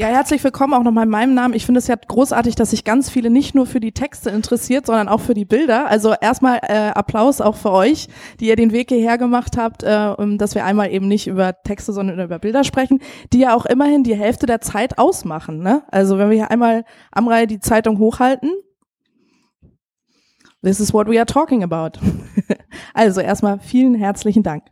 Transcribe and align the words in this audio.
Ja, 0.00 0.06
herzlich 0.06 0.44
willkommen 0.44 0.74
auch 0.74 0.84
nochmal 0.84 1.06
in 1.06 1.10
meinem 1.10 1.34
Namen. 1.34 1.54
Ich 1.54 1.66
finde 1.66 1.80
es 1.80 1.88
ja 1.88 1.96
großartig, 1.96 2.54
dass 2.54 2.70
sich 2.70 2.84
ganz 2.84 3.10
viele 3.10 3.30
nicht 3.30 3.56
nur 3.56 3.66
für 3.66 3.80
die 3.80 3.90
Texte 3.90 4.30
interessiert, 4.30 4.86
sondern 4.86 5.08
auch 5.08 5.18
für 5.18 5.34
die 5.34 5.44
Bilder. 5.44 5.88
Also 5.88 6.14
erstmal 6.20 6.60
äh, 6.62 6.90
Applaus 6.94 7.40
auch 7.40 7.56
für 7.56 7.72
euch, 7.72 8.06
die 8.38 8.46
ihr 8.46 8.54
den 8.54 8.70
Weg 8.70 8.90
hierher 8.90 9.18
gemacht 9.18 9.56
habt, 9.56 9.82
äh, 9.82 10.14
dass 10.36 10.54
wir 10.54 10.64
einmal 10.64 10.92
eben 10.92 11.08
nicht 11.08 11.26
über 11.26 11.52
Texte, 11.64 11.92
sondern 11.92 12.20
über 12.20 12.38
Bilder 12.38 12.62
sprechen, 12.62 13.00
die 13.32 13.40
ja 13.40 13.56
auch 13.56 13.66
immerhin 13.66 14.04
die 14.04 14.14
Hälfte 14.14 14.46
der 14.46 14.60
Zeit 14.60 14.98
ausmachen. 14.98 15.64
Ne? 15.64 15.82
Also 15.90 16.16
wenn 16.16 16.30
wir 16.30 16.36
hier 16.36 16.50
einmal 16.52 16.84
am 17.10 17.26
Reihe 17.26 17.48
die 17.48 17.58
Zeitung 17.58 17.98
hochhalten, 17.98 18.52
This 20.62 20.80
is 20.80 20.92
what 20.92 21.08
we 21.08 21.18
are 21.18 21.26
talking 21.26 21.62
about. 21.62 22.00
also 22.94 23.20
erstmal 23.20 23.60
vielen 23.60 23.94
herzlichen 23.94 24.42
Dank. 24.42 24.64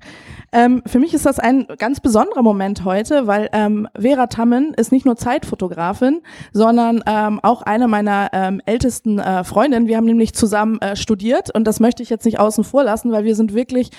Ähm, 0.57 0.83
für 0.87 0.99
mich 0.99 1.13
ist 1.13 1.27
das 1.27 1.39
ein 1.39 1.67
ganz 1.77 2.01
besonderer 2.01 2.41
Moment 2.41 2.87
heute, 2.87 3.27
weil 3.27 3.51
ähm, 3.53 3.89
Vera 3.95 4.27
Tammen 4.27 4.73
ist 4.73 4.91
nicht 4.91 5.05
nur 5.05 5.17
Zeitfotografin, 5.17 6.23
sondern 6.51 7.05
ähm, 7.07 7.41
auch 7.43 7.61
eine 7.61 7.89
meiner 7.89 8.31
ähm, 8.33 8.63
ältesten 8.65 9.19
äh, 9.19 9.45
Freundinnen. 9.45 9.87
Wir 9.87 9.99
haben 9.99 10.07
nämlich 10.07 10.33
zusammen 10.33 10.81
äh, 10.81 10.97
studiert 10.97 11.55
und 11.55 11.65
das 11.65 11.79
möchte 11.79 12.03
ich 12.03 12.09
jetzt 12.09 12.25
nicht 12.25 12.41
außen 12.41 12.65
vor 12.65 12.85
lassen, 12.85 13.13
weil 13.13 13.25
wir 13.25 13.37
sind 13.37 13.53
wirklich 13.53 13.91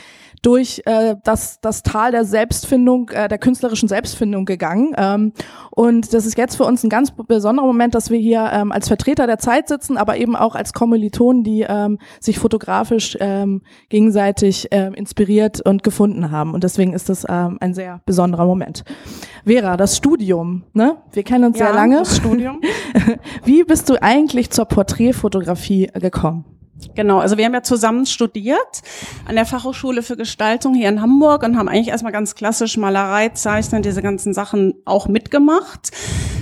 durch 0.48 0.82
äh, 0.86 1.18
das, 1.26 1.60
das 1.60 1.84
Tal 1.84 2.12
der 2.12 2.24
Selbstfindung, 2.24 3.10
äh, 3.10 3.28
der 3.28 3.38
künstlerischen 3.38 3.90
Selbstfindung 3.90 4.46
gegangen. 4.46 4.94
Ähm, 4.96 5.34
und 5.72 6.14
das 6.14 6.26
ist 6.26 6.38
jetzt 6.38 6.56
für 6.56 6.64
uns 6.64 6.86
ein 6.86 6.90
ganz 6.90 7.12
besonderer 7.12 7.66
Moment, 7.66 7.94
dass 7.96 8.10
wir 8.12 8.18
hier 8.18 8.50
ähm, 8.54 8.72
als 8.72 8.88
Vertreter 8.88 9.28
der 9.28 9.40
Zeit 9.40 9.68
sitzen, 9.68 9.98
aber 9.98 10.16
eben 10.16 10.38
auch 10.38 10.56
als 10.56 10.72
Kommilitonen, 10.72 11.44
die 11.44 11.66
ähm, 11.68 12.00
sich 12.22 12.40
fotografisch 12.40 13.18
ähm, 13.20 13.62
gegenseitig 13.90 14.72
äh, 14.72 14.90
inspiriert 14.96 15.60
und 15.60 15.84
gefunden 15.84 16.32
haben. 16.32 16.54
Und 16.54 16.64
deswegen 16.64 16.94
ist 16.94 17.10
das 17.10 17.26
ähm, 17.28 17.58
ein 17.60 17.74
sehr 17.74 18.00
besonderer 18.06 18.46
Moment. 18.46 18.86
Vera, 19.44 19.76
das 19.76 19.98
Studium, 19.98 20.64
ne? 20.72 20.96
Wir 21.12 21.24
kennen 21.24 21.44
uns 21.44 21.60
ja, 21.60 21.66
sehr 21.66 21.76
lange. 21.76 21.98
Das 21.98 22.16
Studium. 22.16 22.62
Wie 23.44 23.66
bist 23.66 23.90
du 23.90 24.02
eigentlich 24.02 24.50
zur 24.52 24.64
Porträtfotografie 24.64 25.90
gekommen? 25.94 26.57
Genau, 26.96 27.20
also 27.20 27.38
wir 27.38 27.46
haben 27.46 27.54
ja 27.54 27.64
zusammen 27.64 28.06
studiert 28.06 28.82
an 29.26 29.36
der 29.36 29.46
Fachhochschule 29.46 30.04
für 30.04 30.18
Gestaltung 30.18 30.74
hier 30.74 30.90
in 30.90 31.02
Hamburg 31.02 31.44
und 31.44 31.58
haben 31.58 31.70
eigentlich 31.70 31.90
erstmal 31.90 32.12
ganz 32.12 32.36
klassisch 32.36 32.78
Malerei, 32.78 33.30
Zeichnen, 33.30 33.82
diese 33.82 34.02
ganzen 34.02 34.34
Sachen 34.34 34.76
auch 34.86 35.08
mitgemacht. 35.08 35.92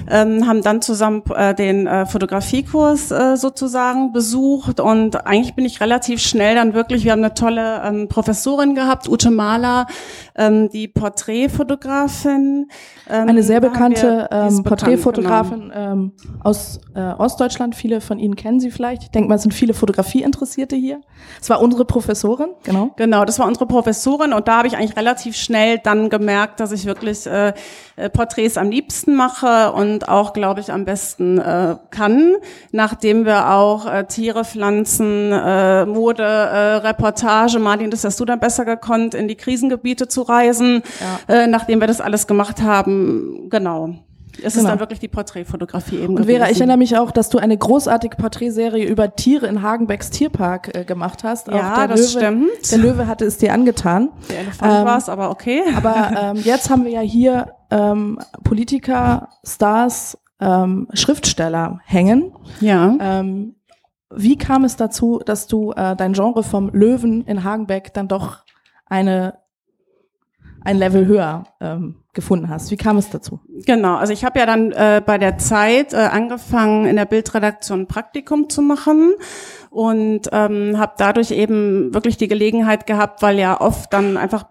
Ähm, 0.09 0.47
haben 0.47 0.61
dann 0.61 0.81
zusammen 0.81 1.23
äh, 1.35 1.55
den 1.55 1.87
äh, 1.87 2.05
Fotografiekurs 2.05 3.11
äh, 3.11 3.37
sozusagen 3.37 4.11
besucht 4.11 4.79
und 4.79 5.25
eigentlich 5.25 5.55
bin 5.55 5.65
ich 5.65 5.81
relativ 5.81 6.21
schnell 6.21 6.55
dann 6.55 6.73
wirklich, 6.73 7.03
wir 7.03 7.11
haben 7.11 7.23
eine 7.23 7.33
tolle 7.33 7.81
ähm, 7.83 8.07
Professorin 8.07 8.75
gehabt, 8.75 9.09
Ute 9.09 9.31
Mahler, 9.31 9.87
ähm, 10.35 10.69
die 10.69 10.87
Porträtfotografin. 10.87 12.69
Ähm, 13.09 13.29
eine 13.29 13.43
sehr 13.43 13.61
bekannte 13.61 14.27
wir, 14.29 14.37
ähm, 14.47 14.63
Porträtfotografin 14.63 15.69
genau. 15.69 15.91
ähm, 15.91 16.11
aus 16.43 16.79
äh, 16.95 16.99
Ostdeutschland. 16.99 17.75
Viele 17.75 18.01
von 18.01 18.19
Ihnen 18.19 18.35
kennen 18.35 18.59
sie 18.59 18.71
vielleicht. 18.71 19.03
Ich 19.03 19.11
denke 19.11 19.29
mal, 19.29 19.35
es 19.35 19.43
sind 19.43 19.53
viele 19.53 19.73
Fotografie-Interessierte 19.73 20.75
hier. 20.75 21.01
Es 21.41 21.49
war 21.49 21.61
unsere 21.61 21.85
Professorin, 21.85 22.49
genau. 22.63 22.91
Genau, 22.95 23.25
das 23.25 23.39
war 23.39 23.47
unsere 23.47 23.65
Professorin 23.67 24.33
und 24.33 24.47
da 24.47 24.57
habe 24.57 24.67
ich 24.67 24.77
eigentlich 24.77 24.97
relativ 24.97 25.35
schnell 25.35 25.79
dann 25.79 26.09
gemerkt, 26.09 26.59
dass 26.59 26.71
ich 26.71 26.85
wirklich 26.85 27.25
äh, 27.25 27.53
äh 27.95 28.09
Porträts 28.09 28.57
am 28.57 28.69
liebsten 28.69 29.15
mache 29.15 29.71
und 29.71 30.09
auch, 30.09 30.33
glaube 30.33 30.59
ich, 30.59 30.71
am 30.71 30.85
besten 30.85 31.37
äh, 31.37 31.75
kann, 31.91 32.35
nachdem 32.71 33.25
wir 33.25 33.51
auch 33.51 33.85
äh, 33.85 34.05
Tiere, 34.05 34.45
Pflanzen, 34.45 35.31
äh, 35.31 35.85
Mode, 35.85 36.23
äh, 36.23 36.75
Reportage, 36.75 37.59
Martin, 37.59 37.91
das 37.91 38.03
hast 38.03 38.19
du 38.19 38.25
dann 38.25 38.39
besser 38.39 38.65
gekonnt, 38.65 39.13
in 39.13 39.27
die 39.27 39.35
Krisengebiete 39.35 40.07
zu 40.07 40.21
reisen, 40.21 40.83
ja. 41.27 41.43
äh, 41.43 41.47
nachdem 41.47 41.79
wir 41.79 41.87
das 41.87 42.01
alles 42.01 42.27
gemacht 42.27 42.61
haben. 42.61 43.47
Genau. 43.49 43.95
Es 44.41 44.53
genau. 44.53 44.65
ist 44.65 44.71
dann 44.71 44.79
wirklich 44.79 44.99
die 44.99 45.07
Porträtfotografie 45.07 45.97
eben. 45.97 46.15
Und 46.15 46.15
gewesen. 46.23 46.39
Vera, 46.39 46.51
ich 46.51 46.57
erinnere 46.57 46.77
mich 46.77 46.97
auch, 46.97 47.11
dass 47.11 47.29
du 47.29 47.37
eine 47.37 47.57
großartige 47.57 48.17
Porträtserie 48.17 48.85
über 48.85 49.15
Tiere 49.15 49.47
in 49.47 49.61
Hagenbecks 49.61 50.09
Tierpark 50.09 50.75
äh, 50.75 50.83
gemacht 50.83 51.23
hast. 51.23 51.47
Ja, 51.47 51.87
das 51.87 52.13
Löwe, 52.13 52.25
stimmt. 52.25 52.71
Der 52.71 52.77
Löwe 52.77 53.07
hatte 53.07 53.25
es 53.25 53.37
dir 53.37 53.53
angetan. 53.53 54.09
Der 54.29 54.39
Elefant 54.39 54.73
ähm, 54.73 54.85
war 54.85 54.97
es, 54.97 55.09
aber 55.09 55.29
okay. 55.29 55.61
Aber 55.75 56.11
ähm, 56.35 56.37
jetzt 56.43 56.69
haben 56.69 56.85
wir 56.85 56.91
ja 56.91 57.01
hier 57.01 57.54
ähm, 57.75 58.19
Politiker, 58.43 59.29
Stars, 59.43 60.17
ähm, 60.39 60.87
Schriftsteller 60.93 61.79
hängen. 61.83 62.33
Ja. 62.61 62.95
Ähm, 62.99 63.55
wie 64.13 64.37
kam 64.37 64.63
es 64.63 64.77
dazu, 64.77 65.21
dass 65.25 65.47
du 65.47 65.71
äh, 65.71 65.95
dein 65.95 66.13
Genre 66.13 66.43
vom 66.43 66.69
Löwen 66.69 67.25
in 67.25 67.43
Hagenbeck 67.43 67.93
dann 67.93 68.07
doch 68.07 68.45
eine 68.85 69.39
ein 70.65 70.77
Level 70.77 71.05
höher 71.05 71.43
ähm, 71.61 71.95
gefunden 72.13 72.49
hast. 72.49 72.71
Wie 72.71 72.77
kam 72.77 72.97
es 72.97 73.09
dazu? 73.11 73.39
Genau, 73.63 73.95
also 73.95 74.11
ich 74.11 74.25
habe 74.25 74.39
ja 74.39 74.45
dann 74.45 74.73
äh, 74.73 75.01
bei 75.05 75.17
der 75.17 75.37
Zeit 75.37 75.93
äh, 75.93 75.97
angefangen, 75.97 76.85
in 76.85 76.97
der 76.97 77.05
Bildredaktion 77.05 77.87
Praktikum 77.87 78.49
zu 78.49 78.61
machen 78.61 79.13
und 79.75 80.29
ähm, 80.31 80.79
habe 80.79 80.93
dadurch 80.97 81.31
eben 81.31 81.93
wirklich 81.93 82.15
die 82.15 82.29
Gelegenheit 82.29 82.87
gehabt, 82.87 83.21
weil 83.21 83.37
ja 83.37 83.59
oft 83.59 83.91
dann 83.91 84.15
einfach 84.15 84.45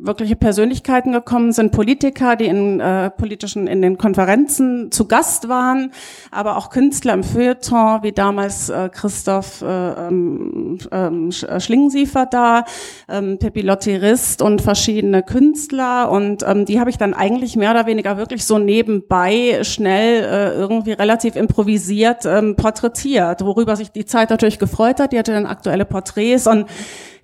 wirkliche 0.00 0.36
Persönlichkeiten 0.36 1.12
gekommen 1.12 1.52
sind, 1.52 1.70
Politiker, 1.70 2.34
die 2.34 2.46
in 2.46 2.80
äh, 2.80 3.10
politischen 3.10 3.66
in 3.66 3.82
den 3.82 3.98
Konferenzen 3.98 4.90
zu 4.90 5.06
Gast 5.06 5.50
waren, 5.50 5.92
aber 6.30 6.56
auch 6.56 6.70
Künstler 6.70 7.12
im 7.12 7.24
Feuilleton, 7.24 8.02
wie 8.04 8.12
damals 8.12 8.70
äh, 8.70 8.88
Christoph 8.90 9.60
äh, 9.60 9.66
ähm, 9.66 10.78
ähm, 10.90 11.28
äh, 11.28 11.60
Schlingensiefer 11.60 12.24
da, 12.24 12.64
ähm, 13.06 13.38
Peppi 13.38 13.60
Lotterist 13.60 14.40
und 14.40 14.62
verschiedene 14.62 15.22
Künstler 15.22 16.10
und 16.10 16.42
ähm, 16.42 16.64
die 16.64 16.80
habe 16.80 16.88
ich 16.88 16.96
dann 16.96 17.12
eigentlich 17.12 17.54
mehr 17.56 17.72
oder 17.72 17.84
weniger 17.84 18.16
wirklich 18.16 18.33
so 18.42 18.58
nebenbei 18.58 19.60
schnell 19.62 20.24
äh, 20.24 20.54
irgendwie 20.54 20.92
relativ 20.92 21.36
improvisiert 21.36 22.24
ähm, 22.24 22.56
porträtiert, 22.56 23.44
worüber 23.44 23.76
sich 23.76 23.90
die 23.90 24.06
Zeit 24.06 24.30
natürlich 24.30 24.58
gefreut 24.58 24.98
hat. 24.98 25.12
Die 25.12 25.18
hatte 25.18 25.32
dann 25.32 25.46
aktuelle 25.46 25.84
Porträts 25.84 26.46
und 26.46 26.66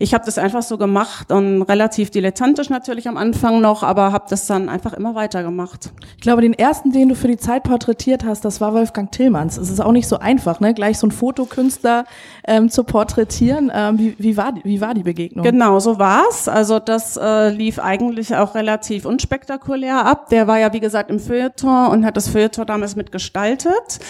ich 0.00 0.14
habe 0.14 0.24
das 0.24 0.38
einfach 0.38 0.62
so 0.62 0.78
gemacht 0.78 1.30
und 1.30 1.60
relativ 1.60 2.10
dilettantisch 2.10 2.70
natürlich 2.70 3.06
am 3.06 3.18
Anfang 3.18 3.60
noch, 3.60 3.82
aber 3.82 4.12
habe 4.12 4.24
das 4.30 4.46
dann 4.46 4.70
einfach 4.70 4.94
immer 4.94 5.14
weiter 5.14 5.42
gemacht. 5.42 5.90
Ich 6.16 6.22
glaube, 6.22 6.40
den 6.40 6.54
ersten, 6.54 6.90
den 6.90 7.10
du 7.10 7.14
für 7.14 7.28
die 7.28 7.36
Zeit 7.36 7.64
porträtiert 7.64 8.24
hast, 8.24 8.46
das 8.46 8.62
war 8.62 8.72
Wolfgang 8.72 9.12
Tillmanns. 9.12 9.58
Es 9.58 9.68
ist 9.68 9.78
auch 9.78 9.92
nicht 9.92 10.08
so 10.08 10.18
einfach, 10.18 10.58
ne? 10.58 10.72
gleich 10.72 10.98
so 10.98 11.06
ein 11.06 11.10
Fotokünstler 11.10 12.06
ähm, 12.48 12.70
zu 12.70 12.84
porträtieren. 12.84 13.70
Ähm, 13.74 13.98
wie, 13.98 14.14
wie, 14.18 14.38
war, 14.38 14.52
die, 14.52 14.64
wie 14.64 14.80
war 14.80 14.94
die 14.94 15.02
Begegnung? 15.02 15.44
Genau, 15.44 15.78
so 15.80 15.98
war's. 15.98 16.48
Also 16.48 16.78
das 16.78 17.18
äh, 17.18 17.50
lief 17.50 17.78
eigentlich 17.78 18.34
auch 18.34 18.54
relativ 18.54 19.04
unspektakulär 19.04 20.06
ab. 20.06 20.30
Der 20.30 20.46
war 20.46 20.58
ja, 20.58 20.72
wie 20.72 20.80
gesagt, 20.80 21.10
im 21.10 21.20
Feuilleton 21.20 21.88
und 21.88 22.06
hat 22.06 22.16
das 22.16 22.26
Feuilleton 22.26 22.64
damals 22.64 22.96
mitgestaltet. 22.96 24.00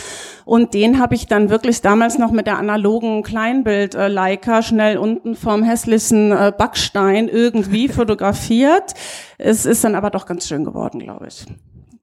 Und 0.45 0.73
den 0.75 1.01
habe 1.01 1.17
ich 1.17 1.27
dann 1.27 1.51
wirklich 1.51 1.81
damals 1.83 2.19
noch 2.19 2.31
mit 2.31 2.47
der 2.47 2.59
analogen 2.59 3.23
Kleinbild-Leica 3.23 4.59
äh, 4.59 4.63
schnell 4.63 4.97
unten 4.97 5.35
vom 5.35 5.63
Hess 5.63 5.80
hässlichen 5.81 6.33
äh, 6.33 6.53
Backstein 6.57 7.29
irgendwie 7.29 7.89
fotografiert. 7.93 8.95
Es 9.39 9.67
ist 9.67 9.85
dann 9.85 9.95
aber 9.95 10.11
doch 10.11 10.27
ganz 10.27 10.47
schön 10.47 10.65
geworden, 10.65 11.01
glaube 11.01 11.29
ich. 11.29 11.47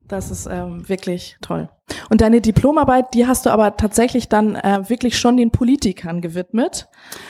Das 0.07 0.31
ist 0.31 0.47
ähm, 0.49 0.87
wirklich 0.87 1.37
toll. 1.41 1.69
Und 2.09 2.21
deine 2.21 2.39
Diplomarbeit, 2.39 3.13
die 3.13 3.27
hast 3.27 3.45
du 3.45 3.49
aber 3.49 3.75
tatsächlich 3.75 4.29
dann 4.29 4.55
äh, 4.55 4.89
wirklich 4.89 5.19
schon 5.19 5.35
den 5.35 5.51
Politikern 5.51 6.21
gewidmet. 6.21 6.87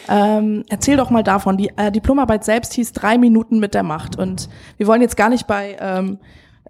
Ähm, 0.08 0.64
erzähl 0.70 0.96
doch 0.96 1.10
mal 1.10 1.24
davon. 1.24 1.58
Die 1.58 1.72
äh, 1.76 1.92
Diplomarbeit 1.92 2.44
selbst 2.44 2.74
hieß 2.74 2.94
drei 2.94 3.18
Minuten 3.18 3.60
mit 3.60 3.74
der 3.74 3.82
Macht. 3.82 4.16
Und 4.16 4.48
wir 4.78 4.86
wollen 4.86 5.02
jetzt 5.02 5.18
gar 5.18 5.30
nicht 5.30 5.48
bei 5.48 5.76
ähm, 5.80 6.20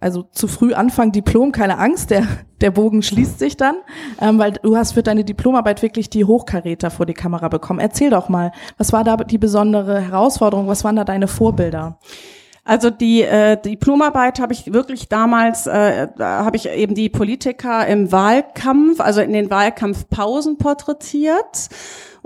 also 0.01 0.23
zu 0.31 0.47
früh 0.47 0.73
anfangen, 0.73 1.11
Diplom, 1.11 1.51
keine 1.51 1.77
Angst, 1.77 2.09
der, 2.11 2.25
der 2.61 2.71
Bogen 2.71 3.01
schließt 3.01 3.39
sich 3.39 3.57
dann, 3.57 3.75
ähm, 4.21 4.39
weil 4.39 4.53
du 4.53 4.75
hast 4.75 4.93
für 4.93 5.03
deine 5.03 5.23
Diplomarbeit 5.23 5.81
wirklich 5.81 6.09
die 6.09 6.25
Hochkaräter 6.25 6.91
vor 6.91 7.05
die 7.05 7.13
Kamera 7.13 7.47
bekommen. 7.47 7.79
Erzähl 7.79 8.09
doch 8.09 8.29
mal, 8.29 8.51
was 8.77 8.93
war 8.93 9.03
da 9.03 9.17
die 9.17 9.37
besondere 9.37 10.01
Herausforderung, 10.01 10.67
was 10.67 10.83
waren 10.83 10.95
da 10.95 11.03
deine 11.03 11.27
Vorbilder? 11.27 11.99
Also 12.67 12.89
die 12.89 13.21
äh, 13.21 13.55
Diplomarbeit 13.59 14.41
habe 14.41 14.51
ich 14.51 14.73
wirklich 14.73 15.07
damals, 15.07 15.67
äh, 15.67 16.09
da 16.17 16.43
habe 16.43 16.57
ich 16.57 16.67
eben 16.67 16.95
die 16.95 17.07
Politiker 17.07 17.87
im 17.87 18.11
Wahlkampf, 18.11 18.99
also 18.99 19.21
in 19.21 19.31
den 19.31 19.49
Wahlkampfpausen 19.49 20.57
porträtiert 20.57 21.69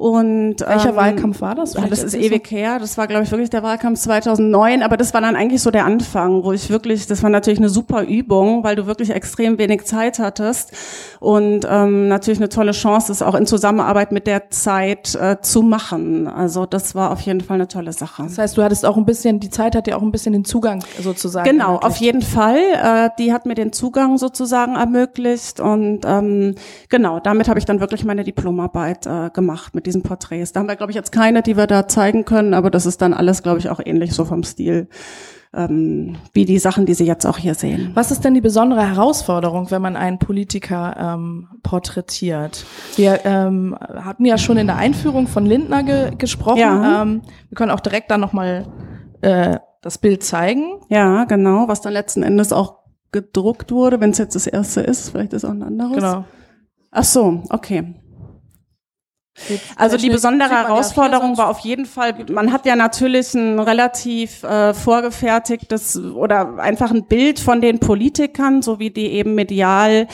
und, 0.01 0.61
Welcher 0.61 0.89
ähm, 0.89 0.95
Wahlkampf 0.95 1.41
war 1.41 1.53
das? 1.53 1.73
das 1.73 2.01
ist 2.01 2.15
ewig 2.15 2.49
her. 2.49 2.79
Das 2.79 2.97
war, 2.97 3.05
glaube 3.05 3.23
ich, 3.23 3.29
wirklich 3.29 3.51
der 3.51 3.61
Wahlkampf 3.61 3.99
2009. 3.99 4.81
Aber 4.81 4.97
das 4.97 5.13
war 5.13 5.21
dann 5.21 5.35
eigentlich 5.35 5.61
so 5.61 5.69
der 5.69 5.85
Anfang, 5.85 6.43
wo 6.43 6.51
ich 6.53 6.71
wirklich, 6.71 7.05
das 7.05 7.21
war 7.21 7.29
natürlich 7.29 7.59
eine 7.59 7.69
super 7.69 8.01
Übung, 8.03 8.63
weil 8.63 8.75
du 8.75 8.87
wirklich 8.87 9.11
extrem 9.11 9.59
wenig 9.59 9.85
Zeit 9.85 10.17
hattest 10.17 10.71
und 11.19 11.67
ähm, 11.69 12.07
natürlich 12.07 12.39
eine 12.39 12.49
tolle 12.49 12.71
Chance, 12.71 13.09
das 13.09 13.21
auch 13.21 13.35
in 13.35 13.45
Zusammenarbeit 13.45 14.11
mit 14.11 14.25
der 14.25 14.49
Zeit 14.49 15.13
äh, 15.13 15.37
zu 15.39 15.61
machen. 15.61 16.27
Also 16.27 16.65
das 16.65 16.95
war 16.95 17.11
auf 17.11 17.21
jeden 17.21 17.41
Fall 17.41 17.55
eine 17.55 17.67
tolle 17.67 17.93
Sache. 17.93 18.23
Das 18.23 18.39
heißt, 18.39 18.57
du 18.57 18.63
hattest 18.63 18.87
auch 18.87 18.97
ein 18.97 19.05
bisschen, 19.05 19.39
die 19.39 19.51
Zeit 19.51 19.75
hat 19.75 19.85
dir 19.85 19.97
auch 19.97 20.01
ein 20.01 20.11
bisschen 20.11 20.33
den 20.33 20.45
Zugang 20.45 20.83
sozusagen. 20.99 21.47
Genau, 21.47 21.75
ermöglicht. 21.75 21.85
auf 21.85 21.97
jeden 21.97 22.21
Fall. 22.23 22.57
Äh, 22.57 23.09
die 23.19 23.31
hat 23.33 23.45
mir 23.45 23.53
den 23.53 23.71
Zugang 23.71 24.17
sozusagen 24.17 24.77
ermöglicht 24.77 25.59
und 25.59 25.99
ähm, 26.05 26.55
genau, 26.89 27.19
damit 27.19 27.47
habe 27.47 27.59
ich 27.59 27.65
dann 27.65 27.79
wirklich 27.79 28.03
meine 28.03 28.23
Diplomarbeit 28.23 29.05
äh, 29.05 29.29
gemacht 29.31 29.75
mit 29.75 29.90
diesen 29.91 30.03
Porträts. 30.03 30.51
Da 30.53 30.59
haben 30.59 30.67
wir, 30.67 30.75
glaube 30.75 30.91
ich, 30.91 30.95
jetzt 30.95 31.11
keine, 31.11 31.41
die 31.41 31.57
wir 31.57 31.67
da 31.67 31.87
zeigen 31.87 32.25
können, 32.25 32.53
aber 32.53 32.69
das 32.71 32.85
ist 32.85 33.01
dann 33.01 33.13
alles, 33.13 33.43
glaube 33.43 33.59
ich, 33.59 33.69
auch 33.69 33.79
ähnlich 33.83 34.13
so 34.13 34.25
vom 34.25 34.43
Stil. 34.43 34.87
ähm, 35.53 36.15
wie 36.33 36.45
die 36.45 36.59
Sachen, 36.59 36.85
die 36.85 36.93
Sie 36.93 37.05
jetzt 37.05 37.25
auch 37.25 37.37
hier 37.37 37.55
sehen. 37.55 37.91
Was 37.93 38.11
ist 38.11 38.23
denn 38.23 38.33
die 38.33 38.41
besondere 38.41 38.87
Herausforderung, 38.87 39.69
wenn 39.69 39.81
man 39.81 39.97
einen 39.97 40.17
Politiker 40.17 40.95
ähm, 40.97 41.49
porträtiert? 41.61 42.65
Wir 42.95 43.25
ähm, 43.25 43.75
hatten 43.79 44.25
ja 44.25 44.37
schon 44.37 44.57
in 44.57 44.67
der 44.67 44.77
Einführung 44.77 45.27
von 45.27 45.45
Lindner 45.45 45.83
ge 45.83 46.15
gesprochen. 46.17 46.59
Ja. 46.59 47.01
Ähm, 47.01 47.21
wir 47.49 47.55
können 47.55 47.71
auch 47.71 47.81
direkt 47.81 48.11
dann 48.11 48.21
nochmal 48.21 48.65
äh, 49.21 49.57
das 49.81 49.97
Bild 49.97 50.23
zeigen. 50.23 50.79
Ja, 50.89 51.25
genau, 51.25 51.67
was 51.67 51.81
dann 51.81 51.93
letzten 51.93 52.23
Endes 52.23 52.53
auch 52.53 52.79
gedruckt 53.11 53.71
wurde, 53.71 53.99
wenn 53.99 54.11
es 54.11 54.19
jetzt 54.19 54.35
das 54.35 54.47
erste 54.47 54.79
ist, 54.79 55.09
vielleicht 55.09 55.33
ist 55.33 55.43
auch 55.43 55.51
ein 55.51 55.63
anderes. 55.63 55.95
Genau. 55.95 56.23
Ach 56.91 57.03
so, 57.03 57.43
okay. 57.49 57.95
Also 59.75 59.97
die 59.97 60.09
besondere 60.09 60.49
Herausforderung 60.49 61.37
war 61.37 61.47
auf 61.49 61.59
jeden 61.59 61.85
Fall, 61.85 62.13
man 62.29 62.51
hat 62.51 62.65
ja 62.65 62.75
natürlich 62.75 63.33
ein 63.33 63.59
relativ 63.59 64.43
äh, 64.43 64.73
vorgefertigtes 64.73 65.97
oder 65.97 66.59
einfach 66.59 66.91
ein 66.91 67.05
Bild 67.05 67.39
von 67.39 67.61
den 67.61 67.79
Politikern, 67.79 68.61
so 68.61 68.79
wie 68.79 68.91
die 68.91 69.07
eben 69.07 69.33
medial 69.33 70.07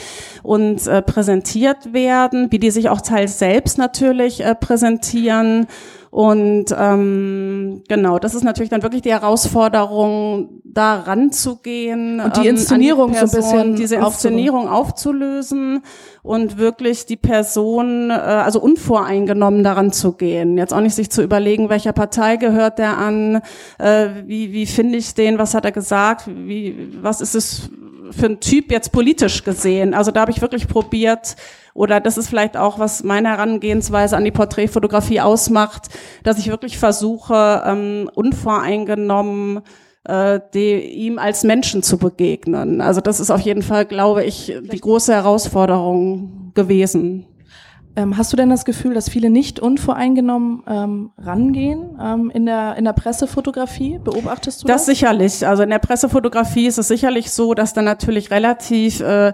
uns 0.43 0.87
äh, 0.87 1.01
präsentiert 1.01 1.93
werden, 1.93 2.51
wie 2.51 2.59
die 2.59 2.71
sich 2.71 2.89
auch 2.89 3.01
teils 3.01 3.39
selbst 3.39 3.77
natürlich 3.77 4.43
äh, 4.43 4.55
präsentieren 4.55 5.67
und 6.09 6.65
ähm, 6.77 7.83
genau, 7.87 8.19
das 8.19 8.35
ist 8.35 8.43
natürlich 8.43 8.69
dann 8.69 8.83
wirklich 8.83 9.01
die 9.01 9.11
Herausforderung, 9.11 10.61
da 10.63 10.95
ranzugehen. 11.01 12.19
Und 12.19 12.37
die 12.37 12.47
Inszenierung 12.47 13.09
ähm, 13.09 13.15
die 13.15 13.19
Person, 13.19 13.41
so 13.41 13.47
ein 13.47 13.53
bisschen 13.53 13.75
diese 13.75 13.95
Inszenierung 13.95 14.69
aufzulösen 14.69 15.81
und 16.23 16.57
wirklich 16.57 17.05
die 17.05 17.17
Person, 17.17 18.09
äh, 18.09 18.13
also 18.13 18.61
unvoreingenommen 18.61 19.63
daran 19.63 19.91
zu 19.91 20.13
gehen. 20.13 20.57
Jetzt 20.57 20.73
auch 20.73 20.81
nicht 20.81 20.95
sich 20.95 21.09
zu 21.09 21.23
überlegen, 21.23 21.69
welcher 21.69 21.93
Partei 21.93 22.37
gehört 22.37 22.79
der 22.79 22.97
an, 22.97 23.41
äh, 23.79 24.09
wie, 24.25 24.53
wie 24.53 24.65
finde 24.65 24.97
ich 24.97 25.13
den, 25.13 25.39
was 25.39 25.53
hat 25.53 25.65
er 25.65 25.71
gesagt, 25.71 26.27
wie, 26.27 26.97
was 27.01 27.21
ist 27.21 27.35
es 27.35 27.69
für 28.11 28.27
ein 28.27 28.39
Typ 28.39 28.71
jetzt 28.71 28.91
politisch 28.91 29.43
gesehen. 29.43 29.93
Also 29.93 30.11
da 30.11 30.21
habe 30.21 30.31
ich 30.31 30.41
wirklich 30.41 30.67
probiert, 30.67 31.35
oder 31.73 31.99
das 31.99 32.17
ist 32.17 32.29
vielleicht 32.29 32.57
auch, 32.57 32.79
was 32.79 33.03
meine 33.03 33.29
Herangehensweise 33.29 34.17
an 34.17 34.25
die 34.25 34.31
Porträtfotografie 34.31 35.21
ausmacht, 35.21 35.89
dass 36.23 36.39
ich 36.39 36.47
wirklich 36.47 36.77
versuche, 36.77 37.63
ähm, 37.65 38.09
unvoreingenommen 38.15 39.61
äh, 40.07 40.39
die, 40.53 40.79
ihm 40.79 41.19
als 41.19 41.43
Menschen 41.43 41.83
zu 41.83 41.97
begegnen. 41.97 42.81
Also 42.81 43.01
das 43.01 43.19
ist 43.19 43.29
auf 43.29 43.41
jeden 43.41 43.61
Fall, 43.61 43.85
glaube 43.85 44.23
ich, 44.23 44.53
die 44.71 44.81
große 44.81 45.13
Herausforderung 45.13 46.51
gewesen. 46.55 47.27
Ähm, 47.97 48.15
hast 48.15 48.31
du 48.31 48.37
denn 48.37 48.51
das 48.51 48.63
Gefühl, 48.63 48.93
dass 48.93 49.09
viele 49.09 49.31
nicht 49.31 49.59
unvoreingenommen 49.59 50.61
ähm, 50.67 51.11
rangehen 51.17 51.97
ähm, 51.99 52.29
in, 52.31 52.45
der, 52.45 52.75
in 52.75 52.85
der 52.85 52.93
Pressefotografie? 52.93 53.97
Beobachtest 53.97 54.61
du 54.61 54.67
das? 54.67 54.81
Das 54.81 54.85
sicherlich. 54.85 55.47
Also 55.47 55.63
in 55.63 55.71
der 55.71 55.79
Pressefotografie 55.79 56.67
ist 56.67 56.77
es 56.77 56.87
sicherlich 56.87 57.31
so, 57.31 57.55
dass 57.55 57.73
da 57.73 57.81
natürlich 57.81 58.29
relativ 58.29 58.99
äh, 58.99 59.33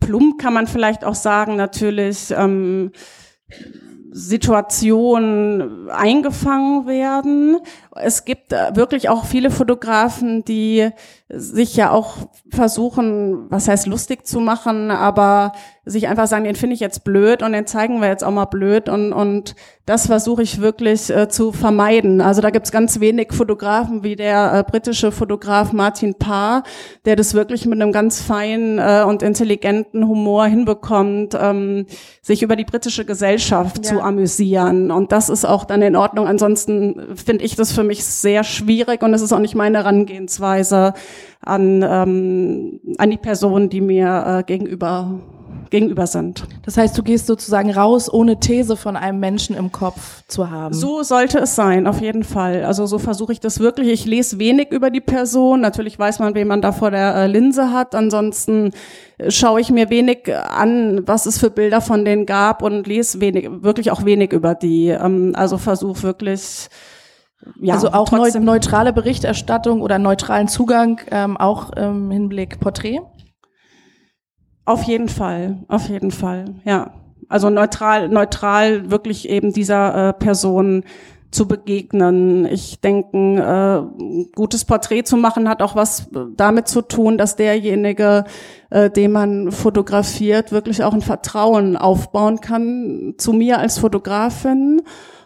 plump 0.00 0.42
kann 0.42 0.54
man 0.54 0.66
vielleicht 0.66 1.04
auch 1.04 1.14
sagen, 1.14 1.54
natürlich 1.54 2.34
ähm, 2.36 2.90
Situationen 4.10 5.88
eingefangen 5.88 6.88
werden. 6.88 7.58
Es 7.96 8.24
gibt 8.24 8.52
äh, 8.52 8.74
wirklich 8.74 9.08
auch 9.08 9.24
viele 9.24 9.50
Fotografen, 9.50 10.44
die 10.44 10.90
sich 11.28 11.76
ja 11.76 11.90
auch 11.90 12.16
versuchen, 12.50 13.46
was 13.50 13.68
heißt 13.68 13.86
lustig 13.86 14.26
zu 14.26 14.40
machen, 14.40 14.90
aber 14.90 15.52
sich 15.86 16.08
einfach 16.08 16.26
sagen, 16.26 16.44
den 16.44 16.54
finde 16.54 16.74
ich 16.74 16.80
jetzt 16.80 17.04
blöd 17.04 17.42
und 17.42 17.52
den 17.52 17.66
zeigen 17.66 18.00
wir 18.00 18.08
jetzt 18.08 18.24
auch 18.24 18.30
mal 18.30 18.46
blöd 18.46 18.88
und, 18.88 19.12
und 19.12 19.54
das 19.84 20.06
versuche 20.06 20.42
ich 20.42 20.60
wirklich 20.60 21.10
äh, 21.10 21.28
zu 21.28 21.52
vermeiden. 21.52 22.22
Also 22.22 22.40
da 22.40 22.48
gibt's 22.48 22.72
ganz 22.72 23.00
wenig 23.00 23.32
Fotografen 23.32 24.02
wie 24.02 24.16
der 24.16 24.54
äh, 24.54 24.70
britische 24.70 25.12
Fotograf 25.12 25.72
Martin 25.72 26.14
Parr, 26.14 26.62
der 27.04 27.16
das 27.16 27.34
wirklich 27.34 27.66
mit 27.66 27.82
einem 27.82 27.92
ganz 27.92 28.22
feinen 28.22 28.78
äh, 28.78 29.04
und 29.06 29.22
intelligenten 29.22 30.08
Humor 30.08 30.46
hinbekommt, 30.46 31.36
ähm, 31.38 31.86
sich 32.22 32.42
über 32.42 32.56
die 32.56 32.64
britische 32.64 33.04
Gesellschaft 33.04 33.78
ja. 33.78 33.82
zu 33.82 34.00
amüsieren 34.00 34.90
und 34.90 35.12
das 35.12 35.28
ist 35.28 35.44
auch 35.44 35.64
dann 35.64 35.82
in 35.82 35.96
Ordnung. 35.96 36.26
Ansonsten 36.26 37.14
finde 37.14 37.44
ich 37.44 37.56
das 37.56 37.72
für 37.72 37.83
mich 37.84 38.04
sehr 38.04 38.44
schwierig 38.44 39.02
und 39.02 39.14
es 39.14 39.22
ist 39.22 39.32
auch 39.32 39.38
nicht 39.38 39.54
meine 39.54 39.78
Herangehensweise 39.78 40.94
an, 41.40 41.82
ähm, 41.82 42.80
an 42.98 43.10
die 43.10 43.16
Person, 43.16 43.68
die 43.68 43.80
mir 43.80 44.40
äh, 44.40 44.42
gegenüber 44.42 45.20
gegenüber 45.74 46.06
sind. 46.06 46.44
Das 46.64 46.76
heißt, 46.76 46.96
du 46.96 47.02
gehst 47.02 47.26
sozusagen 47.26 47.72
raus, 47.72 48.12
ohne 48.12 48.38
These 48.38 48.76
von 48.76 48.96
einem 48.96 49.18
Menschen 49.18 49.56
im 49.56 49.72
Kopf 49.72 50.22
zu 50.28 50.48
haben. 50.48 50.72
So 50.72 51.02
sollte 51.02 51.38
es 51.38 51.56
sein, 51.56 51.88
auf 51.88 52.00
jeden 52.00 52.22
Fall. 52.22 52.64
Also 52.64 52.86
so 52.86 52.98
versuche 53.00 53.32
ich 53.32 53.40
das 53.40 53.58
wirklich. 53.58 53.88
Ich 53.88 54.04
lese 54.04 54.38
wenig 54.38 54.70
über 54.70 54.90
die 54.90 55.00
Person. 55.00 55.60
Natürlich 55.60 55.98
weiß 55.98 56.20
man, 56.20 56.36
wen 56.36 56.46
man 56.46 56.62
da 56.62 56.70
vor 56.70 56.92
der 56.92 57.14
äh, 57.16 57.26
Linse 57.26 57.72
hat. 57.72 57.96
Ansonsten 57.96 58.70
äh, 59.18 59.32
schaue 59.32 59.60
ich 59.60 59.70
mir 59.70 59.90
wenig 59.90 60.32
an, 60.32 61.06
was 61.06 61.26
es 61.26 61.38
für 61.38 61.50
Bilder 61.50 61.80
von 61.80 62.04
denen 62.04 62.24
gab 62.24 62.62
und 62.62 62.86
lese 62.86 63.20
wenig, 63.20 63.48
wirklich 63.50 63.90
auch 63.90 64.04
wenig 64.04 64.32
über 64.32 64.54
die. 64.54 64.88
Ähm, 64.88 65.32
also 65.34 65.58
versuche 65.58 66.04
wirklich 66.04 66.68
ja, 67.60 67.74
also 67.74 67.92
auch 67.92 68.10
neutrale 68.12 68.92
Berichterstattung 68.92 69.82
oder 69.82 69.98
neutralen 69.98 70.48
Zugang, 70.48 71.00
ähm, 71.10 71.36
auch 71.36 71.70
im 71.72 72.10
Hinblick 72.10 72.60
Porträt? 72.60 73.00
Auf 74.64 74.82
jeden 74.84 75.08
Fall, 75.08 75.64
auf 75.68 75.88
jeden 75.88 76.10
Fall, 76.10 76.56
ja. 76.64 76.94
Also 77.28 77.50
neutral, 77.50 78.08
neutral 78.08 78.90
wirklich 78.90 79.28
eben 79.28 79.52
dieser 79.52 80.08
äh, 80.08 80.12
Person 80.12 80.84
zu 81.30 81.48
begegnen. 81.48 82.46
Ich 82.46 82.80
denke, 82.80 83.16
äh, 83.16 84.26
gutes 84.34 84.64
Porträt 84.64 85.02
zu 85.02 85.16
machen 85.16 85.48
hat 85.48 85.62
auch 85.62 85.74
was 85.74 86.08
damit 86.36 86.68
zu 86.68 86.80
tun, 86.82 87.18
dass 87.18 87.36
derjenige, 87.36 88.24
äh, 88.70 88.88
den 88.88 89.12
man 89.12 89.50
fotografiert, 89.52 90.52
wirklich 90.52 90.84
auch 90.84 90.94
ein 90.94 91.02
Vertrauen 91.02 91.76
aufbauen 91.76 92.40
kann 92.40 93.14
zu 93.18 93.32
mir 93.32 93.58
als 93.58 93.78
Fotografin 93.78 94.82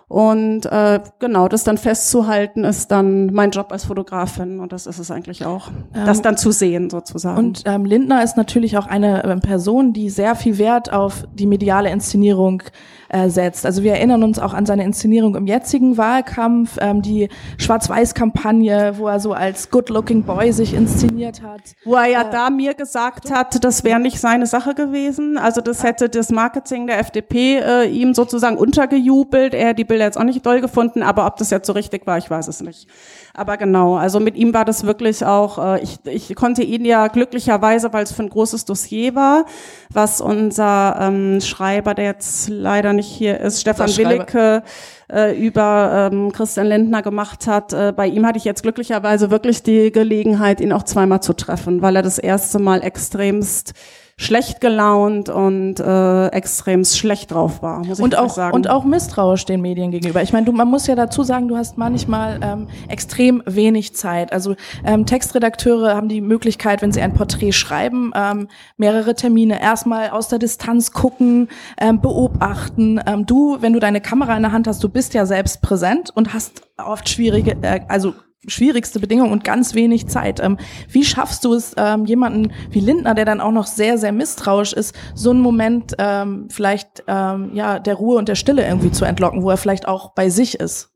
und 0.09 0.65
äh, 0.65 1.01
genau, 1.19 1.49
das 1.49 1.65
dann 1.65 1.77
festzuhalten, 1.77 2.65
ist 2.65 2.91
dann 2.91 3.27
mein 3.27 3.51
Job 3.51 3.71
als 3.71 3.85
Fotografin 3.85 4.59
und 4.59 4.73
das 4.73 4.87
ist 4.87 4.99
es 4.99 5.11
eigentlich 5.11 5.45
auch, 5.45 5.69
ähm, 5.95 6.07
das 6.07 6.23
dann 6.23 6.39
zu 6.39 6.51
sehen 6.51 6.89
sozusagen. 6.89 7.37
Und 7.37 7.65
ähm, 7.67 7.85
Lindner 7.85 8.25
ist 8.25 8.39
natürlich 8.39 8.79
auch 8.79 8.87
eine 8.87 9.23
äh, 9.23 9.37
Person, 9.37 9.93
die 9.93 10.09
sehr 10.09 10.35
viel 10.35 10.57
Wert 10.57 10.91
auf 10.91 11.25
die 11.35 11.47
mediale 11.47 11.91
Inszenierung 11.91 12.63
äh, 13.11 13.29
setzt. 13.29 13.67
Also 13.67 13.83
wir 13.83 13.93
erinnern 13.93 14.23
uns 14.23 14.39
auch 14.39 14.55
an 14.55 14.67
seine 14.67 14.85
Inszenierung 14.85 15.35
im 15.35 15.47
jetzigen 15.47 15.97
Wahlkampf, 15.97 16.79
ähm, 16.81 17.03
die 17.03 17.29
Schwarz-Weiß-Kampagne, 17.59 18.95
wo 18.97 19.09
er 19.09 19.21
so 19.21 19.33
als 19.33 19.71
Good-Looking 19.71 20.25
Boy 20.25 20.53
sich 20.53 20.75
inszeniert 20.75 21.43
hat. 21.43 21.61
Wo 21.85 21.95
er 21.95 22.07
ja 22.07 22.23
äh, 22.23 22.31
da 22.31 22.51
mir 22.51 22.75
gesagt 22.75 23.31
hat, 23.31 23.63
das 23.65 23.85
wäre 23.85 24.01
nicht 24.01 24.21
seine 24.21 24.47
Sache 24.47 24.75
gewesen. 24.75 25.39
Also 25.39 25.61
das 25.61 25.83
hätte 25.83 26.09
das 26.09 26.31
Marketing 26.31 26.87
der 26.87 26.99
FDP 26.99 27.59
äh, 27.59 27.85
ihm 27.89 28.15
sozusagen 28.15 28.57
untergejubelt. 28.57 29.55
Er 29.55 29.75
die 29.75 29.85
Bilder 29.99 30.07
jetzt 30.07 30.19
auch 30.19 30.25
nicht 30.25 30.47
doll 30.47 30.61
gefunden, 30.61 31.03
aber 31.03 31.27
ob 31.27 31.37
das 31.37 31.51
jetzt 31.51 31.67
so 31.67 31.73
richtig 31.73 32.07
war, 32.07 32.19
ich 32.19 32.31
weiß 32.31 32.49
es 32.49 32.61
nicht. 32.61 32.89
Aber 33.35 33.57
genau, 33.57 33.97
also 33.97 34.21
mit 34.21 34.37
ihm 34.37 34.55
war 34.55 34.65
das 34.65 34.85
wirklich 34.85 35.25
auch, 35.25 35.59
äh, 35.59 35.83
ich, 35.83 35.99
ich 36.05 36.35
konnte 36.37 36.63
ihn 36.63 36.85
ja 36.85 37.09
glücklicherweise, 37.09 37.93
weil 37.93 38.05
es 38.05 38.13
für 38.13 38.23
ein 38.23 38.31
großes 38.31 38.65
Dossier 38.65 39.15
war, 39.15 39.45
was 39.93 40.21
unser 40.21 40.97
ähm, 41.01 41.41
Schreiber, 41.41 41.95
der 41.95 42.05
jetzt 42.05 42.49
leider 42.49 42.93
nicht 42.93 43.09
hier 43.09 43.41
ist, 43.41 43.61
Stefan 43.61 43.89
Willicke, 43.97 44.63
äh, 45.11 45.37
über 45.37 46.11
ähm, 46.13 46.33
Christian 46.33 46.67
Lindner 46.67 47.03
gemacht 47.03 47.47
hat. 47.47 47.73
Äh, 47.73 47.93
bei 47.97 48.07
ihm 48.07 48.27
hatte 48.27 48.39
ich 48.39 48.45
jetzt 48.45 48.63
glücklicherweise 48.63 49.31
wirklich 49.31 49.63
die 49.63 49.91
Gelegenheit, 49.91 50.61
ihn 50.61 50.73
auch 50.73 50.85
zweimal 50.85 51.23
zu 51.23 51.33
treffen, 51.33 51.83
weil 51.83 51.97
er 51.97 52.03
das 52.03 52.19
erste 52.19 52.59
Mal 52.59 52.83
extremst 52.83 53.73
schlecht 54.21 54.61
gelaunt 54.61 55.29
und 55.29 55.79
äh, 55.79 56.27
extrem 56.29 56.85
schlecht 56.85 57.31
drauf 57.31 57.63
war, 57.63 57.85
muss 57.85 58.01
ich 58.01 58.05
und 58.05 58.19
auch, 58.19 58.31
sagen. 58.31 58.55
Und 58.55 58.69
auch 58.69 58.85
misstrauisch 58.85 59.45
den 59.45 59.61
Medien 59.61 59.93
gegenüber. 59.93 60.23
Ich 60.23 60.33
meine, 60.33 60.45
du, 60.45 60.51
man 60.53 60.69
muss 60.69 60.89
ja 60.89 60.97
dazu 60.97 61.23
sagen, 61.23 61.47
du 61.47 61.57
hast 61.57 61.79
manchmal 61.79 62.41
ähm, 62.43 62.67
extrem 62.89 63.45
wenig 63.47 63.95
Zeit. 63.95 64.33
Also 64.33 64.57
ähm, 64.85 65.07
Textredakteure 65.07 65.95
haben 65.95 66.09
die 66.09 66.21
Möglichkeit, 66.21 66.83
wenn 66.83 66.91
sie 66.91 67.01
ein 67.01 67.15
Porträt 67.15 67.53
schreiben, 67.53 68.11
ähm, 68.17 68.49
mehrere 68.77 69.15
Termine 69.15 69.63
erstmal 69.63 70.11
aus 70.11 70.27
der 70.27 70.41
Distanz 70.41 70.91
gucken, 70.91 71.49
ähm, 71.81 72.01
beobachten. 72.01 73.01
Ähm, 73.07 73.25
du, 73.25 73.59
wenn 73.61 73.73
du 73.73 73.79
deine 73.79 74.01
Kamera 74.01 74.37
in 74.37 74.43
der 74.43 74.51
Hand 74.51 74.67
hast, 74.67 74.83
du 74.83 74.89
bist 74.89 75.15
ja 75.15 75.27
selbst 75.27 75.63
präsent 75.63 76.11
und 76.13 76.35
hast 76.35 76.63
oft 76.77 77.09
schwierige, 77.09 77.57
äh, 77.63 77.83
also 77.87 78.15
schwierigste 78.47 79.01
Bedingungen 79.01 79.33
und 79.33 79.45
ganz 79.45 79.75
wenig 79.75 80.07
Zeit. 80.09 80.41
Ähm, 80.41 80.59
wie 80.89 81.05
schaffst 81.05 81.45
du 81.45 81.55
es, 81.55 81.75
ähm, 81.77 82.05
jemanden 82.05 82.53
wie 82.71 82.81
Lindner, 82.81 83.15
der 83.15 83.25
dann 83.25 83.41
auch 83.41 83.51
noch 83.51 83.67
sehr, 83.67 83.99
sehr 83.99 84.13
misstrauisch 84.13 84.73
ist, 84.73 84.95
so 85.15 85.31
einen 85.31 85.41
Moment 85.41 85.95
ähm, 85.99 86.49
vielleicht 86.51 87.05
ähm, 87.09 87.51
ja 87.55 87.79
der 87.79 87.95
Ruhe 87.95 88.17
und 88.17 88.29
der 88.29 88.37
Stille 88.37 88.67
irgendwie 88.67 88.93
zu 88.93 89.05
entlocken, 89.05 89.43
wo 89.43 89.51
er 89.51 89.57
vielleicht 89.57 89.89
auch 89.89 90.13
bei 90.15 90.31
sich 90.31 90.61
ist? 90.61 90.91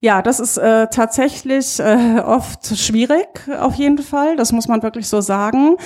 Ja, 0.00 0.20
das 0.20 0.38
ist 0.38 0.58
äh, 0.58 0.88
tatsächlich 0.88 1.80
äh, 1.80 2.20
oft 2.20 2.76
schwierig, 2.76 3.48
auf 3.58 3.74
jeden 3.74 3.98
Fall. 3.98 4.36
Das 4.36 4.52
muss 4.52 4.68
man 4.68 4.82
wirklich 4.82 5.08
so 5.08 5.20
sagen. 5.20 5.76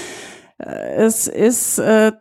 Äh, 0.58 0.96
es 0.96 1.28
ist 1.28 1.78
äh, 1.78 2.12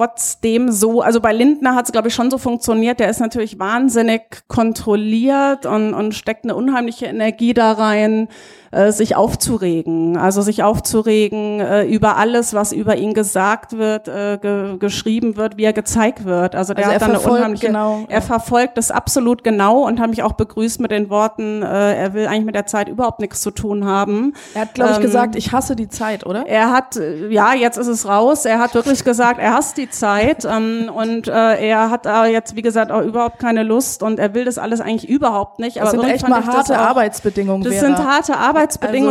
trotzdem 0.00 0.72
so, 0.72 1.02
also 1.02 1.20
bei 1.20 1.32
Lindner 1.32 1.74
hat 1.74 1.84
es, 1.84 1.92
glaube 1.92 2.08
ich, 2.08 2.14
schon 2.14 2.30
so 2.30 2.38
funktioniert. 2.38 3.00
Der 3.00 3.10
ist 3.10 3.20
natürlich 3.20 3.58
wahnsinnig 3.58 4.22
kontrolliert 4.48 5.66
und, 5.66 5.92
und 5.92 6.14
steckt 6.14 6.44
eine 6.44 6.56
unheimliche 6.56 7.04
Energie 7.04 7.52
da 7.52 7.72
rein, 7.72 8.28
äh, 8.72 8.92
sich 8.92 9.16
aufzuregen. 9.16 10.16
Also 10.16 10.42
sich 10.42 10.62
aufzuregen 10.62 11.58
äh, 11.60 11.84
über 11.84 12.16
alles, 12.16 12.54
was 12.54 12.72
über 12.72 12.96
ihn 12.96 13.14
gesagt 13.14 13.76
wird, 13.76 14.06
äh, 14.06 14.38
ge 14.40 14.76
geschrieben 14.78 15.36
wird, 15.36 15.56
wie 15.56 15.64
er 15.64 15.72
gezeigt 15.72 16.24
wird. 16.24 16.54
Also 16.54 16.72
der 16.74 16.84
Also 16.86 16.94
hat 16.94 17.02
er 17.02 17.08
dann 17.08 17.16
eine 17.20 17.28
unheimliche, 17.34 17.66
genau, 17.66 18.04
er 18.08 18.22
verfolgt 18.22 18.78
es 18.78 18.90
absolut 18.92 19.42
genau 19.42 19.86
und 19.86 19.98
hat 20.00 20.10
mich 20.10 20.22
auch 20.22 20.34
begrüßt 20.34 20.80
mit 20.80 20.90
den 20.92 21.10
Worten, 21.10 21.62
äh, 21.62 21.94
er 21.96 22.14
will 22.14 22.26
eigentlich 22.26 22.44
mit 22.44 22.54
der 22.54 22.66
Zeit 22.66 22.88
überhaupt 22.88 23.18
nichts 23.20 23.40
zu 23.40 23.50
tun 23.50 23.84
haben. 23.86 24.34
Er 24.54 24.62
hat, 24.62 24.74
glaube 24.74 24.90
ich, 24.92 24.96
Ähm, 24.98 25.02
gesagt, 25.02 25.34
ich 25.36 25.52
hasse 25.52 25.74
die 25.74 25.88
Zeit, 25.88 26.24
oder? 26.24 26.46
Er 26.46 26.70
hat, 26.70 26.96
äh, 26.96 27.28
ja, 27.28 27.54
jetzt 27.54 27.76
ist 27.76 27.88
es 27.88 28.06
raus. 28.06 28.44
Er 28.44 28.60
hat 28.60 28.74
wirklich 28.74 29.02
gesagt, 29.02 29.40
er 29.40 29.54
hasst 29.54 29.78
die 29.78 29.90
Zeit 29.90 30.44
ähm, 30.44 30.90
und 30.94 31.26
äh, 31.26 31.32
er 31.68 31.90
hat 31.90 32.06
äh, 32.06 32.26
jetzt, 32.26 32.54
wie 32.54 32.62
gesagt, 32.62 32.92
auch 32.92 33.02
überhaupt 33.02 33.38
keine 33.40 33.62
Lust 33.64 34.02
und 34.04 34.18
er 34.20 34.32
will 34.34 34.44
das 34.44 34.58
alles 34.58 34.80
eigentlich 34.80 35.08
überhaupt 35.08 35.58
nicht. 35.58 35.76
Das 35.78 35.90
sind 35.90 36.00
irgendwie 36.00 36.14
echt 36.14 36.28
mal 36.28 36.40
das 36.42 36.54
harte 36.54 36.74
auch- 36.80 36.86
Arbeitsbedingungen. 36.90 37.64
Das 37.64 37.74
Vera. 37.74 37.86
sind 37.96 37.98
harte 38.06 38.32
Arbeitsbedingungen 38.36 38.59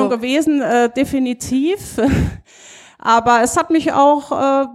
Also- 0.03 0.10
gewesen, 0.10 0.62
äh, 0.62 0.89
definitiv. 0.89 1.98
Aber 3.00 3.41
es 3.41 3.56
hat 3.56 3.70
mich 3.70 3.94
auch, 3.94 4.32
äh, 4.32 4.65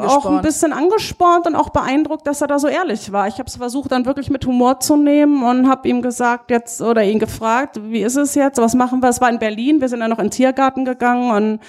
auch 0.00 0.26
ein 0.26 0.42
bisschen 0.42 0.72
angespornt 0.72 1.46
und 1.46 1.54
auch 1.54 1.70
beeindruckt, 1.70 2.26
dass 2.26 2.42
er 2.42 2.46
da 2.46 2.58
so 2.58 2.68
ehrlich 2.68 3.10
war. 3.10 3.26
Ich 3.26 3.38
habe 3.38 3.48
es 3.48 3.56
versucht, 3.56 3.90
dann 3.90 4.04
wirklich 4.04 4.30
mit 4.30 4.46
Humor 4.46 4.80
zu 4.80 4.96
nehmen 4.96 5.42
und 5.42 5.68
habe 5.68 5.88
ihm 5.88 6.02
gesagt 6.02 6.50
jetzt 6.50 6.82
oder 6.82 7.02
ihn 7.02 7.18
gefragt, 7.18 7.80
wie 7.82 8.02
ist 8.02 8.16
es 8.16 8.34
jetzt, 8.34 8.58
was 8.58 8.74
machen 8.74 9.02
wir? 9.02 9.08
Es 9.08 9.20
war 9.20 9.30
in 9.30 9.38
Berlin, 9.38 9.80
wir 9.80 9.88
sind 9.88 10.00
dann 10.00 10.10
noch 10.10 10.18
in 10.18 10.26
den 10.26 10.30
Tiergarten 10.30 10.84
gegangen 10.84 11.30
und 11.30 11.60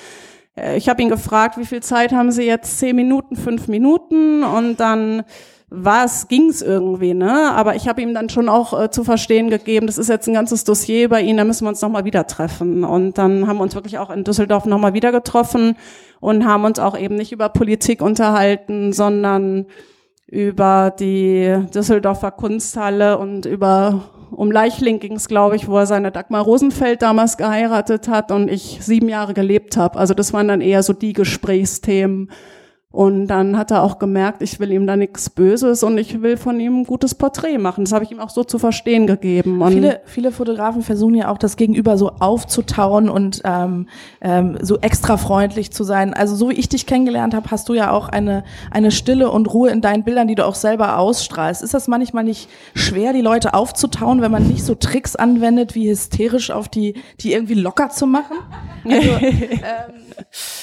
äh, 0.58 0.78
ich 0.78 0.90
habe 0.90 1.02
ihn 1.02 1.10
gefragt, 1.10 1.58
wie 1.58 1.66
viel 1.66 1.82
Zeit 1.82 2.12
haben 2.12 2.32
Sie 2.32 2.44
jetzt? 2.44 2.78
Zehn 2.78 2.96
Minuten, 2.96 3.36
fünf 3.38 3.68
Minuten 3.68 4.44
und 4.44 4.80
dann 4.80 5.24
war 5.70 6.06
es, 6.06 6.28
ging's 6.28 6.62
irgendwie, 6.62 7.14
ne? 7.14 7.52
Aber 7.52 7.76
ich 7.76 7.88
habe 7.88 8.02
ihm 8.02 8.14
dann 8.14 8.30
schon 8.30 8.50
auch 8.50 8.80
äh, 8.80 8.92
zu 8.92 9.04
verstehen 9.04 9.50
gegeben, 9.50 9.88
das 9.88 9.98
ist 9.98 10.10
jetzt 10.10 10.28
ein 10.28 10.34
ganzes 10.34 10.64
Dossier 10.64 11.10
bei 11.10 11.22
Ihnen, 11.22 11.38
da 11.38 11.44
müssen 11.44 11.66
wir 11.66 11.70
uns 11.70 11.82
nochmal 11.82 12.06
wieder 12.06 12.28
treffen. 12.28 12.84
Und 12.84 13.18
dann 13.18 13.48
haben 13.48 13.58
wir 13.58 13.64
uns 13.64 13.76
wirklich 13.76 13.98
auch 13.98 14.10
in 14.10 14.24
Düsseldorf 14.24 14.66
nochmal 14.66 14.94
wieder 14.94 15.12
getroffen 15.12 15.76
und 16.20 16.46
haben 16.46 16.66
uns 16.66 16.80
auch 16.80 16.98
eben 16.98 17.16
nicht 17.16 17.32
über 17.32 17.50
Politik 17.50 18.02
unterhalten, 18.02 18.94
sondern 18.94 19.66
über 20.28 20.94
die 20.98 21.56
Düsseldorfer 21.74 22.32
Kunsthalle 22.32 23.18
und 23.18 23.46
über 23.46 24.10
um 24.32 24.52
Leichling 24.52 25.00
ging 25.00 25.14
es, 25.14 25.28
glaube 25.28 25.56
ich, 25.56 25.68
wo 25.68 25.78
er 25.78 25.86
seine 25.86 26.12
Dagmar 26.12 26.44
Rosenfeld 26.44 27.02
damals 27.02 27.38
geheiratet 27.38 28.08
hat 28.08 28.32
und 28.32 28.50
ich 28.50 28.80
sieben 28.82 29.08
Jahre 29.08 29.34
gelebt 29.34 29.78
habe. 29.78 29.98
Also 29.98 30.14
das 30.14 30.34
waren 30.34 30.48
dann 30.48 30.62
eher 30.62 30.84
so 30.84 30.94
die 30.94 31.14
Gesprächsthemen. 31.14 32.32
Und 32.96 33.28
dann 33.28 33.58
hat 33.58 33.72
er 33.72 33.84
auch 33.84 34.00
gemerkt, 34.00 34.42
ich 34.42 34.58
will 34.62 34.72
ihm 34.72 34.88
da 34.88 34.96
nichts 34.96 35.30
Böses 35.30 35.84
und 35.84 35.98
ich 35.98 36.22
will 36.22 36.38
von 36.38 36.62
ihm 36.62 36.80
ein 36.80 36.84
gutes 36.86 37.14
Porträt 37.14 37.58
machen. 37.58 37.84
Das 37.84 37.92
habe 37.92 38.06
ich 38.06 38.12
ihm 38.12 38.22
auch 38.22 38.30
so 38.30 38.46
zu 38.46 38.58
verstehen 38.58 39.06
gegeben. 39.06 39.62
Und 39.62 39.74
Viele, 39.74 40.00
viele 40.06 40.32
Fotografen 40.32 40.82
versuchen 40.82 41.16
ja 41.16 41.30
auch 41.30 41.38
das 41.38 41.58
Gegenüber 41.58 41.98
so 41.98 42.14
aufzutauen 42.22 43.10
und 43.10 43.42
ähm, 43.44 43.90
ähm, 44.22 44.58
so 44.62 44.80
extra 44.80 45.18
freundlich 45.18 45.74
zu 45.74 45.84
sein. 45.84 46.14
Also 46.14 46.38
so 46.38 46.50
wie 46.50 46.54
ich 46.54 46.70
dich 46.70 46.86
kennengelernt 46.86 47.34
habe, 47.34 47.52
hast 47.52 47.68
du 47.68 47.74
ja 47.74 47.92
auch 47.92 48.08
eine, 48.08 48.46
eine 48.72 48.92
Stille 48.92 49.30
und 49.30 49.54
Ruhe 49.54 49.72
in 49.72 49.82
deinen 49.82 50.06
Bildern, 50.06 50.30
die 50.30 50.36
du 50.36 50.46
auch 50.46 50.56
selber 50.56 50.98
ausstrahlst. 50.98 51.64
Ist 51.64 51.74
das 51.74 51.90
manchmal 51.90 52.24
nicht 52.24 52.50
schwer, 52.76 53.12
die 53.12 53.20
Leute 53.20 53.56
aufzutauen, 53.56 54.22
wenn 54.22 54.32
man 54.32 54.48
nicht 54.48 54.64
so 54.64 54.74
Tricks 54.74 55.18
anwendet, 55.18 55.76
wie 55.76 55.90
hysterisch 55.90 56.50
auf 56.50 56.70
die, 56.70 56.94
die 57.20 57.34
irgendwie 57.34 57.56
locker 57.56 57.90
zu 57.90 58.08
machen? 58.08 58.38
Also, 58.88 59.10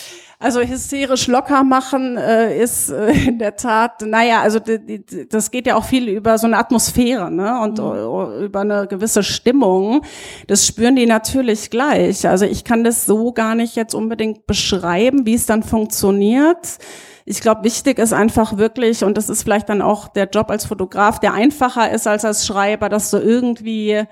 Also 0.43 0.61
hysterisch 0.61 1.29
locker 1.29 1.63
machen 1.63 2.17
äh, 2.17 2.61
ist 2.61 2.91
äh, 2.91 3.13
in 3.13 3.39
der 3.39 3.55
Tat, 3.55 4.03
naja, 4.03 4.41
also 4.41 4.59
die, 4.59 4.85
die, 4.85 5.29
das 5.29 5.53
geht 5.53 5.69
ja 5.69 5.77
auch 5.77 5.85
viel 5.85 6.09
über 6.09 6.37
so 6.37 6.49
eine 6.49 6.59
Atmosphäre 6.59 7.31
ne? 7.31 7.61
und 7.61 7.79
äh, 7.79 8.45
über 8.45 8.63
eine 8.63 8.89
gewisse 8.89 9.23
Stimmung. 9.23 10.03
Das 10.49 10.67
spüren 10.67 10.97
die 10.97 11.07
natürlich 11.07 11.71
gleich. 11.71 12.27
Also 12.27 12.45
ich 12.45 12.65
kann 12.65 12.83
das 12.83 13.07
so 13.07 13.33
gar 13.33 13.55
nicht 13.55 13.77
jetzt 13.77 13.95
unbedingt 13.95 14.49
beschreiben, 14.49 15.27
wie 15.27 15.35
es 15.35 15.47
dann 15.47 15.63
funktioniert. 15.63 16.79
Ich 17.25 17.41
glaube, 17.41 17.63
wichtig 17.63 18.01
ist 18.01 18.13
einfach 18.13 18.57
wirklich, 18.57 19.05
und 19.05 19.17
das 19.17 19.29
ist 19.29 19.45
vielleicht 19.45 19.69
dann 19.69 19.81
auch 19.81 20.09
der 20.09 20.29
Job 20.29 20.51
als 20.51 20.67
Fotograf, 20.67 21.21
der 21.21 21.35
einfacher 21.35 21.93
ist 21.93 22.09
als 22.09 22.25
als 22.25 22.45
Schreiber, 22.49 22.89
dass 22.89 23.13
du 23.13 23.19
irgendwie 23.19 24.03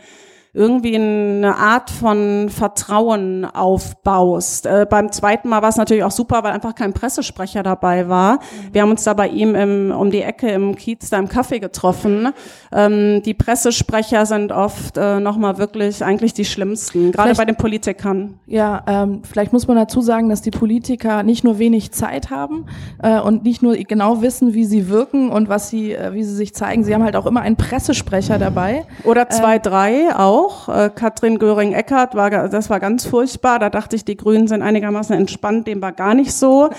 irgendwie 0.52 0.96
eine 0.96 1.56
Art 1.56 1.90
von 1.90 2.48
Vertrauen 2.48 3.44
aufbaust. 3.44 4.66
Äh, 4.66 4.86
beim 4.88 5.12
zweiten 5.12 5.48
Mal 5.48 5.62
war 5.62 5.68
es 5.68 5.76
natürlich 5.76 6.02
auch 6.02 6.10
super, 6.10 6.42
weil 6.42 6.52
einfach 6.52 6.74
kein 6.74 6.92
Pressesprecher 6.92 7.62
dabei 7.62 8.08
war. 8.08 8.40
Wir 8.72 8.82
haben 8.82 8.90
uns 8.90 9.04
da 9.04 9.14
bei 9.14 9.28
ihm 9.28 9.54
im, 9.54 9.92
um 9.92 10.10
die 10.10 10.22
Ecke 10.22 10.48
im 10.50 10.74
Kiez 10.74 11.10
da 11.10 11.18
im 11.18 11.28
Café 11.28 11.60
getroffen. 11.60 12.30
Ähm, 12.72 13.22
die 13.24 13.34
Pressesprecher 13.34 14.26
sind 14.26 14.50
oft 14.52 14.96
äh, 14.96 15.20
nochmal 15.20 15.58
wirklich 15.58 16.04
eigentlich 16.04 16.34
die 16.34 16.44
schlimmsten, 16.44 17.12
gerade 17.12 17.28
Vielleicht- 17.28 17.38
bei 17.38 17.44
den 17.44 17.56
Politikern. 17.56 18.40
Ja, 18.46 18.82
ähm, 18.86 19.22
vielleicht 19.22 19.52
muss 19.52 19.68
man 19.68 19.76
dazu 19.76 20.00
sagen, 20.00 20.28
dass 20.28 20.42
die 20.42 20.50
Politiker 20.50 21.22
nicht 21.22 21.44
nur 21.44 21.58
wenig 21.58 21.92
Zeit 21.92 22.30
haben 22.30 22.66
äh, 23.02 23.20
und 23.20 23.44
nicht 23.44 23.62
nur 23.62 23.76
genau 23.76 24.20
wissen, 24.22 24.54
wie 24.54 24.64
sie 24.64 24.88
wirken 24.88 25.30
und 25.30 25.48
was 25.48 25.70
sie, 25.70 25.92
äh, 25.94 26.12
wie 26.12 26.24
sie 26.24 26.34
sich 26.34 26.54
zeigen. 26.54 26.82
Sie 26.84 26.92
haben 26.94 27.04
halt 27.04 27.14
auch 27.16 27.26
immer 27.26 27.42
einen 27.42 27.56
Pressesprecher 27.56 28.38
dabei. 28.38 28.84
Oder 29.04 29.28
zwei, 29.30 29.58
drei 29.58 30.08
auch. 30.16 30.39
Äh, 30.68 30.90
Katrin 30.94 31.38
Göring-Eckardt 31.38 32.14
war, 32.14 32.30
das 32.48 32.70
war 32.70 32.80
ganz 32.80 33.06
furchtbar. 33.06 33.58
Da 33.58 33.70
dachte 33.70 33.96
ich, 33.96 34.04
die 34.04 34.16
Grünen 34.16 34.46
sind 34.48 34.62
einigermaßen 34.62 35.16
entspannt. 35.16 35.66
Dem 35.66 35.80
war 35.82 35.92
gar 35.92 36.14
nicht 36.14 36.32
so. 36.32 36.70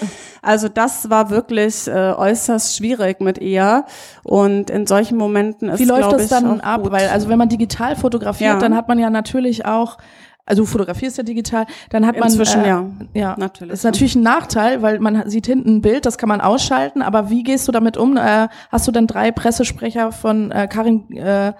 Also 0.41 0.68
das 0.70 1.10
war 1.10 1.30
wirklich 1.30 1.88
äh, 1.88 2.13
äußerst 2.13 2.75
schwierig 2.77 3.22
mit 3.22 3.38
ihr. 3.39 3.86
Und 4.24 4.70
in 4.70 4.88
solchen 4.88 5.18
Momenten 5.18 5.70
ist, 5.70 5.80
Wie 5.80 5.86
läuft 5.86 6.12
das 6.13 6.27
dann 6.27 6.60
auch 6.62 6.63
ab? 6.63 6.84
gut. 6.84 6.91
Weil 6.91 7.10
also 7.10 7.30
wenn 7.30 7.38
man 7.38 7.50
digital 7.50 7.96
fotografiert, 7.96 8.53
Ja. 8.53 8.60
dann 8.60 8.75
hat 8.75 8.88
man 8.88 9.00
ja 9.00 9.10
natürlich 9.10 9.65
auch 9.65 9.98
also 10.45 10.63
du 10.63 10.65
fotografierst 10.67 11.17
ja 11.17 11.24
digital, 11.24 11.65
dann 11.89 12.05
hat 12.05 12.19
man 12.19 12.29
Inzwischen, 12.29 12.63
äh, 12.63 12.67
ja. 12.67 12.89
ja, 13.13 13.36
Natürlich, 13.38 13.74
ist 13.74 13.83
natürlich 13.83 14.15
ein 14.15 14.24
Nachteil, 14.24 14.81
weil 14.81 15.00
man 15.00 15.29
sieht 15.29 15.45
hinten 15.45 15.77
ein 15.77 15.81
Bild, 15.81 16.05
das 16.05 16.17
kann 16.17 16.29
man 16.29 16.41
ausschalten. 16.41 17.01
Aber 17.01 17.29
wie 17.29 17.43
gehst 17.43 17.67
du 17.67 17.71
damit 17.71 17.98
um? 17.98 18.17
Äh, 18.17 18.48
hast 18.71 18.88
du 18.88 18.91
dann 18.91 19.07
drei 19.07 19.31
Pressesprecher 19.31 20.12
von 20.12 20.51
äh, 20.51 20.67
Karin 20.67 21.12
äh, 21.15 21.53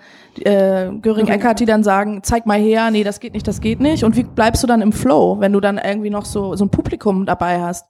äh, 0.43 0.91
Göring-Eckardt, 1.01 1.59
die 1.59 1.65
dann 1.65 1.83
sagen, 1.83 2.21
zeig 2.23 2.45
mal 2.45 2.59
her, 2.59 2.91
nee, 2.91 3.03
das 3.03 3.19
geht 3.19 3.33
nicht, 3.33 3.47
das 3.47 3.61
geht 3.61 3.79
nicht. 3.79 4.03
Und 4.03 4.15
wie 4.15 4.23
bleibst 4.23 4.63
du 4.63 4.67
dann 4.67 4.81
im 4.81 4.91
Flow, 4.91 5.39
wenn 5.39 5.53
du 5.53 5.59
dann 5.59 5.77
irgendwie 5.77 6.09
noch 6.09 6.25
so 6.25 6.55
so 6.55 6.65
ein 6.65 6.69
Publikum 6.69 7.25
dabei 7.25 7.61
hast? 7.61 7.85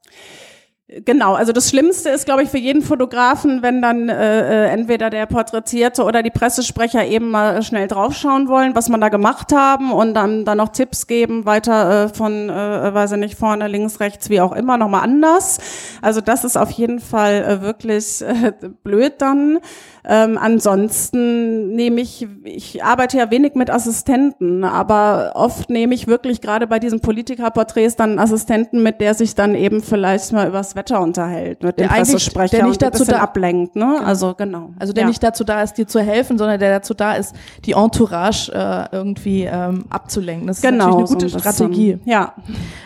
Genau, 0.94 1.36
also 1.36 1.54
das 1.54 1.70
Schlimmste 1.70 2.10
ist, 2.10 2.26
glaube 2.26 2.44
ich, 2.44 2.50
für 2.50 2.58
jeden 2.58 2.82
Fotografen, 2.82 3.62
wenn 3.62 3.82
dann 3.82 4.10
äh, 4.10 4.66
äh, 4.66 4.70
entweder 4.72 5.10
der 5.10 5.26
Porträtierte 5.26 6.04
oder 6.04 6.22
die 6.22 6.32
Pressesprecher 6.32 7.06
eben 7.06 7.32
mal 7.32 7.64
schnell 7.64 7.88
draufschauen 7.88 8.50
wollen, 8.50 8.76
was 8.76 8.90
man 8.90 9.00
da 9.00 9.08
gemacht 9.08 9.54
haben 9.54 9.94
und 9.94 10.14
dann 10.16 10.44
dann 10.44 10.58
noch 10.58 10.68
Tipps 10.70 11.08
geben, 11.08 11.46
weiter 11.46 12.08
äh, 12.08 12.10
von, 12.10 12.50
äh, 12.50 12.94
weiß 12.94 13.14
ich 13.14 13.20
nicht, 13.20 13.40
vorne, 13.40 13.70
links, 13.70 14.02
rechts, 14.02 14.30
wie 14.30 14.42
auch 14.42 14.52
immer, 14.52 14.76
nochmal 14.78 15.04
anders. 15.04 15.60
Also 16.02 16.20
das 16.20 16.44
ist 16.44 16.58
auf 16.58 16.72
jeden 16.72 17.00
Fall 17.00 17.42
äh, 17.42 17.62
wirklich 17.62 18.22
äh, 18.22 18.52
blöd 18.84 19.14
dann. 19.20 19.60
Ähm, 20.04 20.38
ansonsten 20.38 21.74
nehme 21.74 22.02
ich, 22.02 22.28
ich 22.44 22.84
arbeite 22.84 23.18
ja 23.18 23.32
wenig 23.32 23.54
mit 23.54 23.70
Assistenten, 23.70 24.66
aber 24.66 25.34
oft 25.36 25.70
nehme 25.70 25.94
ich 25.94 26.08
wirklich 26.08 26.42
gerade 26.42 26.66
bei 26.68 26.80
diesen 26.80 27.00
Politikerporträts 27.00 27.96
dann 27.96 28.10
einen 28.10 28.20
Assistenten 28.20 28.82
mit, 28.84 29.00
der 29.00 29.14
sich 29.14 29.36
dann 29.36 29.54
eben 29.54 29.84
vielleicht 29.84 30.34
mal 30.34 30.48
übers 30.48 30.76
Wetter 30.76 30.81
unterhält 30.90 31.62
mit 31.62 31.78
Der 31.78 31.88
dem 31.88 31.96
Pressesprecher 31.96 32.58
der 32.58 32.66
nicht 32.68 32.84
ein 32.84 32.92
dazu 32.92 33.06
da- 33.06 33.20
ablenkt, 33.20 33.76
ne? 33.76 34.02
Also 34.04 34.34
genau. 34.34 34.72
Also 34.80 34.94
der 34.94 35.04
ja. 35.04 35.08
nicht 35.08 35.22
dazu 35.22 35.44
da 35.44 35.62
ist, 35.62 35.78
dir 35.78 35.88
zu 35.88 36.00
helfen, 36.00 36.38
sondern 36.38 36.60
der 36.60 36.72
dazu 36.80 36.94
da 36.94 37.14
ist, 37.14 37.36
die 37.66 37.74
Entourage 37.74 38.52
äh, 38.52 38.96
irgendwie 38.96 39.44
ähm, 39.44 39.86
abzulenken. 39.90 40.48
Das 40.48 40.58
ist 40.58 40.64
genau, 40.64 40.98
natürlich 40.98 40.98
eine 41.00 41.08
so 41.08 41.14
gute 41.14 41.26
ein 41.26 41.32
bisschen. 41.34 41.52
Strategie. 41.52 42.00
Ja. 42.06 42.34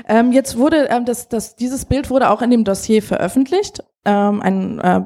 Ähm, 0.07 0.31
jetzt 0.31 0.57
wurde 0.57 0.87
ähm, 0.89 1.05
das, 1.05 1.29
das, 1.29 1.55
dieses 1.55 1.85
Bild 1.85 2.09
wurde 2.09 2.29
auch 2.29 2.41
in 2.41 2.51
dem 2.51 2.63
Dossier 2.63 3.01
veröffentlicht. 3.01 3.83
Ähm, 4.05 4.41
ein 4.41 4.79
äh, 4.79 5.01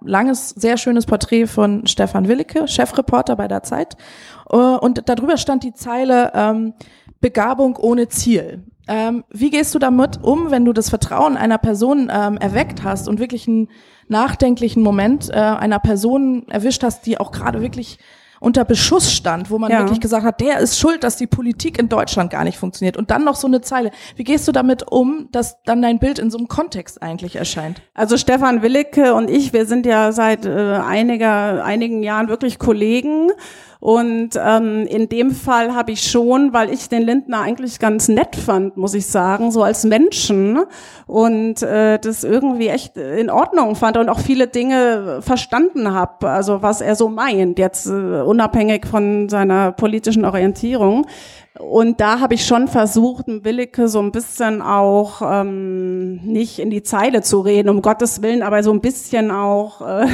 langes, 0.00 0.50
sehr 0.50 0.76
schönes 0.76 1.04
Porträt 1.06 1.46
von 1.46 1.86
Stefan 1.86 2.28
Willicke, 2.28 2.68
Chefreporter 2.68 3.36
bei 3.36 3.48
der 3.48 3.62
Zeit. 3.62 3.96
Äh, 4.50 4.56
und 4.56 5.08
darüber 5.08 5.36
stand 5.36 5.64
die 5.64 5.72
Zeile 5.74 6.32
ähm, 6.34 6.74
Begabung 7.20 7.76
ohne 7.76 8.08
Ziel. 8.08 8.62
Ähm, 8.88 9.24
wie 9.30 9.50
gehst 9.50 9.74
du 9.74 9.78
damit 9.78 10.22
um, 10.22 10.50
wenn 10.50 10.64
du 10.64 10.72
das 10.72 10.88
Vertrauen 10.88 11.36
einer 11.36 11.58
Person 11.58 12.10
ähm, 12.12 12.38
erweckt 12.38 12.82
hast 12.82 13.06
und 13.08 13.20
wirklich 13.20 13.46
einen 13.46 13.68
nachdenklichen 14.08 14.82
Moment 14.82 15.28
äh, 15.30 15.34
einer 15.34 15.78
Person 15.78 16.48
erwischt 16.48 16.82
hast, 16.82 17.06
die 17.06 17.20
auch 17.20 17.30
gerade 17.30 17.60
wirklich 17.60 17.98
unter 18.40 18.64
Beschuss 18.64 19.12
stand, 19.12 19.50
wo 19.50 19.58
man 19.58 19.70
Ja. 19.70 19.80
wirklich 19.80 20.00
gesagt 20.00 20.24
hat, 20.24 20.40
der 20.40 20.58
ist 20.58 20.78
schuld, 20.78 21.04
dass 21.04 21.16
die 21.16 21.26
Politik 21.26 21.78
in 21.78 21.88
Deutschland 21.88 22.30
gar 22.30 22.44
nicht 22.44 22.58
funktioniert. 22.58 22.96
Und 22.96 23.10
dann 23.10 23.24
noch 23.24 23.34
so 23.36 23.46
eine 23.46 23.60
Zeile. 23.60 23.90
Wie 24.16 24.24
gehst 24.24 24.46
du 24.48 24.52
damit 24.52 24.84
um, 24.90 25.28
dass 25.32 25.62
dann 25.64 25.82
dein 25.82 25.98
Bild 25.98 26.18
in 26.18 26.30
so 26.30 26.38
einem 26.38 26.48
Kontext 26.48 27.02
eigentlich 27.02 27.36
erscheint? 27.36 27.82
Also 27.94 28.16
Stefan 28.16 28.62
Willicke 28.62 29.14
und 29.14 29.28
ich, 29.30 29.52
wir 29.52 29.66
sind 29.66 29.86
ja 29.86 30.12
seit 30.12 30.46
äh, 30.46 30.50
einiger, 30.86 31.64
einigen 31.64 32.02
Jahren 32.02 32.28
wirklich 32.28 32.58
Kollegen. 32.58 33.30
Und 33.80 34.30
ähm, 34.36 34.86
in 34.88 35.08
dem 35.08 35.30
Fall 35.30 35.72
habe 35.72 35.92
ich 35.92 36.02
schon, 36.02 36.52
weil 36.52 36.68
ich 36.72 36.88
den 36.88 37.02
Lindner 37.02 37.42
eigentlich 37.42 37.78
ganz 37.78 38.08
nett 38.08 38.34
fand, 38.34 38.76
muss 38.76 38.92
ich 38.92 39.06
sagen, 39.06 39.52
so 39.52 39.62
als 39.62 39.84
Menschen 39.84 40.58
und 41.06 41.62
äh, 41.62 42.00
das 42.00 42.24
irgendwie 42.24 42.68
echt 42.68 42.96
in 42.96 43.30
Ordnung 43.30 43.76
fand 43.76 43.96
und 43.96 44.08
auch 44.08 44.18
viele 44.18 44.48
Dinge 44.48 45.20
verstanden 45.22 45.92
habe, 45.94 46.28
also 46.28 46.60
was 46.60 46.80
er 46.80 46.96
so 46.96 47.08
meint, 47.08 47.60
jetzt 47.60 47.86
äh, 47.86 48.20
unabhängig 48.28 48.86
von 48.86 49.28
seiner 49.28 49.72
politischen 49.72 50.24
Orientierung. 50.24 51.06
Und 51.58 52.00
da 52.00 52.20
habe 52.20 52.34
ich 52.34 52.46
schon 52.46 52.68
versucht, 52.68 53.24
Willeke 53.26 53.88
so 53.88 54.00
ein 54.00 54.12
bisschen 54.12 54.62
auch 54.62 55.22
ähm, 55.22 56.16
nicht 56.22 56.60
in 56.60 56.70
die 56.70 56.82
Zeile 56.82 57.22
zu 57.22 57.40
reden, 57.40 57.68
um 57.68 57.82
Gottes 57.82 58.22
Willen, 58.22 58.42
aber 58.42 58.62
so 58.62 58.72
ein 58.72 58.80
bisschen 58.80 59.32
auch 59.32 59.80
äh, 59.80 60.06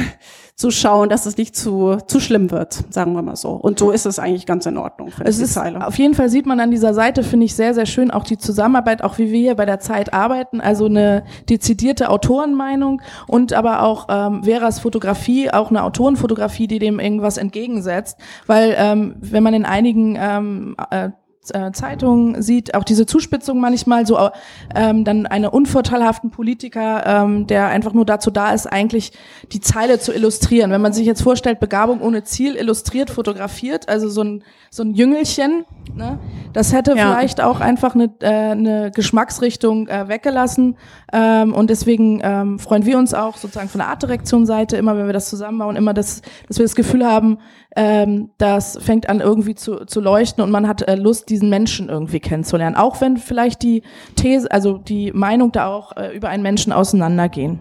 zu 0.55 0.71
schauen, 0.71 1.09
dass 1.09 1.25
es 1.25 1.35
nicht 1.35 1.53
zu, 1.53 1.97
zu 2.07 2.21
schlimm 2.21 2.49
wird, 2.49 2.85
sagen 2.89 3.13
wir 3.13 3.21
mal 3.21 3.35
so. 3.35 3.51
Und 3.51 3.77
so 3.77 3.91
ist 3.91 4.05
es 4.05 4.19
eigentlich 4.19 4.45
ganz 4.45 4.65
in 4.65 4.77
Ordnung. 4.77 5.11
Es 5.19 5.39
ist, 5.39 5.53
Zeile. 5.53 5.85
auf 5.85 5.97
jeden 5.97 6.13
Fall 6.13 6.29
sieht 6.29 6.45
man 6.45 6.61
an 6.61 6.71
dieser 6.71 6.93
Seite, 6.93 7.23
finde 7.23 7.45
ich 7.45 7.55
sehr, 7.55 7.73
sehr 7.73 7.85
schön, 7.85 8.09
auch 8.09 8.23
die 8.23 8.37
Zusammenarbeit, 8.37 9.03
auch 9.03 9.17
wie 9.17 9.31
wir 9.31 9.39
hier 9.39 9.55
bei 9.55 9.65
der 9.65 9.81
Zeit 9.81 10.13
arbeiten, 10.13 10.61
also 10.61 10.85
eine 10.85 11.25
dezidierte 11.49 12.09
Autorenmeinung 12.09 13.01
und 13.27 13.51
aber 13.51 13.83
auch 13.83 14.07
ähm, 14.09 14.43
Veras 14.45 14.79
Fotografie, 14.79 15.51
auch 15.51 15.71
eine 15.71 15.83
Autorenfotografie, 15.83 16.67
die 16.67 16.79
dem 16.79 17.01
irgendwas 17.01 17.37
entgegensetzt, 17.37 18.17
weil 18.47 18.75
ähm, 18.77 19.15
wenn 19.19 19.43
man 19.43 19.53
in 19.53 19.65
einigen 19.65 20.17
ähm, 20.17 20.77
äh, 20.89 21.05
äh, 21.07 21.11
Zeitungen 21.45 22.41
sieht, 22.41 22.75
auch 22.75 22.83
diese 22.83 23.05
Zuspitzung 23.05 23.59
manchmal, 23.59 24.05
so 24.05 24.29
ähm, 24.73 25.03
dann 25.03 25.25
einen 25.25 25.47
unvorteilhaften 25.47 26.31
Politiker, 26.31 27.03
ähm, 27.05 27.47
der 27.47 27.67
einfach 27.67 27.93
nur 27.93 28.05
dazu 28.05 28.31
da 28.31 28.53
ist, 28.53 28.67
eigentlich 28.67 29.11
die 29.51 29.61
Zeile 29.61 29.99
zu 29.99 30.13
illustrieren. 30.13 30.71
Wenn 30.71 30.81
man 30.81 30.93
sich 30.93 31.05
jetzt 31.05 31.21
vorstellt, 31.21 31.59
Begabung 31.59 32.01
ohne 32.01 32.23
Ziel 32.23 32.55
illustriert, 32.55 33.09
fotografiert, 33.09 33.89
also 33.89 34.09
so 34.09 34.23
ein, 34.23 34.43
so 34.69 34.83
ein 34.83 34.93
Jüngelchen, 34.93 35.65
ne? 35.93 36.19
das 36.53 36.73
hätte 36.73 36.95
ja. 36.95 37.07
vielleicht 37.07 37.41
auch 37.41 37.59
einfach 37.59 37.95
eine, 37.95 38.09
äh, 38.21 38.27
eine 38.27 38.91
Geschmacksrichtung 38.91 39.87
äh, 39.87 40.07
weggelassen. 40.07 40.77
Ähm, 41.13 41.53
und 41.53 41.69
deswegen 41.69 42.19
ähm, 42.23 42.59
freuen 42.59 42.85
wir 42.85 42.97
uns 42.97 43.13
auch 43.13 43.37
sozusagen 43.37 43.69
von 43.69 43.79
der 43.79 43.89
Artdirektion-Seite 43.89 44.77
immer, 44.77 44.97
wenn 44.97 45.05
wir 45.05 45.13
das 45.13 45.29
zusammenbauen, 45.29 45.75
immer, 45.75 45.93
dass, 45.93 46.21
dass 46.47 46.57
wir 46.57 46.65
das 46.65 46.75
Gefühl 46.75 47.05
haben, 47.05 47.37
ähm, 47.75 48.31
das 48.37 48.77
fängt 48.81 49.09
an 49.09 49.19
irgendwie 49.19 49.55
zu, 49.55 49.85
zu 49.85 49.99
leuchten 49.99 50.43
und 50.43 50.51
man 50.51 50.67
hat 50.67 50.81
äh, 50.87 50.95
Lust, 50.95 51.29
diesen 51.29 51.49
Menschen 51.49 51.89
irgendwie 51.89 52.19
kennenzulernen. 52.19 52.75
Auch 52.75 53.01
wenn 53.01 53.17
vielleicht 53.17 53.63
die 53.63 53.83
These, 54.15 54.49
also 54.51 54.77
die 54.77 55.11
Meinung 55.11 55.51
da 55.51 55.67
auch 55.67 55.95
äh, 55.97 56.15
über 56.15 56.29
einen 56.29 56.43
Menschen 56.43 56.71
auseinandergehen. 56.71 57.59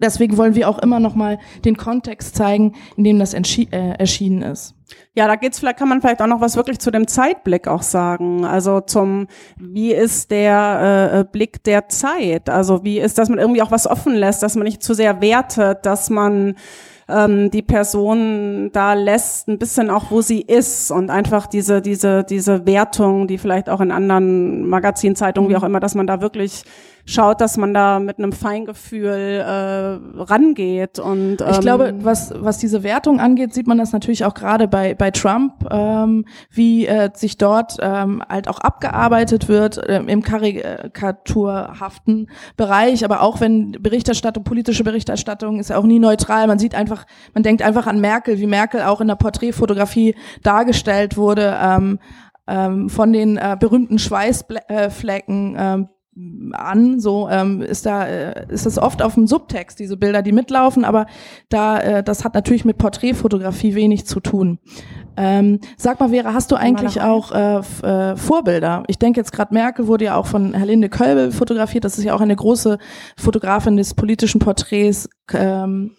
Deswegen 0.00 0.36
wollen 0.36 0.54
wir 0.54 0.68
auch 0.68 0.78
immer 0.78 1.00
noch 1.00 1.14
mal 1.14 1.38
den 1.64 1.76
Kontext 1.76 2.36
zeigen, 2.36 2.74
in 2.96 3.04
dem 3.04 3.18
das 3.18 3.34
äh, 3.34 3.66
erschienen 3.70 4.42
ist. 4.42 4.74
Ja, 5.14 5.26
da 5.26 5.36
geht's 5.36 5.58
vielleicht, 5.58 5.78
kann 5.78 5.88
man 5.88 6.00
vielleicht 6.00 6.20
auch 6.20 6.26
noch 6.26 6.40
was 6.40 6.56
wirklich 6.56 6.78
zu 6.78 6.90
dem 6.90 7.06
Zeitblick 7.06 7.68
auch 7.68 7.82
sagen. 7.82 8.44
Also 8.44 8.80
zum, 8.80 9.28
wie 9.56 9.92
ist 9.92 10.30
der 10.30 11.12
äh, 11.12 11.24
Blick 11.30 11.62
der 11.64 11.88
Zeit? 11.88 12.50
Also 12.50 12.84
wie 12.84 12.98
ist, 12.98 13.18
dass 13.18 13.28
man 13.28 13.38
irgendwie 13.38 13.62
auch 13.62 13.70
was 13.70 13.86
offen 13.86 14.14
lässt, 14.14 14.42
dass 14.42 14.56
man 14.56 14.64
nicht 14.64 14.82
zu 14.82 14.94
sehr 14.94 15.20
wertet, 15.20 15.86
dass 15.86 16.10
man 16.10 16.56
ähm, 17.08 17.50
die 17.50 17.62
Person 17.62 18.70
da 18.72 18.94
lässt, 18.94 19.48
ein 19.48 19.58
bisschen 19.58 19.90
auch, 19.90 20.10
wo 20.10 20.20
sie 20.20 20.40
ist 20.40 20.90
und 20.90 21.10
einfach 21.10 21.46
diese, 21.46 21.82
diese, 21.82 22.24
diese 22.24 22.66
Wertung, 22.66 23.26
die 23.26 23.38
vielleicht 23.38 23.68
auch 23.68 23.80
in 23.80 23.90
anderen 23.90 24.66
Magazinzeitungen, 24.68 25.50
wie 25.50 25.56
auch 25.56 25.62
immer, 25.62 25.80
dass 25.80 25.94
man 25.94 26.06
da 26.06 26.20
wirklich 26.20 26.64
schaut, 27.06 27.40
dass 27.40 27.56
man 27.56 27.74
da 27.74 28.00
mit 28.00 28.18
einem 28.18 28.32
Feingefühl 28.32 29.44
äh, 29.44 30.22
rangeht. 30.22 30.98
Und 30.98 31.40
ähm, 31.40 31.48
ich 31.50 31.60
glaube, 31.60 31.94
was 32.00 32.32
was 32.36 32.58
diese 32.58 32.82
Wertung 32.82 33.20
angeht, 33.20 33.54
sieht 33.54 33.66
man 33.66 33.78
das 33.78 33.92
natürlich 33.92 34.24
auch 34.24 34.34
gerade 34.34 34.68
bei 34.68 34.94
bei 34.94 35.10
Trump, 35.10 35.66
ähm, 35.70 36.24
wie 36.50 36.86
äh, 36.86 37.10
sich 37.14 37.36
dort 37.36 37.76
ähm, 37.80 38.22
halt 38.28 38.48
auch 38.48 38.60
abgearbeitet 38.60 39.48
wird 39.48 39.78
äh, 39.78 39.98
im 39.98 40.22
karikaturhaften 40.22 42.30
Bereich. 42.56 43.04
Aber 43.04 43.22
auch 43.22 43.40
wenn 43.40 43.72
Berichterstattung, 43.72 44.44
politische 44.44 44.84
Berichterstattung 44.84 45.58
ist 45.58 45.70
ja 45.70 45.78
auch 45.78 45.84
nie 45.84 45.98
neutral. 45.98 46.46
Man 46.46 46.58
sieht 46.58 46.74
einfach, 46.74 47.06
man 47.34 47.42
denkt 47.42 47.62
einfach 47.62 47.86
an 47.86 48.00
Merkel, 48.00 48.38
wie 48.38 48.46
Merkel 48.46 48.82
auch 48.82 49.00
in 49.00 49.08
der 49.08 49.16
Porträtfotografie 49.16 50.14
dargestellt 50.42 51.16
wurde. 51.16 51.56
Ähm, 51.60 51.98
ähm, 52.46 52.90
von 52.90 53.12
den 53.12 53.38
äh, 53.38 53.56
berühmten 53.58 53.98
Schweißflecken 53.98 55.56
ähm, 55.58 55.88
an, 56.52 57.00
so 57.00 57.28
ähm, 57.28 57.60
ist 57.62 57.86
da 57.86 58.06
äh, 58.06 58.46
ist 58.48 58.66
es 58.66 58.78
oft 58.78 59.02
auf 59.02 59.14
dem 59.14 59.26
Subtext 59.26 59.78
diese 59.78 59.96
Bilder, 59.96 60.22
die 60.22 60.32
mitlaufen, 60.32 60.84
aber 60.84 61.06
da 61.48 61.80
äh, 61.80 62.02
das 62.02 62.24
hat 62.24 62.34
natürlich 62.34 62.64
mit 62.64 62.78
Porträtfotografie 62.78 63.74
wenig 63.74 64.06
zu 64.06 64.20
tun. 64.20 64.58
Ähm, 65.16 65.60
sag 65.76 66.00
mal, 66.00 66.10
Vera, 66.10 66.34
hast 66.34 66.50
du 66.50 66.56
eigentlich 66.56 67.00
auch 67.00 67.32
äh, 67.32 67.58
äh, 67.86 68.16
Vorbilder? 68.16 68.82
Ich 68.88 68.98
denke 68.98 69.20
jetzt 69.20 69.32
gerade 69.32 69.54
Merkel 69.54 69.86
wurde 69.86 70.06
ja 70.06 70.16
auch 70.16 70.26
von 70.26 70.54
Herlinde 70.54 70.88
Kölbel 70.88 71.30
fotografiert. 71.30 71.84
Das 71.84 71.98
ist 71.98 72.04
ja 72.04 72.14
auch 72.14 72.20
eine 72.20 72.34
große 72.34 72.78
Fotografin 73.16 73.76
des 73.76 73.94
politischen 73.94 74.40
Porträts. 74.40 75.08
Ähm, 75.32 75.92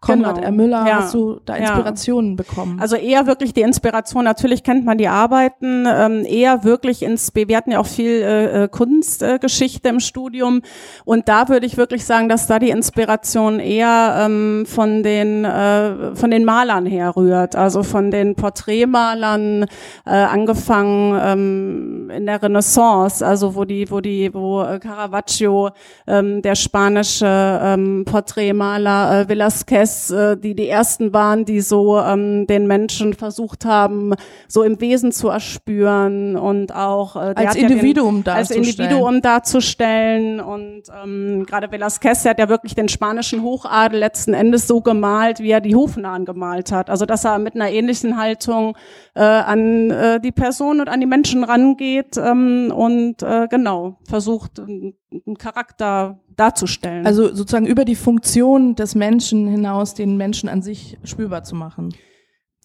Konrad 0.00 0.36
genau. 0.36 0.46
R. 0.46 0.52
Müller, 0.52 0.86
ja. 0.86 0.96
hast 1.02 1.14
du 1.14 1.40
da 1.44 1.56
Inspirationen 1.56 2.30
ja. 2.30 2.36
bekommen? 2.36 2.78
Also 2.80 2.94
eher 2.94 3.26
wirklich 3.26 3.52
die 3.52 3.62
Inspiration, 3.62 4.24
natürlich 4.24 4.62
kennt 4.62 4.84
man 4.84 4.96
die 4.96 5.08
Arbeiten, 5.08 5.86
ähm, 5.86 6.24
eher 6.24 6.62
wirklich 6.62 7.02
ins, 7.02 7.32
wir 7.34 7.56
hatten 7.56 7.72
ja 7.72 7.80
auch 7.80 7.86
viel 7.86 8.22
äh, 8.22 8.64
äh, 8.64 8.68
Kunstgeschichte 8.68 9.88
äh, 9.88 9.90
im 9.90 10.00
Studium 10.00 10.62
und 11.04 11.28
da 11.28 11.48
würde 11.48 11.66
ich 11.66 11.76
wirklich 11.76 12.04
sagen, 12.04 12.28
dass 12.28 12.46
da 12.46 12.60
die 12.60 12.70
Inspiration 12.70 13.58
eher 13.58 14.26
ähm, 14.26 14.66
von 14.66 15.02
den 15.02 15.44
äh, 15.44 16.14
von 16.14 16.30
den 16.30 16.44
Malern 16.44 16.86
herrührt, 16.86 17.56
also 17.56 17.82
von 17.82 18.10
den 18.10 18.36
Porträtmalern 18.36 19.64
äh, 20.06 20.10
angefangen 20.10 21.18
ähm, 21.20 22.10
in 22.10 22.26
der 22.26 22.40
Renaissance, 22.40 23.26
also 23.26 23.54
wo 23.54 23.64
die, 23.64 23.90
wo 23.90 24.00
die, 24.00 24.32
wo 24.32 24.62
äh, 24.62 24.78
Caravaggio, 24.78 25.70
ähm, 26.06 26.40
der 26.42 26.54
spanische 26.54 27.26
ähm, 27.62 28.04
Porträtmaler 28.04 29.22
äh, 29.22 29.32
Velázquez 29.32 29.87
Prozess, 29.88 30.10
äh, 30.10 30.36
die 30.36 30.54
die 30.54 30.68
ersten 30.68 31.12
waren, 31.12 31.44
die 31.44 31.60
so 31.60 31.98
ähm, 31.98 32.46
den 32.46 32.66
Menschen 32.66 33.14
versucht 33.14 33.64
haben, 33.64 34.14
so 34.46 34.62
im 34.62 34.80
Wesen 34.80 35.12
zu 35.12 35.28
erspüren 35.28 36.36
und 36.36 36.74
auch 36.74 37.16
äh, 37.16 37.34
als 37.34 37.56
Individuum 37.56 38.18
ja 38.18 38.22
den, 38.22 38.34
als 38.34 38.50
Individuum 38.50 39.22
darzustellen 39.22 40.40
und 40.40 40.82
ähm, 41.02 41.46
gerade 41.46 41.68
Velázquez 41.68 42.28
hat 42.28 42.38
ja 42.38 42.48
wirklich 42.48 42.74
den 42.74 42.88
spanischen 42.88 43.42
Hochadel 43.42 43.98
letzten 43.98 44.34
Endes 44.34 44.66
so 44.66 44.80
gemalt, 44.80 45.40
wie 45.40 45.50
er 45.50 45.60
die 45.60 45.74
Hofnahen 45.74 46.24
gemalt 46.24 46.72
hat. 46.72 46.90
Also 46.90 47.06
dass 47.06 47.24
er 47.24 47.38
mit 47.38 47.54
einer 47.54 47.70
ähnlichen 47.70 48.16
Haltung 48.16 48.76
äh, 49.14 49.22
an 49.22 49.90
äh, 49.90 50.20
die 50.20 50.32
Person 50.32 50.80
und 50.80 50.88
an 50.88 51.00
die 51.00 51.06
Menschen 51.06 51.44
rangeht 51.44 52.16
ähm, 52.16 52.72
und 52.74 53.22
äh, 53.22 53.46
genau 53.48 53.98
versucht 54.08 54.60
einen 54.60 55.38
Charakter 55.38 56.18
darzustellen. 56.38 57.06
Also 57.06 57.34
sozusagen 57.34 57.66
über 57.66 57.84
die 57.84 57.96
Funktion 57.96 58.74
des 58.74 58.94
Menschen 58.94 59.48
hinaus 59.48 59.94
den 59.94 60.16
Menschen 60.16 60.48
an 60.48 60.62
sich 60.62 60.96
spürbar 61.04 61.44
zu 61.44 61.54
machen. 61.54 61.94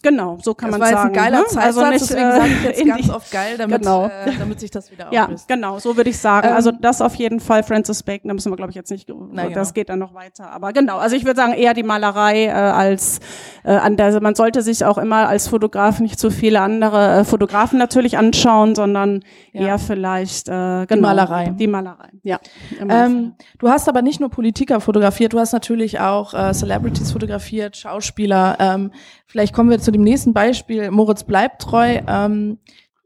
Genau, 0.04 0.38
so 0.42 0.54
kann 0.54 0.70
man 0.70 0.82
sagen. 0.82 0.92
Das 0.92 1.00
war 1.00 1.06
jetzt 1.06 1.18
ein 1.18 1.24
geiler 1.24 1.38
ne? 1.40 1.46
Zeitsatz, 1.46 1.66
also 1.66 1.90
nicht, 1.90 2.02
deswegen 2.02 2.30
äh, 2.30 2.36
sage 2.36 2.50
ich 2.50 2.64
jetzt 2.64 2.88
ganz 2.88 3.10
oft 3.10 3.32
geil, 3.32 3.58
damit, 3.58 3.82
genau. 3.82 4.06
äh, 4.06 4.32
damit 4.38 4.60
sich 4.60 4.70
das 4.70 4.92
wieder 4.92 5.06
auflöst. 5.10 5.50
Ja, 5.50 5.56
genau, 5.56 5.80
so 5.80 5.96
würde 5.96 6.10
ich 6.10 6.18
sagen. 6.18 6.50
Ähm, 6.50 6.56
also 6.56 6.72
das 6.72 7.02
auf 7.02 7.16
jeden 7.16 7.40
Fall 7.40 7.64
Francis 7.64 8.04
Bacon, 8.04 8.28
da 8.28 8.34
müssen 8.34 8.52
wir 8.52 8.58
glaube 8.58 8.72
ich 8.72 8.76
jetzt 8.76 8.92
nicht, 8.92 9.10
na, 9.32 9.48
das 9.48 9.54
genau. 9.54 9.74
geht 9.74 9.90
dann 9.90 10.00
noch 10.00 10.14
weiter. 10.14 10.52
Aber 10.52 10.74
genau, 10.74 10.98
also 10.98 11.16
ich 11.16 11.24
würde 11.24 11.38
sagen 11.38 11.54
eher 11.54 11.74
die 11.74 11.84
Malerei 11.84 12.48
äh, 12.48 12.52
als 12.52 13.22
äh, 13.64 13.72
an 13.72 13.96
der, 13.96 14.22
man 14.22 14.36
sollte 14.36 14.62
sich 14.62 14.84
auch 14.84 14.98
immer 14.98 15.30
als 15.30 15.48
Fotograf 15.48 16.02
nicht 16.02 16.20
zu 16.20 16.32
viele 16.32 16.60
andere 16.60 17.20
äh, 17.20 17.24
Fotografen 17.24 17.80
natürlich 17.80 18.18
anschauen, 18.18 18.76
sondern 18.76 19.24
ja. 19.54 19.62
eher 19.62 19.80
vielleicht 19.80 20.50
äh, 20.50 20.52
genau, 20.52 20.88
die 20.88 21.00
Malerei. 21.00 21.50
Die 21.58 21.68
Malerei, 21.68 22.10
ja. 22.24 22.40
Ähm, 22.90 23.36
du 23.58 23.70
hast 23.70 23.88
aber 23.88 24.02
nicht 24.02 24.20
nur 24.20 24.30
Politiker 24.30 24.82
fotografiert, 24.82 25.32
du 25.32 25.40
hast 25.40 25.54
natürlich 25.54 26.02
auch 26.02 26.34
äh, 26.34 26.54
Celebrities 26.54 27.14
fotografiert, 27.14 27.78
Schauspieler. 27.78 28.58
Ähm, 28.60 28.92
vielleicht 29.28 29.54
kommen 29.54 29.70
wir 29.70 29.80
zu 29.80 29.93
dem 29.94 30.04
nächsten 30.04 30.34
Beispiel, 30.34 30.92
Moritz 30.92 31.24
bleibt 31.24 31.62
treu, 31.62 32.02
ähm, 32.08 32.60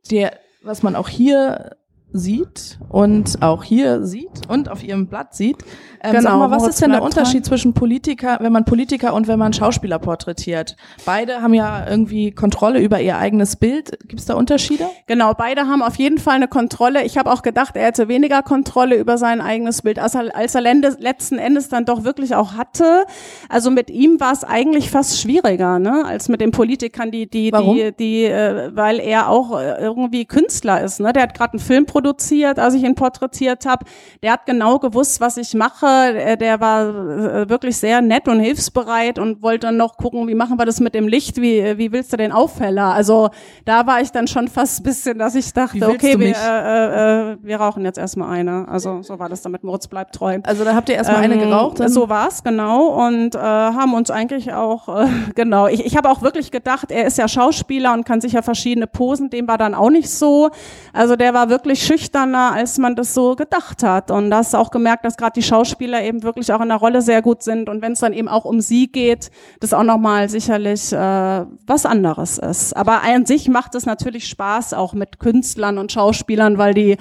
der, 0.09 0.33
was 0.63 0.83
man 0.83 0.95
auch 0.95 1.09
hier 1.09 1.76
sieht 2.13 2.79
und 2.89 3.41
auch 3.41 3.63
hier 3.63 4.03
sieht 4.05 4.47
und 4.47 4.69
auf 4.69 4.83
ihrem 4.83 5.07
Blatt 5.07 5.35
sieht. 5.35 5.57
Ähm, 6.01 6.11
genau, 6.13 6.29
sag 6.29 6.37
mal, 6.37 6.51
was 6.51 6.67
ist 6.67 6.81
denn 6.81 6.91
der 6.91 7.03
Unterschied 7.03 7.45
zwischen 7.45 7.73
Politiker, 7.73 8.37
wenn 8.39 8.51
man 8.51 8.65
Politiker 8.65 9.13
und 9.13 9.27
wenn 9.27 9.39
man 9.39 9.51
Schauspieler 9.51 9.99
porträtiert? 9.99 10.77
Beide 11.05 11.41
haben 11.41 11.53
ja 11.53 11.85
irgendwie 11.87 12.31
Kontrolle 12.31 12.79
über 12.79 13.01
ihr 13.01 13.17
eigenes 13.17 13.55
Bild. 13.55 13.97
Gibt 14.07 14.19
es 14.19 14.25
da 14.25 14.35
Unterschiede? 14.35 14.85
Genau, 15.07 15.33
beide 15.33 15.67
haben 15.67 15.81
auf 15.81 15.95
jeden 15.95 16.17
Fall 16.17 16.35
eine 16.35 16.47
Kontrolle. 16.47 17.03
Ich 17.03 17.17
habe 17.17 17.31
auch 17.31 17.41
gedacht, 17.41 17.75
er 17.75 17.87
hätte 17.87 18.07
weniger 18.07 18.41
Kontrolle 18.41 18.95
über 18.95 19.17
sein 19.17 19.41
eigenes 19.41 19.81
Bild, 19.81 19.99
als 19.99 20.15
er, 20.15 20.35
als 20.35 20.55
er 20.55 20.61
letzten 20.61 21.39
Endes 21.39 21.69
dann 21.69 21.85
doch 21.85 22.03
wirklich 22.03 22.35
auch 22.35 22.53
hatte. 22.53 23.05
Also 23.49 23.71
mit 23.71 23.89
ihm 23.89 24.19
war 24.19 24.33
es 24.33 24.43
eigentlich 24.43 24.91
fast 24.91 25.19
schwieriger, 25.19 25.79
ne, 25.79 26.05
als 26.05 26.29
mit 26.29 26.41
den 26.41 26.51
Politikern, 26.51 27.11
die, 27.11 27.27
die, 27.29 27.51
Warum? 27.51 27.75
die, 27.75 27.91
die, 27.91 28.23
äh, 28.25 28.71
weil 28.75 28.99
er 28.99 29.29
auch 29.29 29.59
äh, 29.59 29.81
irgendwie 29.81 30.25
Künstler 30.25 30.81
ist. 30.81 30.99
Ne? 30.99 31.11
Der 31.11 31.23
hat 31.23 31.33
gerade 31.33 31.53
einen 31.53 31.59
Film 31.59 31.85
produziert, 31.97 32.59
als 32.59 32.75
ich 32.75 32.83
ihn 32.83 32.93
porträtiert 32.93 33.65
habe. 33.65 33.83
Der 34.21 34.33
hat 34.33 34.45
genau 34.45 34.77
gewusst, 34.77 35.19
was 35.19 35.37
ich 35.37 35.55
mache. 35.55 36.37
Der 36.39 36.59
war 36.59 36.89
äh, 36.89 37.49
wirklich 37.49 37.77
sehr 37.77 38.01
nett 38.01 38.27
und 38.27 38.39
hilfsbereit 38.39 39.17
und 39.17 39.41
wollte 39.41 39.67
dann 39.67 39.77
noch 39.77 39.97
gucken, 39.97 40.27
wie 40.27 40.35
machen 40.35 40.59
wir 40.59 40.65
das 40.65 40.79
mit 40.79 40.93
dem 40.93 41.07
Licht, 41.07 41.41
wie, 41.41 41.77
wie 41.79 41.91
willst 41.91 42.13
du 42.13 42.17
den 42.17 42.31
Aufheller? 42.31 42.93
Also 42.93 43.29
da 43.65 43.87
war 43.87 43.99
ich 44.01 44.11
dann 44.11 44.27
schon 44.27 44.47
fast 44.47 44.81
ein 44.81 44.83
bisschen, 44.83 45.17
dass 45.17 45.33
ich 45.33 45.51
dachte, 45.53 45.89
okay, 45.89 46.19
wir, 46.19 46.35
äh, 46.35 47.31
äh, 47.31 47.37
wir 47.41 47.57
rauchen 47.57 47.83
jetzt 47.83 47.97
erstmal 47.97 48.29
eine. 48.29 48.67
Also 48.67 49.01
so 49.01 49.17
war 49.17 49.27
das 49.27 49.41
dann 49.41 49.51
mit 49.51 49.63
Moritz 49.63 49.87
bleibt 49.87 50.13
treu. 50.13 50.37
Also 50.43 50.63
da 50.63 50.75
habt 50.75 50.89
ihr 50.89 50.95
erstmal 50.95 51.23
ähm, 51.23 51.31
eine 51.31 51.43
geraucht? 51.43 51.79
Dann? 51.79 51.89
So 51.89 52.09
war's 52.09 52.43
genau. 52.43 53.07
Und 53.07 53.33
äh, 53.33 53.39
haben 53.39 53.95
uns 53.95 54.11
eigentlich 54.11 54.53
auch, 54.53 54.87
äh, 54.87 55.07
genau, 55.35 55.65
ich, 55.65 55.83
ich 55.83 55.97
habe 55.97 56.11
auch 56.11 56.21
wirklich 56.21 56.51
gedacht, 56.51 56.91
er 56.91 57.07
ist 57.07 57.17
ja 57.17 57.27
Schauspieler 57.27 57.93
und 57.93 58.05
kann 58.05 58.21
sicher 58.21 58.43
verschiedene 58.43 58.85
Posen, 58.85 59.31
dem 59.31 59.47
war 59.47 59.57
dann 59.57 59.73
auch 59.73 59.89
nicht 59.89 60.11
so. 60.11 60.51
Also 60.93 61.15
der 61.15 61.33
war 61.33 61.49
wirklich 61.49 61.86
schüchterner, 61.87 62.51
als 62.53 62.77
man 62.77 62.95
das 62.95 63.13
so 63.13 63.35
gedacht 63.35 63.81
hat. 63.81 64.11
Und 64.11 64.29
da 64.29 64.37
hast 64.37 64.53
du 64.53 64.57
auch 64.57 64.71
gemerkt, 64.71 65.05
dass 65.05 65.17
gerade 65.17 65.33
die 65.33 65.43
Schauspieler 65.43 66.03
eben 66.03 66.21
wirklich 66.23 66.51
auch 66.51 66.61
in 66.61 66.67
der 66.67 66.77
Rolle 66.77 67.01
sehr 67.01 67.21
gut 67.21 67.43
sind. 67.43 67.69
Und 67.69 67.81
wenn 67.81 67.93
es 67.93 67.99
dann 68.01 68.13
eben 68.13 68.27
auch 68.27 68.45
um 68.45 68.59
sie 68.61 68.87
geht, 68.91 69.31
das 69.61 69.73
auch 69.73 69.83
nochmal 69.83 70.29
sicherlich 70.29 70.91
äh, 70.91 71.45
was 71.65 71.85
anderes 71.85 72.37
ist. 72.37 72.75
Aber 72.75 73.03
an 73.03 73.25
sich 73.25 73.47
macht 73.47 73.73
es 73.75 73.85
natürlich 73.85 74.27
Spaß, 74.27 74.73
auch 74.73 74.93
mit 74.93 75.19
Künstlern 75.19 75.77
und 75.77 75.91
Schauspielern, 75.91 76.57
weil 76.57 76.73
die 76.73 76.97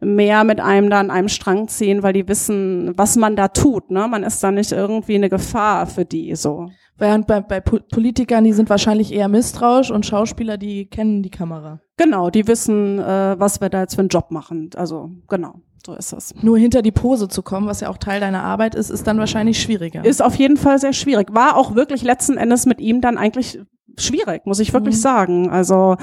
mehr 0.00 0.44
mit 0.44 0.60
einem 0.60 0.90
da 0.90 1.00
an 1.00 1.10
einem 1.10 1.28
Strang 1.28 1.68
ziehen, 1.68 2.02
weil 2.02 2.12
die 2.12 2.28
wissen, 2.28 2.92
was 2.96 3.16
man 3.16 3.34
da 3.34 3.48
tut. 3.48 3.90
Ne? 3.90 4.06
Man 4.08 4.22
ist 4.22 4.42
da 4.42 4.50
nicht 4.50 4.72
irgendwie 4.72 5.14
eine 5.14 5.30
Gefahr 5.30 5.86
für 5.86 6.04
die 6.04 6.34
so. 6.36 6.68
Während 6.98 7.26
bei, 7.26 7.40
bei 7.40 7.60
Politikern, 7.60 8.44
die 8.44 8.52
sind 8.52 8.70
wahrscheinlich 8.70 9.12
eher 9.12 9.28
misstrauisch 9.28 9.90
und 9.90 10.06
Schauspieler, 10.06 10.56
die 10.56 10.86
kennen 10.86 11.22
die 11.22 11.30
Kamera. 11.30 11.80
Genau, 11.96 12.30
die 12.30 12.46
wissen, 12.46 12.98
äh, 12.98 13.38
was 13.38 13.60
wir 13.60 13.68
da 13.68 13.82
jetzt 13.82 13.94
für 13.94 14.00
einen 14.00 14.08
Job 14.08 14.30
machen. 14.30 14.70
Also 14.76 15.10
genau, 15.28 15.60
so 15.84 15.94
ist 15.94 16.12
es. 16.12 16.34
Nur 16.42 16.58
hinter 16.58 16.82
die 16.82 16.92
Pose 16.92 17.28
zu 17.28 17.42
kommen, 17.42 17.66
was 17.66 17.80
ja 17.80 17.90
auch 17.90 17.98
Teil 17.98 18.20
deiner 18.20 18.42
Arbeit 18.42 18.74
ist, 18.74 18.90
ist 18.90 19.06
dann 19.06 19.18
wahrscheinlich 19.18 19.60
schwieriger. 19.60 20.04
Ist 20.04 20.22
auf 20.22 20.34
jeden 20.36 20.56
Fall 20.56 20.78
sehr 20.78 20.92
schwierig. 20.92 21.34
War 21.34 21.56
auch 21.56 21.74
wirklich 21.74 22.02
letzten 22.02 22.38
Endes 22.38 22.66
mit 22.66 22.80
ihm 22.80 23.00
dann 23.00 23.18
eigentlich 23.18 23.60
schwierig, 24.00 24.46
muss 24.46 24.60
ich 24.60 24.72
wirklich 24.72 24.96
mhm. 24.96 25.00
sagen. 25.00 25.50
Also 25.50 25.96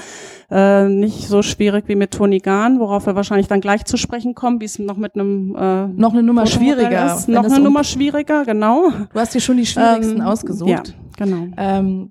äh, 0.50 0.88
nicht 0.88 1.28
so 1.28 1.42
schwierig 1.42 1.84
wie 1.88 1.94
mit 1.94 2.12
Toni 2.12 2.38
Gahn, 2.38 2.80
worauf 2.80 3.06
wir 3.06 3.16
wahrscheinlich 3.16 3.48
dann 3.48 3.60
gleich 3.60 3.84
zu 3.84 3.96
sprechen 3.96 4.34
kommen, 4.34 4.60
wie 4.60 4.66
es 4.66 4.78
noch 4.78 4.96
mit 4.96 5.14
einem 5.14 5.54
äh, 5.56 5.86
noch 5.88 6.12
eine 6.12 6.22
Nummer 6.22 6.46
schwieriger 6.46 7.14
ist. 7.14 7.28
Noch 7.28 7.44
eine 7.44 7.56
um 7.56 7.62
Nummer 7.62 7.84
schwieriger, 7.84 8.44
genau. 8.44 8.90
Du 9.12 9.20
hast 9.20 9.34
dir 9.34 9.40
schon 9.40 9.56
die 9.56 9.66
schwierigsten 9.66 10.20
ähm, 10.20 10.26
ausgesucht. 10.26 10.68
Ja, 10.68 10.82
genau. 11.16 11.46
Ähm, 11.56 12.10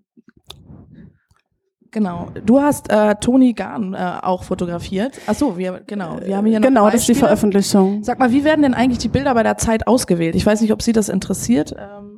Genau. 1.94 2.30
Du 2.44 2.60
hast 2.60 2.90
äh, 2.90 3.14
Toni 3.16 3.54
Gahn 3.54 3.94
äh, 3.94 4.14
auch 4.24 4.44
fotografiert. 4.44 5.20
Ach 5.28 5.36
so, 5.36 5.60
wir 5.60 5.82
genau. 5.86 6.20
Wir 6.24 6.38
haben 6.38 6.48
hier 6.48 6.60
noch 6.60 6.68
Genau, 6.68 6.86
Beispiele. 6.86 6.92
das 6.92 7.02
ist 7.02 7.10
die 7.10 7.20
Veröffentlichung. 7.20 8.04
Sag 8.04 8.18
mal, 8.18 8.32
wie 8.32 8.44
werden 8.44 8.64
denn 8.64 8.74
eigentlich 8.74 8.98
die 8.98 9.10
Bilder 9.10 9.32
bei 9.36 9.44
der 9.44 9.58
Zeit 9.58 9.86
ausgewählt? 9.86 10.34
Ich 10.34 10.44
weiß 10.44 10.62
nicht, 10.62 10.74
ob 10.74 10.82
Sie 10.82 10.92
das 10.92 11.08
interessiert. 11.08 11.76
Ähm, 11.78 12.13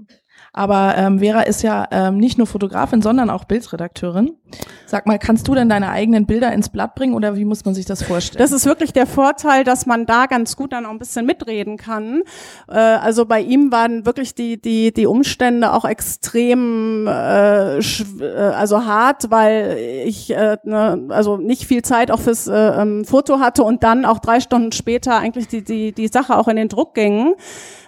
aber 0.55 0.95
ähm, 0.97 1.19
Vera 1.19 1.41
ist 1.41 1.63
ja 1.63 1.85
ähm, 1.91 2.17
nicht 2.17 2.37
nur 2.37 2.47
Fotografin, 2.47 3.01
sondern 3.01 3.29
auch 3.29 3.43
Bildredakteurin. 3.43 4.37
Sag 4.87 5.07
mal, 5.07 5.17
kannst 5.17 5.47
du 5.47 5.55
denn 5.55 5.67
deine 5.67 5.89
eigenen 5.89 6.25
Bilder 6.25 6.53
ins 6.53 6.69
Blatt 6.69 6.95
bringen 6.95 7.15
oder 7.15 7.35
wie 7.35 7.43
muss 7.45 7.65
man 7.65 7.73
sich 7.73 7.85
das 7.85 8.03
vorstellen? 8.03 8.41
Das 8.41 8.51
ist 8.51 8.65
wirklich 8.65 8.93
der 8.93 9.07
Vorteil, 9.07 9.63
dass 9.63 9.85
man 9.85 10.05
da 10.05 10.27
ganz 10.27 10.55
gut 10.55 10.73
dann 10.73 10.85
auch 10.85 10.91
ein 10.91 10.99
bisschen 10.99 11.25
mitreden 11.25 11.77
kann. 11.77 12.21
Äh, 12.69 12.75
also 12.77 13.25
bei 13.25 13.41
ihm 13.41 13.71
waren 13.71 14.05
wirklich 14.05 14.35
die 14.35 14.61
die 14.61 14.93
die 14.93 15.07
Umstände 15.07 15.73
auch 15.73 15.85
extrem 15.85 17.07
äh, 17.07 17.77
äh, 17.79 17.81
also 18.55 18.85
hart, 18.85 19.31
weil 19.31 19.77
ich 20.05 20.31
äh, 20.31 20.57
ne, 20.63 21.05
also 21.09 21.37
nicht 21.37 21.65
viel 21.65 21.81
Zeit 21.81 22.11
auch 22.11 22.19
fürs 22.19 22.47
äh, 22.47 22.53
ähm, 22.53 23.05
Foto 23.05 23.39
hatte 23.39 23.63
und 23.63 23.83
dann 23.83 24.05
auch 24.05 24.19
drei 24.19 24.39
Stunden 24.39 24.71
später 24.71 25.17
eigentlich 25.17 25.47
die 25.47 25.63
die 25.63 25.93
die 25.93 26.07
Sache 26.07 26.37
auch 26.37 26.47
in 26.47 26.57
den 26.57 26.69
Druck 26.69 26.93
ging. 26.93 27.33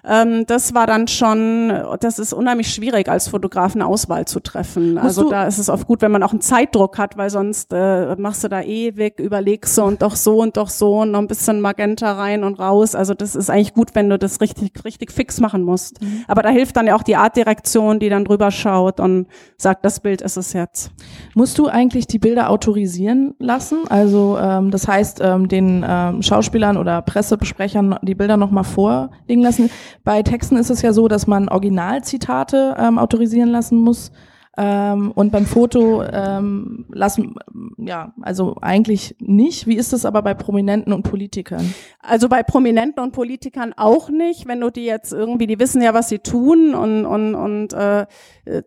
Ähm, 0.07 0.45
das 0.45 0.73
war 0.73 0.87
dann 0.87 1.07
schon, 1.07 1.73
das 1.99 2.17
ist 2.17 2.31
unheimlich 2.31 2.73
schwierig, 2.73 3.09
als 3.09 3.27
Fotografen 3.27 3.81
Auswahl 3.81 4.25
zu 4.25 4.39
treffen. 4.39 4.93
Musst 4.93 5.05
also 5.05 5.29
da 5.29 5.45
ist 5.45 5.57
es 5.57 5.69
oft 5.69 5.85
gut, 5.85 6.01
wenn 6.01 6.11
man 6.11 6.23
auch 6.23 6.31
einen 6.31 6.41
Zeitdruck 6.47 6.97
hat, 6.97 7.17
weil 7.17 7.29
sonst 7.29 7.73
äh, 7.73 8.15
machst 8.15 8.43
du 8.43 8.47
da 8.47 8.61
ewig, 8.61 9.19
überlegst 9.19 9.77
du 9.77 9.83
und 9.83 10.01
doch 10.01 10.15
so 10.15 10.41
und 10.41 10.55
doch 10.55 10.69
so 10.69 11.01
und 11.01 11.11
noch 11.11 11.19
ein 11.19 11.27
bisschen 11.27 11.59
Magenta 11.59 12.13
rein 12.13 12.45
und 12.45 12.57
raus. 12.57 12.95
Also 12.95 13.13
das 13.13 13.35
ist 13.35 13.49
eigentlich 13.49 13.73
gut, 13.73 13.95
wenn 13.95 14.09
du 14.09 14.17
das 14.17 14.39
richtig, 14.39 14.71
richtig 14.85 15.11
fix 15.11 15.41
machen 15.41 15.63
musst. 15.63 16.01
Mhm. 16.01 16.23
Aber 16.27 16.43
da 16.43 16.49
hilft 16.49 16.77
dann 16.77 16.87
ja 16.87 16.95
auch 16.95 17.03
die 17.03 17.17
Artdirektion, 17.17 17.99
die 17.99 18.07
dann 18.07 18.23
drüber 18.23 18.49
schaut 18.51 19.01
und 19.01 19.27
sagt, 19.57 19.83
das 19.83 19.99
Bild 19.99 20.21
ist 20.21 20.37
es 20.37 20.53
jetzt. 20.53 20.91
Musst 21.35 21.57
du 21.57 21.67
eigentlich 21.67 22.07
die 22.07 22.19
Bilder 22.19 22.49
autorisieren 22.49 23.35
lassen? 23.39 23.79
Also 23.89 24.37
ähm, 24.41 24.71
das 24.71 24.87
heißt, 24.87 25.19
ähm, 25.21 25.49
den 25.49 25.85
ähm, 25.85 26.21
Schauspielern 26.21 26.77
oder 26.77 27.01
Pressebesprechern 27.01 27.99
die 28.03 28.15
Bilder 28.15 28.37
nochmal 28.37 28.63
vorlegen 28.63 29.41
lassen. 29.41 29.69
Bei 30.05 30.23
Texten 30.23 30.55
ist 30.55 30.69
es 30.69 30.81
ja 30.81 30.93
so, 30.93 31.09
dass 31.09 31.27
man 31.27 31.49
Originalzitate 31.49 32.77
ähm, 32.79 32.97
autorisieren 32.97 33.49
lassen 33.49 33.77
muss. 33.77 34.11
Ähm, 34.59 35.11
und 35.11 35.31
beim 35.31 35.45
Foto 35.45 36.03
ähm, 36.03 36.85
lassen, 36.89 37.35
ja, 37.77 38.13
also 38.21 38.55
eigentlich 38.59 39.15
nicht. 39.19 39.67
Wie 39.67 39.75
ist 39.75 39.93
das 39.93 40.03
aber 40.03 40.23
bei 40.23 40.33
Prominenten 40.33 40.93
und 40.93 41.03
Politikern? 41.03 41.73
Also 41.99 42.27
bei 42.27 42.41
Prominenten 42.41 43.03
und 43.03 43.11
Politikern 43.11 43.73
auch 43.77 44.09
nicht. 44.09 44.47
Wenn 44.47 44.59
du 44.59 44.71
die 44.71 44.85
jetzt 44.85 45.13
irgendwie, 45.13 45.45
die 45.45 45.59
wissen 45.59 45.81
ja, 45.83 45.93
was 45.93 46.09
sie 46.09 46.19
tun 46.19 46.73
und, 46.73 47.05
und, 47.05 47.35
und 47.35 47.73
äh, 47.73 48.07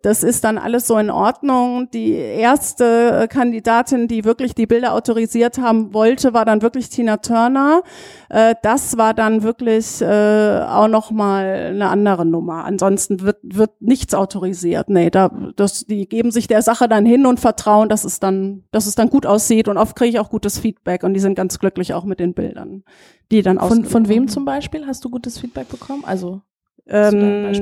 das 0.03 0.23
ist 0.23 0.45
dann 0.45 0.59
alles 0.59 0.87
so 0.87 0.99
in 0.99 1.11
Ordnung. 1.11 1.91
Die 1.91 2.13
erste 2.13 3.27
Kandidatin, 3.31 4.09
die 4.09 4.25
wirklich 4.25 4.55
die 4.55 4.67
Bilder 4.67 4.93
autorisiert 4.95 5.59
haben 5.59 5.95
wollte, 5.95 6.35
war 6.35 6.45
dann 6.45 6.63
wirklich 6.63 6.89
Tina 6.89 7.19
Turner. 7.19 7.83
Äh, 8.29 8.55
das 8.63 8.97
war 8.97 9.15
dann 9.15 9.43
wirklich 9.43 10.01
äh, 10.01 10.61
auch 10.67 10.89
noch 10.89 11.11
mal 11.11 11.71
eine 11.71 11.89
andere 11.89 12.27
Nummer. 12.27 12.65
Ansonsten 12.65 13.21
wird, 13.21 13.39
wird 13.43 13.81
nichts 13.81 14.15
autorisiert. 14.15 14.89
Nee, 14.89 15.11
da, 15.11 15.31
das, 15.57 15.87
die 15.87 16.09
geben 16.09 16.31
sich 16.31 16.47
der 16.47 16.63
Sache 16.63 16.89
dann 16.89 17.07
hin 17.07 17.27
und 17.27 17.41
vertrauen, 17.41 17.89
dass 17.89 18.05
es 18.05 18.21
dann, 18.21 18.65
dass 18.71 18.87
es 18.87 18.95
dann 18.95 19.11
gut 19.11 19.27
aussieht. 19.27 19.69
Und 19.69 19.79
oft 19.79 19.97
kriege 19.97 20.11
ich 20.11 20.21
auch 20.21 20.31
gutes 20.31 20.59
Feedback 20.59 21.03
und 21.03 21.15
die 21.15 21.21
sind 21.21 21.35
ganz 21.35 21.59
glücklich 21.59 21.95
auch 21.95 22.05
mit 22.05 22.21
den 22.21 22.35
Bildern, 22.35 22.85
die 23.31 23.43
dann 23.43 23.59
Von, 23.59 23.85
von 23.85 24.09
wem 24.09 24.29
zum 24.29 24.45
Beispiel 24.45 24.87
hast 24.87 25.05
du 25.05 25.11
gutes 25.11 25.39
Feedback 25.39 25.69
bekommen? 25.69 26.05
Also 26.05 26.43
ähm, 26.91 27.53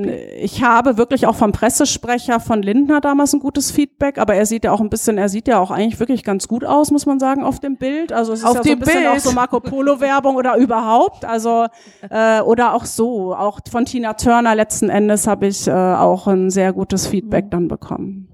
ich 0.40 0.62
habe 0.62 0.96
wirklich 0.96 1.26
auch 1.26 1.34
vom 1.34 1.52
Pressesprecher 1.52 2.40
von 2.40 2.62
Lindner 2.62 3.00
damals 3.02 3.34
ein 3.34 3.40
gutes 3.40 3.70
Feedback, 3.70 4.16
aber 4.16 4.34
er 4.34 4.46
sieht 4.46 4.64
ja 4.64 4.72
auch 4.72 4.80
ein 4.80 4.88
bisschen, 4.88 5.18
er 5.18 5.28
sieht 5.28 5.48
ja 5.48 5.58
auch 5.58 5.70
eigentlich 5.70 6.00
wirklich 6.00 6.24
ganz 6.24 6.48
gut 6.48 6.64
aus, 6.64 6.90
muss 6.90 7.04
man 7.04 7.20
sagen, 7.20 7.44
auf 7.44 7.60
dem 7.60 7.76
Bild. 7.76 8.12
Also 8.12 8.32
es 8.32 8.40
ist 8.40 8.46
auf 8.46 8.56
ja 8.56 8.62
so 8.62 8.70
ein 8.70 8.78
bisschen 8.78 9.02
Bild. 9.02 9.08
auch 9.08 9.18
so 9.18 9.32
Marco 9.32 9.60
Polo 9.60 10.00
Werbung 10.00 10.36
oder 10.36 10.56
überhaupt. 10.56 11.26
Also 11.26 11.66
äh, 12.08 12.40
oder 12.40 12.72
auch 12.72 12.86
so. 12.86 13.34
Auch 13.34 13.60
von 13.70 13.84
Tina 13.84 14.14
Turner 14.14 14.54
letzten 14.54 14.88
Endes 14.88 15.26
habe 15.26 15.46
ich 15.46 15.66
äh, 15.66 15.72
auch 15.72 16.26
ein 16.26 16.48
sehr 16.50 16.72
gutes 16.72 17.06
Feedback 17.06 17.46
mhm. 17.46 17.50
dann 17.50 17.68
bekommen. 17.68 18.28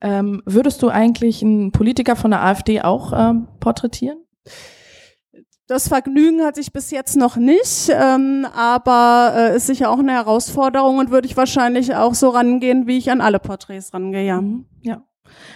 Ähm, 0.00 0.42
würdest 0.46 0.82
du 0.82 0.88
eigentlich 0.88 1.42
einen 1.42 1.72
Politiker 1.72 2.16
von 2.16 2.30
der 2.30 2.42
AfD 2.42 2.80
auch 2.80 3.12
ähm, 3.14 3.48
porträtieren? 3.60 4.18
Das 5.72 5.88
Vergnügen 5.88 6.42
hatte 6.44 6.60
ich 6.60 6.70
bis 6.70 6.90
jetzt 6.90 7.16
noch 7.16 7.36
nicht, 7.36 7.90
ähm, 7.90 8.46
aber 8.54 9.32
äh, 9.34 9.56
ist 9.56 9.68
sicher 9.68 9.88
auch 9.88 10.00
eine 10.00 10.12
Herausforderung 10.12 10.98
und 10.98 11.10
würde 11.10 11.26
ich 11.26 11.34
wahrscheinlich 11.34 11.96
auch 11.96 12.12
so 12.12 12.28
rangehen, 12.28 12.86
wie 12.86 12.98
ich 12.98 13.10
an 13.10 13.22
alle 13.22 13.38
Porträts 13.38 13.94
rangehe. 13.94 14.26
Ja. 14.26 14.42
Ja. 14.82 15.02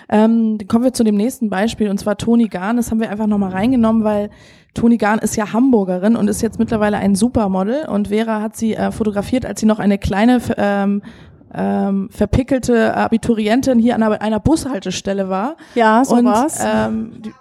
Ähm, 0.09 0.57
kommen 0.69 0.85
wir 0.85 0.95
zu 0.95 1.05
dem 1.05 1.17
nächsten 1.17 1.51
Beispiel 1.51 1.91
und 1.91 1.99
zwar 1.99 2.17
Toni 2.17 2.49
Gahn. 2.49 2.79
Das 2.79 2.91
haben 2.91 2.99
wir 2.99 3.11
einfach 3.11 3.27
nochmal 3.27 3.51
reingenommen, 3.51 4.05
weil 4.05 4.31
Toni 4.73 4.97
Gahn 4.97 5.19
ist 5.19 5.37
ja 5.37 5.53
Hamburgerin 5.53 6.17
und 6.17 6.29
ist 6.29 6.41
jetzt 6.41 6.59
mittlerweile 6.59 6.97
ein 6.97 7.15
Supermodel 7.15 7.87
und 7.87 8.09
Vera 8.09 8.41
hat 8.41 8.57
sie 8.57 8.75
äh, 8.75 8.93
fotografiert, 8.93 9.45
als 9.45 9.61
sie 9.61 9.67
noch 9.67 9.81
eine 9.81 9.99
kleine 9.99 10.41
ähm, 10.57 11.03
ähm, 11.53 12.09
verpickelte 12.11 12.97
Abiturientin 12.97 13.79
hier 13.79 13.95
an 13.95 14.03
einer, 14.03 14.23
einer 14.23 14.41
Bushaltestelle 14.41 15.29
war. 15.29 15.59
Ja, 15.75 16.03
so 16.07 16.15
und, 16.15 16.25
war's. 16.25 16.59
Ähm, 16.65 17.21
die, 17.21 17.35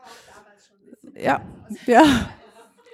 ja, 1.24 1.40
ja 1.88 2.04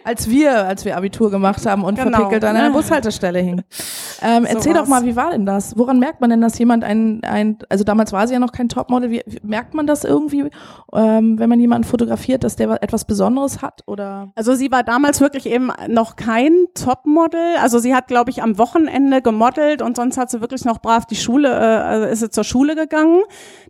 als 0.04 0.30
wir, 0.30 0.68
als 0.68 0.86
wir 0.86 0.98
Abitur 0.98 1.32
gemacht 1.32 1.66
haben 1.66 1.84
und 1.84 1.96
genau. 1.96 2.18
verpickelt 2.18 2.44
an 2.44 2.56
einer 2.56 2.72
Bushaltestelle 2.72 3.40
hing. 3.40 3.64
Ähm, 4.22 4.44
so 4.44 4.50
erzähl 4.56 4.74
was. 4.74 4.82
doch 4.82 4.88
mal, 4.88 5.06
wie 5.06 5.16
war 5.16 5.32
denn 5.32 5.46
das? 5.46 5.78
Woran 5.78 6.00
merkt 6.00 6.22
man 6.22 6.30
denn, 6.30 6.42
dass 6.42 6.58
jemand 6.58 6.84
ein, 6.84 7.24
ein 7.24 7.58
also 7.70 7.84
damals 7.84 8.14
war 8.14 8.28
sie 8.28 8.34
ja 8.34 8.40
noch 8.40 8.52
kein 8.52 8.70
Topmodel, 8.70 9.12
wie, 9.12 9.22
merkt 9.44 9.74
man 9.74 9.88
das 9.88 10.04
irgendwie, 10.04 10.50
ähm, 10.94 11.40
wenn 11.40 11.50
man 11.50 11.60
jemanden 11.60 11.88
fotografiert, 11.88 12.44
dass 12.44 12.56
der 12.56 12.82
etwas 12.84 13.06
Besonderes 13.06 13.62
hat 13.62 13.84
oder? 13.88 14.32
Also 14.36 14.54
sie 14.54 14.72
war 14.72 14.84
damals 14.84 15.22
wirklich 15.22 15.46
eben 15.46 15.72
noch 15.88 16.16
kein 16.16 16.68
Topmodel. 16.74 17.56
Also 17.62 17.80
sie 17.80 17.94
hat, 17.96 18.08
glaube 18.08 18.30
ich, 18.30 18.42
am 18.42 18.58
Wochenende 18.58 19.22
gemodelt 19.22 19.82
und 19.82 19.96
sonst 19.96 20.18
hat 20.18 20.30
sie 20.30 20.42
wirklich 20.42 20.66
noch 20.66 20.82
brav 20.82 21.06
die 21.06 21.16
Schule, 21.16 21.50
äh, 21.50 21.82
also 21.82 22.08
ist 22.08 22.20
sie 22.20 22.30
zur 22.30 22.44
Schule 22.44 22.76
gegangen. 22.76 23.22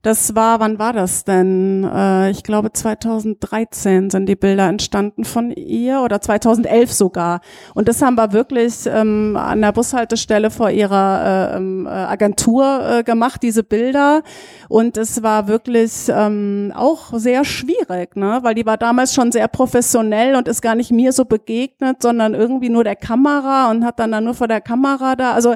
Das 0.01 0.35
war, 0.35 0.59
wann 0.59 0.79
war 0.79 0.93
das 0.93 1.23
denn? 1.23 1.83
Äh, 1.83 2.31
ich 2.31 2.43
glaube 2.43 2.73
2013 2.73 4.09
sind 4.09 4.27
die 4.27 4.35
Bilder 4.35 4.67
entstanden 4.67 5.23
von 5.23 5.51
ihr 5.51 6.01
oder 6.01 6.21
2011 6.21 6.91
sogar. 6.91 7.41
Und 7.73 7.87
das 7.87 8.01
haben 8.01 8.15
wir 8.15 8.33
wirklich 8.33 8.85
ähm, 8.87 9.37
an 9.37 9.61
der 9.61 9.71
Bushaltestelle 9.71 10.40
Stelle 10.41 10.51
vor 10.51 10.71
ihrer 10.71 11.51
äh, 11.53 11.57
ähm, 11.57 11.85
äh, 11.85 11.89
Agentur 11.89 12.81
äh, 12.89 13.03
gemacht, 13.03 13.43
diese 13.43 13.63
Bilder. 13.63 14.23
Und 14.69 14.97
es 14.97 15.21
war 15.21 15.47
wirklich 15.47 16.09
ähm, 16.09 16.73
auch 16.75 17.13
sehr 17.13 17.45
schwierig, 17.45 18.15
ne? 18.15 18.39
weil 18.41 18.55
die 18.55 18.65
war 18.65 18.77
damals 18.77 19.13
schon 19.13 19.31
sehr 19.31 19.47
professionell 19.47 20.35
und 20.35 20.47
ist 20.47 20.61
gar 20.61 20.75
nicht 20.75 20.91
mir 20.91 21.11
so 21.11 21.25
begegnet, 21.25 22.01
sondern 22.01 22.33
irgendwie 22.33 22.69
nur 22.69 22.83
der 22.83 22.95
Kamera 22.95 23.69
und 23.69 23.85
hat 23.85 23.99
dann, 23.99 24.11
dann 24.11 24.23
nur 24.23 24.33
vor 24.33 24.47
der 24.47 24.61
Kamera 24.61 25.15
da. 25.15 25.33
Also 25.33 25.53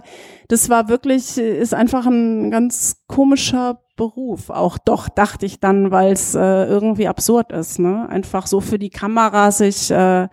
das 0.50 0.70
war 0.70 0.88
wirklich, 0.88 1.38
ist 1.38 1.74
einfach 1.74 2.06
ein 2.06 2.52
ganz 2.52 2.98
komischer 3.08 3.80
Beruf. 3.96 4.50
Auch 4.50 4.78
doch, 4.78 5.10
dachte 5.10 5.46
ich 5.46 5.60
dann, 5.60 5.90
weil 5.90 6.14
es 6.14 6.36
äh, 6.36 6.66
irgendwie 6.66 7.08
absurd 7.08 7.52
ist. 7.52 7.80
Ne? 7.80 8.08
Einfach 8.10 8.46
so 8.46 8.60
für 8.60 8.78
die 8.78 8.92
Kamera 8.92 9.52
sich... 9.52 9.90
Äh, 9.90 10.28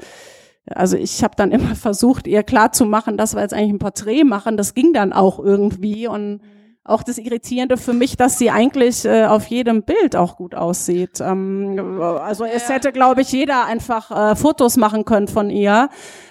also 0.66 0.96
ich 0.96 1.22
habe 1.22 1.34
dann 1.36 1.50
immer 1.50 1.74
versucht, 1.74 2.26
ihr 2.26 2.42
klar 2.42 2.72
zu 2.72 2.84
machen, 2.84 3.16
dass 3.16 3.34
wir 3.34 3.42
jetzt 3.42 3.54
eigentlich 3.54 3.74
ein 3.74 3.78
Porträt 3.78 4.24
machen. 4.24 4.56
Das 4.56 4.74
ging 4.74 4.92
dann 4.92 5.12
auch 5.12 5.38
irgendwie 5.38 6.06
und 6.06 6.40
auch 6.84 7.04
das 7.04 7.18
Irritierende 7.18 7.76
für 7.76 7.92
mich, 7.92 8.16
dass 8.16 8.38
sie 8.38 8.50
eigentlich 8.50 9.04
äh, 9.04 9.26
auf 9.26 9.46
jedem 9.46 9.84
Bild 9.84 10.16
auch 10.16 10.36
gut 10.36 10.56
aussieht. 10.56 11.20
Ähm, 11.20 12.00
also 12.00 12.44
es 12.44 12.68
hätte, 12.68 12.90
glaube 12.90 13.20
ich, 13.20 13.30
jeder 13.30 13.66
einfach 13.66 14.32
äh, 14.32 14.34
Fotos 14.34 14.76
machen 14.76 15.04
können 15.04 15.28
von 15.28 15.48
ihr. 15.48 15.90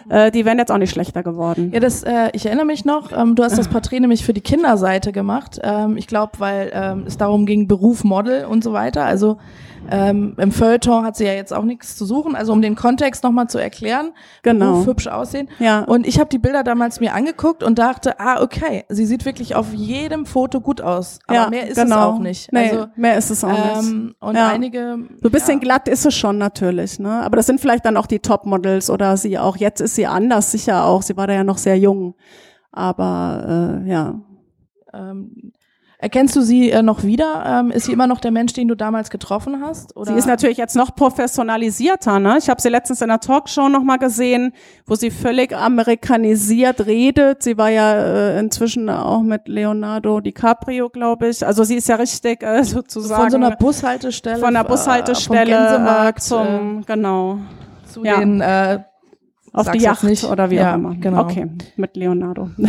Äh, 0.10 0.30
die 0.30 0.44
wären 0.44 0.58
jetzt 0.58 0.70
auch 0.70 0.78
nicht 0.78 0.92
schlechter 0.92 1.24
geworden. 1.24 1.72
Ja, 1.74 1.80
das, 1.80 2.04
äh, 2.04 2.32
ich 2.34 2.46
erinnere 2.46 2.66
mich 2.66 2.84
noch, 2.84 3.14
ähm, 3.14 3.36
du 3.36 3.44
hast 3.44 3.58
das 3.58 3.68
Porträt 3.70 4.02
nämlich 4.02 4.26
für 4.26 4.34
die 4.34 4.42
Kinderseite 4.42 5.14
gemacht. 5.14 5.58
Ähm, 5.64 5.96
ich 5.96 6.08
glaube, 6.08 6.34
weil 6.40 6.72
ähm, 6.74 7.06
es 7.08 7.18
darum 7.18 7.46
ging, 7.46 7.70
Beruf, 7.70 8.04
Model 8.04 8.44
und 8.44 8.62
so 8.62 8.74
weiter. 8.74 9.06
Also 9.06 9.38
ähm, 9.90 10.36
Im 10.38 10.52
Feuilleton 10.52 11.04
hat 11.04 11.16
sie 11.16 11.26
ja 11.26 11.34
jetzt 11.34 11.54
auch 11.54 11.64
nichts 11.64 11.96
zu 11.96 12.06
suchen, 12.06 12.36
also 12.36 12.54
um 12.54 12.62
den 12.62 12.76
Kontext 12.76 13.24
nochmal 13.24 13.48
zu 13.48 13.58
erklären, 13.58 14.12
genau. 14.44 14.74
Beruf, 14.74 14.88
hübsch 14.88 15.08
aussehen. 15.08 15.50
Ja. 15.60 15.84
Und 15.84 16.06
ich 16.06 16.20
habe 16.20 16.30
die 16.30 16.38
Bilder 16.38 16.64
damals 16.64 17.00
mir 17.00 17.14
angeguckt 17.14 17.64
und 17.64 17.80
dachte, 17.80 18.20
ah, 18.20 18.42
okay, 18.42 18.86
sie 18.90 19.06
sieht 19.06 19.26
wirklich 19.26 19.56
auf 19.56 19.74
jedem 19.74 20.26
Foto 20.26 20.62
gut 20.62 20.82
aus. 20.82 21.20
Aber 21.28 21.36
ja, 21.36 21.50
mehr 21.50 21.68
ist 21.68 21.76
genau. 21.76 21.96
es 21.96 22.16
auch 22.16 22.20
nicht. 22.20 22.54
Nee, 22.54 22.70
also, 22.70 22.88
mehr 22.96 23.18
ist 23.18 23.30
es 23.32 23.44
auch 23.44 23.50
ähm, 23.50 24.06
nicht. 24.06 24.22
Und 24.22 24.36
ja. 24.36 24.50
einige. 24.50 24.98
So 25.22 25.30
ein 25.30 25.32
bisschen 25.32 25.60
ja. 25.60 25.64
glatt 25.64 25.88
ist 25.88 26.06
es 26.06 26.16
schon 26.16 26.38
natürlich, 26.38 27.00
ne? 27.00 27.22
Aber 27.24 27.38
das 27.38 27.48
sind 27.48 27.60
vielleicht 27.60 27.86
dann 27.86 27.98
auch 27.98 28.08
die 28.08 28.20
Topmodels 28.20 28.90
oder 28.90 29.18
sie 29.18 29.40
auch. 29.40 29.58
Jetzt 29.58 29.82
ist 29.82 29.96
sie 29.96 30.08
anders, 30.08 30.52
sicher 30.52 30.86
auch. 30.86 31.02
Sie 31.02 31.18
war 31.18 31.28
da 31.28 31.34
ja 31.34 31.44
noch 31.44 31.58
sehr 31.58 31.78
jung. 31.78 32.16
Aber 32.72 33.82
äh, 33.84 33.90
ja. 33.90 34.22
Ähm, 34.94 35.54
Erkennst 36.02 36.36
du 36.36 36.42
sie 36.42 36.72
äh, 36.72 36.82
noch 36.82 37.04
wieder? 37.04 37.44
Ähm, 37.46 37.70
ist 37.70 37.86
sie 37.86 37.94
immer 37.94 38.08
noch 38.08 38.20
der 38.20 38.32
Mensch, 38.32 38.54
den 38.54 38.68
du 38.68 38.74
damals 38.74 39.12
getroffen 39.12 39.62
hast? 39.62 39.96
Oder? 39.96 40.12
Sie 40.12 40.18
ist 40.18 40.26
natürlich 40.26 40.58
jetzt 40.58 40.76
noch 40.76 40.96
professionalisierter. 40.96 42.18
Ne? 42.20 42.40
Ich 42.40 42.50
habe 42.50 42.60
sie 42.60 42.70
letztens 42.70 43.02
in 43.02 43.10
der 43.10 43.20
Talkshow 43.20 43.70
noch 43.70 43.84
mal 43.84 43.98
gesehen, 43.98 44.52
wo 44.88 44.96
sie 44.96 45.12
völlig 45.12 45.56
amerikanisiert 45.56 46.88
redet. 46.88 47.44
Sie 47.44 47.56
war 47.56 47.70
ja 47.70 47.94
äh, 47.94 48.40
inzwischen 48.40 48.90
auch 48.90 49.22
mit 49.22 49.48
Leonardo 49.48 50.22
DiCaprio, 50.22 50.90
glaube 50.90 51.28
ich. 51.28 51.46
Also 51.46 51.64
sie 51.64 51.76
ist 51.76 51.88
ja 51.88 51.98
richtig 51.98 52.42
äh, 52.42 52.64
sozusagen 52.64 53.22
von 53.22 53.30
so 53.30 53.38
einer 53.38 53.56
Bushaltestelle, 53.56 54.40
von 54.40 54.56
der 54.56 54.64
Bushaltestelle 54.64 56.08
äh, 56.08 56.20
zum 56.20 56.80
äh, 56.80 56.84
genau 56.84 57.38
zu 57.86 58.04
ja. 58.04 58.18
den 58.18 58.42
äh, 58.42 58.80
auf 59.54 59.70
die 59.70 59.78
Yacht 59.78 60.04
nicht. 60.04 60.24
oder 60.24 60.50
wie 60.50 60.56
ja, 60.56 60.72
auch 60.72 60.76
immer. 60.76 60.96
Genau. 60.96 61.22
Okay, 61.22 61.48
mit 61.76 61.96
Leonardo. 61.96 62.50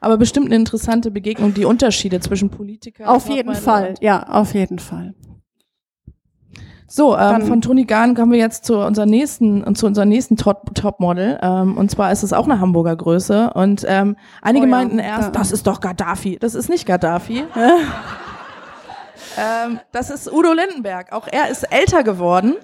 Aber 0.00 0.16
bestimmt 0.16 0.46
eine 0.46 0.56
interessante 0.56 1.10
Begegnung, 1.10 1.54
die 1.54 1.64
Unterschiede 1.64 2.20
zwischen 2.20 2.50
Politikern. 2.50 3.06
Auf 3.06 3.28
jeden 3.28 3.54
Fall, 3.54 3.94
ja, 4.00 4.22
auf 4.28 4.54
jeden 4.54 4.78
Fall. 4.78 5.14
So, 6.92 7.16
ähm, 7.16 7.42
von 7.42 7.60
Toni 7.60 7.84
Gahn 7.84 8.16
kommen 8.16 8.32
wir 8.32 8.40
jetzt 8.40 8.64
zu 8.64 8.78
unserer 8.78 9.06
nächsten, 9.06 9.76
zu 9.76 9.86
unserer 9.86 10.06
nächsten 10.06 10.36
Top, 10.36 10.74
Topmodel. 10.74 11.38
Ähm, 11.40 11.76
und 11.76 11.88
zwar 11.88 12.10
ist 12.10 12.24
es 12.24 12.32
auch 12.32 12.46
eine 12.46 12.58
Hamburger 12.58 12.96
Größe. 12.96 13.52
Und 13.54 13.84
ähm, 13.86 14.16
einige 14.42 14.64
oh 14.64 14.68
ja, 14.68 14.76
meinten 14.76 14.98
erst, 14.98 15.26
ja. 15.26 15.30
das 15.30 15.52
ist 15.52 15.68
doch 15.68 15.80
Gaddafi. 15.80 16.36
Das 16.40 16.56
ist 16.56 16.68
nicht 16.68 16.86
Gaddafi. 16.86 17.44
ähm, 19.38 19.78
das 19.92 20.10
ist 20.10 20.32
Udo 20.32 20.52
Lindenberg. 20.52 21.12
Auch 21.12 21.28
er 21.30 21.48
ist 21.48 21.62
älter 21.62 22.02
geworden. 22.02 22.56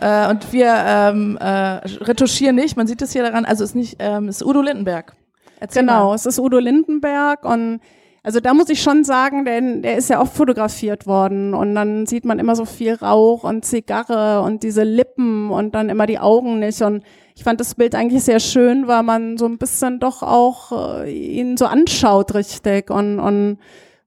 Äh, 0.00 0.30
und 0.30 0.50
wir 0.52 0.72
ähm, 0.74 1.36
äh, 1.38 1.46
retuschieren 1.46 2.56
nicht, 2.56 2.76
man 2.76 2.86
sieht 2.86 3.02
es 3.02 3.12
hier 3.12 3.24
daran, 3.24 3.44
also 3.44 3.64
es 3.64 3.70
ist 3.70 3.76
nicht, 3.76 3.96
ähm, 3.98 4.28
es 4.28 4.36
ist 4.36 4.46
Udo 4.46 4.62
Lindenberg. 4.62 5.14
Erzähl 5.60 5.82
genau, 5.82 6.08
mal. 6.08 6.14
es 6.14 6.26
ist 6.26 6.38
Udo 6.38 6.58
Lindenberg 6.58 7.44
und 7.44 7.80
also 8.22 8.40
da 8.40 8.52
muss 8.52 8.68
ich 8.68 8.82
schon 8.82 9.04
sagen, 9.04 9.44
denn 9.44 9.82
der 9.82 9.96
ist 9.96 10.10
ja 10.10 10.20
oft 10.20 10.34
fotografiert 10.34 11.06
worden 11.06 11.54
und 11.54 11.74
dann 11.74 12.04
sieht 12.06 12.24
man 12.24 12.38
immer 12.38 12.56
so 12.56 12.64
viel 12.64 12.94
Rauch 12.94 13.44
und 13.44 13.64
Zigarre 13.64 14.42
und 14.42 14.62
diese 14.62 14.82
Lippen 14.82 15.50
und 15.50 15.74
dann 15.74 15.88
immer 15.88 16.06
die 16.06 16.18
Augen 16.18 16.58
nicht 16.58 16.82
und 16.82 17.04
ich 17.36 17.44
fand 17.44 17.60
das 17.60 17.76
Bild 17.76 17.94
eigentlich 17.94 18.24
sehr 18.24 18.40
schön, 18.40 18.88
weil 18.88 19.02
man 19.04 19.38
so 19.38 19.46
ein 19.46 19.58
bisschen 19.58 20.00
doch 20.00 20.22
auch 20.22 21.04
äh, 21.04 21.10
ihn 21.10 21.56
so 21.56 21.66
anschaut 21.66 22.34
richtig 22.34 22.90
und 22.90 23.20
und 23.20 23.58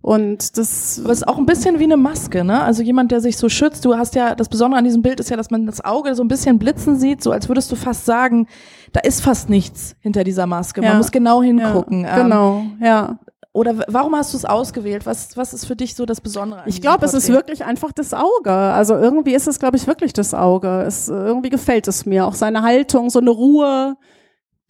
und 0.01 0.57
das 0.57 0.99
Aber 1.03 1.13
ist 1.13 1.27
auch 1.27 1.37
ein 1.37 1.45
bisschen 1.45 1.77
wie 1.77 1.83
eine 1.83 1.97
Maske, 1.97 2.43
ne? 2.43 2.63
Also 2.63 2.81
jemand, 2.81 3.11
der 3.11 3.21
sich 3.21 3.37
so 3.37 3.49
schützt. 3.49 3.85
Du 3.85 3.95
hast 3.95 4.15
ja, 4.15 4.33
das 4.33 4.49
Besondere 4.49 4.79
an 4.79 4.83
diesem 4.83 5.03
Bild 5.03 5.19
ist 5.19 5.29
ja, 5.29 5.37
dass 5.37 5.51
man 5.51 5.67
das 5.67 5.83
Auge 5.85 6.15
so 6.15 6.23
ein 6.23 6.27
bisschen 6.27 6.57
blitzen 6.57 6.97
sieht, 6.97 7.21
so 7.21 7.31
als 7.31 7.47
würdest 7.47 7.71
du 7.71 7.75
fast 7.75 8.05
sagen, 8.05 8.47
da 8.93 9.01
ist 9.01 9.21
fast 9.21 9.49
nichts 9.49 9.95
hinter 9.99 10.23
dieser 10.23 10.47
Maske. 10.47 10.81
Man 10.81 10.97
muss 10.97 11.11
genau 11.11 11.43
hingucken. 11.43 12.03
Ja, 12.03 12.23
genau, 12.23 12.57
ähm, 12.59 12.77
ja. 12.81 13.19
Oder 13.53 13.75
warum 13.87 14.15
hast 14.15 14.33
du 14.33 14.37
es 14.37 14.45
ausgewählt? 14.45 15.05
Was, 15.05 15.35
was 15.35 15.53
ist 15.53 15.65
für 15.65 15.75
dich 15.75 15.93
so 15.93 16.05
das 16.05 16.21
Besondere? 16.21 16.61
An 16.61 16.69
ich 16.69 16.81
glaube, 16.81 17.05
es 17.05 17.13
ist 17.13 17.27
wirklich 17.27 17.65
einfach 17.65 17.91
das 17.91 18.13
Auge. 18.13 18.51
Also 18.51 18.95
irgendwie 18.95 19.33
ist 19.33 19.47
es, 19.47 19.59
glaube 19.59 19.75
ich, 19.75 19.87
wirklich 19.87 20.13
das 20.13 20.33
Auge. 20.33 20.83
Es, 20.87 21.09
irgendwie 21.09 21.49
gefällt 21.49 21.87
es 21.89 22.05
mir. 22.05 22.25
Auch 22.25 22.33
seine 22.33 22.61
Haltung, 22.61 23.09
so 23.09 23.19
eine 23.19 23.29
Ruhe, 23.29 23.97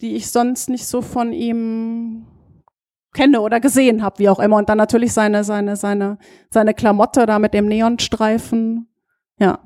die 0.00 0.16
ich 0.16 0.32
sonst 0.32 0.68
nicht 0.68 0.86
so 0.86 1.00
von 1.00 1.32
ihm 1.32 2.26
kenne 3.12 3.40
oder 3.40 3.60
gesehen 3.60 4.02
habe, 4.02 4.18
wie 4.18 4.28
auch 4.28 4.38
immer. 4.38 4.56
Und 4.56 4.68
dann 4.68 4.78
natürlich 4.78 5.12
seine, 5.12 5.44
seine, 5.44 5.76
seine, 5.76 6.18
seine 6.50 6.74
Klamotte 6.74 7.26
da 7.26 7.38
mit 7.38 7.54
dem 7.54 7.66
Neonstreifen. 7.66 8.88
Ja. 9.38 9.58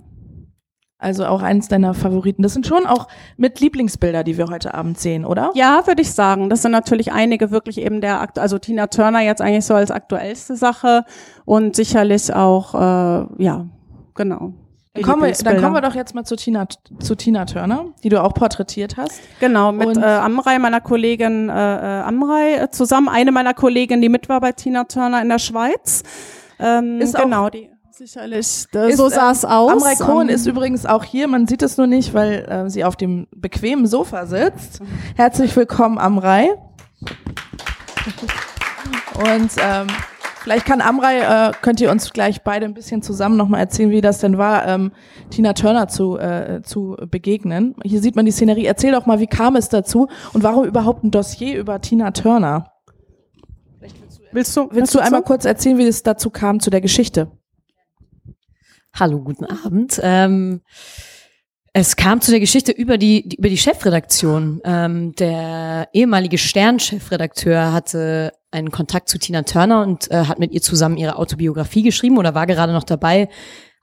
Also 0.99 1.27
auch 1.27 1.43
eins 1.43 1.69
deiner 1.69 1.93
Favoriten. 1.93 2.43
Das 2.43 2.55
sind 2.55 2.67
schon 2.67 2.87
auch 2.87 3.07
mit 3.37 3.61
Lieblingsbilder, 3.61 4.25
die 4.25 4.39
wir 4.39 4.47
heute 4.49 4.73
Abend 4.73 4.99
sehen, 4.99 5.27
oder? 5.27 5.51
Ja, 5.55 5.87
würde 5.87 6.01
ich 6.01 6.13
sagen. 6.13 6.49
Das 6.49 6.63
sind 6.63 6.73
natürlich 6.73 7.13
einige 7.13 7.51
wirklich 7.51 7.79
eben 7.79 8.01
der, 8.01 8.21
Akt 8.21 8.39
also 8.39 8.59
Tina 8.59 8.87
Turner 8.87 9.21
jetzt 9.21 9.43
eigentlich 9.43 9.67
so 9.67 9.75
als 9.75 9.91
aktuellste 9.91 10.57
Sache 10.57 11.05
und 11.45 11.77
sicherlich 11.77 12.33
auch, 12.33 12.75
äh, 12.75 13.43
ja, 13.43 13.67
genau. 14.15 14.55
Dann 14.97 15.05
kommen, 15.05 15.23
wir, 15.25 15.33
dann 15.33 15.61
kommen 15.61 15.75
wir 15.75 15.81
doch 15.81 15.95
jetzt 15.95 16.15
mal 16.15 16.25
zu 16.25 16.37
Tina, 16.37 16.67
zu 16.99 17.15
Tina 17.15 17.45
Turner, 17.45 17.87
die 18.03 18.09
du 18.09 18.23
auch 18.23 18.35
porträtiert 18.35 18.97
hast. 18.97 19.21
Genau, 19.41 19.73
mit 19.73 19.97
äh, 19.97 20.01
Amrei, 20.01 20.59
meiner 20.59 20.81
Kollegin 20.81 21.49
äh, 21.49 21.53
äh 21.53 22.03
Amrei, 22.03 22.55
äh, 22.55 22.71
zusammen 22.71 23.09
eine 23.09 23.33
meiner 23.33 23.55
Kolleginnen, 23.55 24.03
die 24.03 24.09
mit 24.09 24.29
war 24.29 24.41
bei 24.41 24.53
Tina 24.53 24.85
Turner 24.85 25.23
in 25.23 25.29
der 25.29 25.39
Schweiz. 25.39 26.03
Ähm, 26.59 27.01
ist 27.01 27.15
genau, 27.15 27.51
die 27.51 27.71
Sicherlich, 27.91 28.67
so 28.95 29.09
sah 29.09 29.31
es 29.31 29.45
ähm, 29.45 29.49
aus. 29.49 29.73
Amrei 29.73 29.95
Cohen 29.95 30.29
ist 30.29 30.45
übrigens 30.45 30.85
auch 30.85 31.03
hier, 31.03 31.29
man 31.29 31.47
sieht 31.47 31.63
es 31.63 31.79
nur 31.79 31.87
nicht, 31.87 32.13
weil 32.13 32.47
äh, 32.47 32.69
sie 32.69 32.85
auf 32.85 32.95
dem 32.95 33.27
bequemen 33.35 33.87
Sofa 33.87 34.27
sitzt. 34.27 34.83
Herzlich 35.15 35.57
willkommen, 35.57 35.97
Amrei. 35.97 36.51
Und 39.15 39.51
ähm, 39.59 39.87
Vielleicht 40.47 40.65
kann 40.65 40.81
Amrei, 40.81 41.19
äh, 41.19 41.51
könnt 41.61 41.81
ihr 41.81 41.91
uns 41.91 42.13
gleich 42.13 42.43
beide 42.45 42.67
ein 42.67 42.75
bisschen 42.75 43.03
zusammen 43.03 43.37
nochmal 43.37 43.59
erzählen, 43.59 43.91
wie 43.91 44.01
das 44.01 44.21
denn 44.21 44.39
war, 44.39 44.65
ähm, 44.69 44.93
Tina 45.29 45.55
Turner 45.55 45.89
zu, 45.89 46.19
äh, 46.19 46.63
zu 46.63 46.97
begegnen. 47.11 47.75
Hier 47.83 48.01
sieht 48.01 48.15
man 48.15 48.27
die 48.27 48.31
Szenerie. 48.31 48.65
Erzähl 48.65 48.93
doch 48.93 49.07
mal, 49.07 49.19
wie 49.19 49.27
kam 49.27 49.57
es 49.57 49.71
dazu 49.71 50.07
und 50.35 50.45
warum 50.45 50.65
überhaupt 50.65 51.03
ein 51.03 51.11
Dossier 51.11 51.59
über 51.59 51.81
Tina 51.81 52.13
Turner? 52.13 52.71
Willst 54.31 54.57
du, 54.57 54.69
willst 54.71 54.95
du 54.95 55.01
einmal 55.01 55.23
kurz 55.23 55.47
erzählen, 55.47 55.79
wie 55.79 55.87
es 55.89 56.05
dazu 56.05 56.31
kam, 56.31 56.61
zu 56.61 56.71
der 56.71 56.81
Geschichte? 56.81 57.33
Hallo, 58.95 59.19
guten 59.19 59.47
Abend. 59.47 59.99
Ähm, 60.01 60.61
es 61.73 61.97
kam 61.97 62.21
zu 62.21 62.31
der 62.31 62.39
Geschichte 62.39 62.71
über 62.71 62.99
die, 62.99 63.35
über 63.37 63.49
die 63.49 63.59
Chefredaktion. 63.59 64.61
Ähm, 64.65 65.13
der 65.17 65.89
ehemalige 65.93 66.39
Stern-Chefredakteur 66.39 67.73
hatte 67.73 68.33
einen 68.57 68.71
Kontakt 68.71 69.09
zu 69.09 69.19
Tina 69.19 69.43
Turner 69.43 69.83
und 69.83 70.11
äh, 70.11 70.25
hat 70.25 70.39
mit 70.39 70.53
ihr 70.53 70.63
zusammen 70.63 70.97
ihre 70.97 71.17
Autobiografie 71.17 71.83
geschrieben 71.83 72.17
oder 72.17 72.35
war 72.35 72.47
gerade 72.47 72.73
noch 72.73 72.85
dabei, 72.85 73.29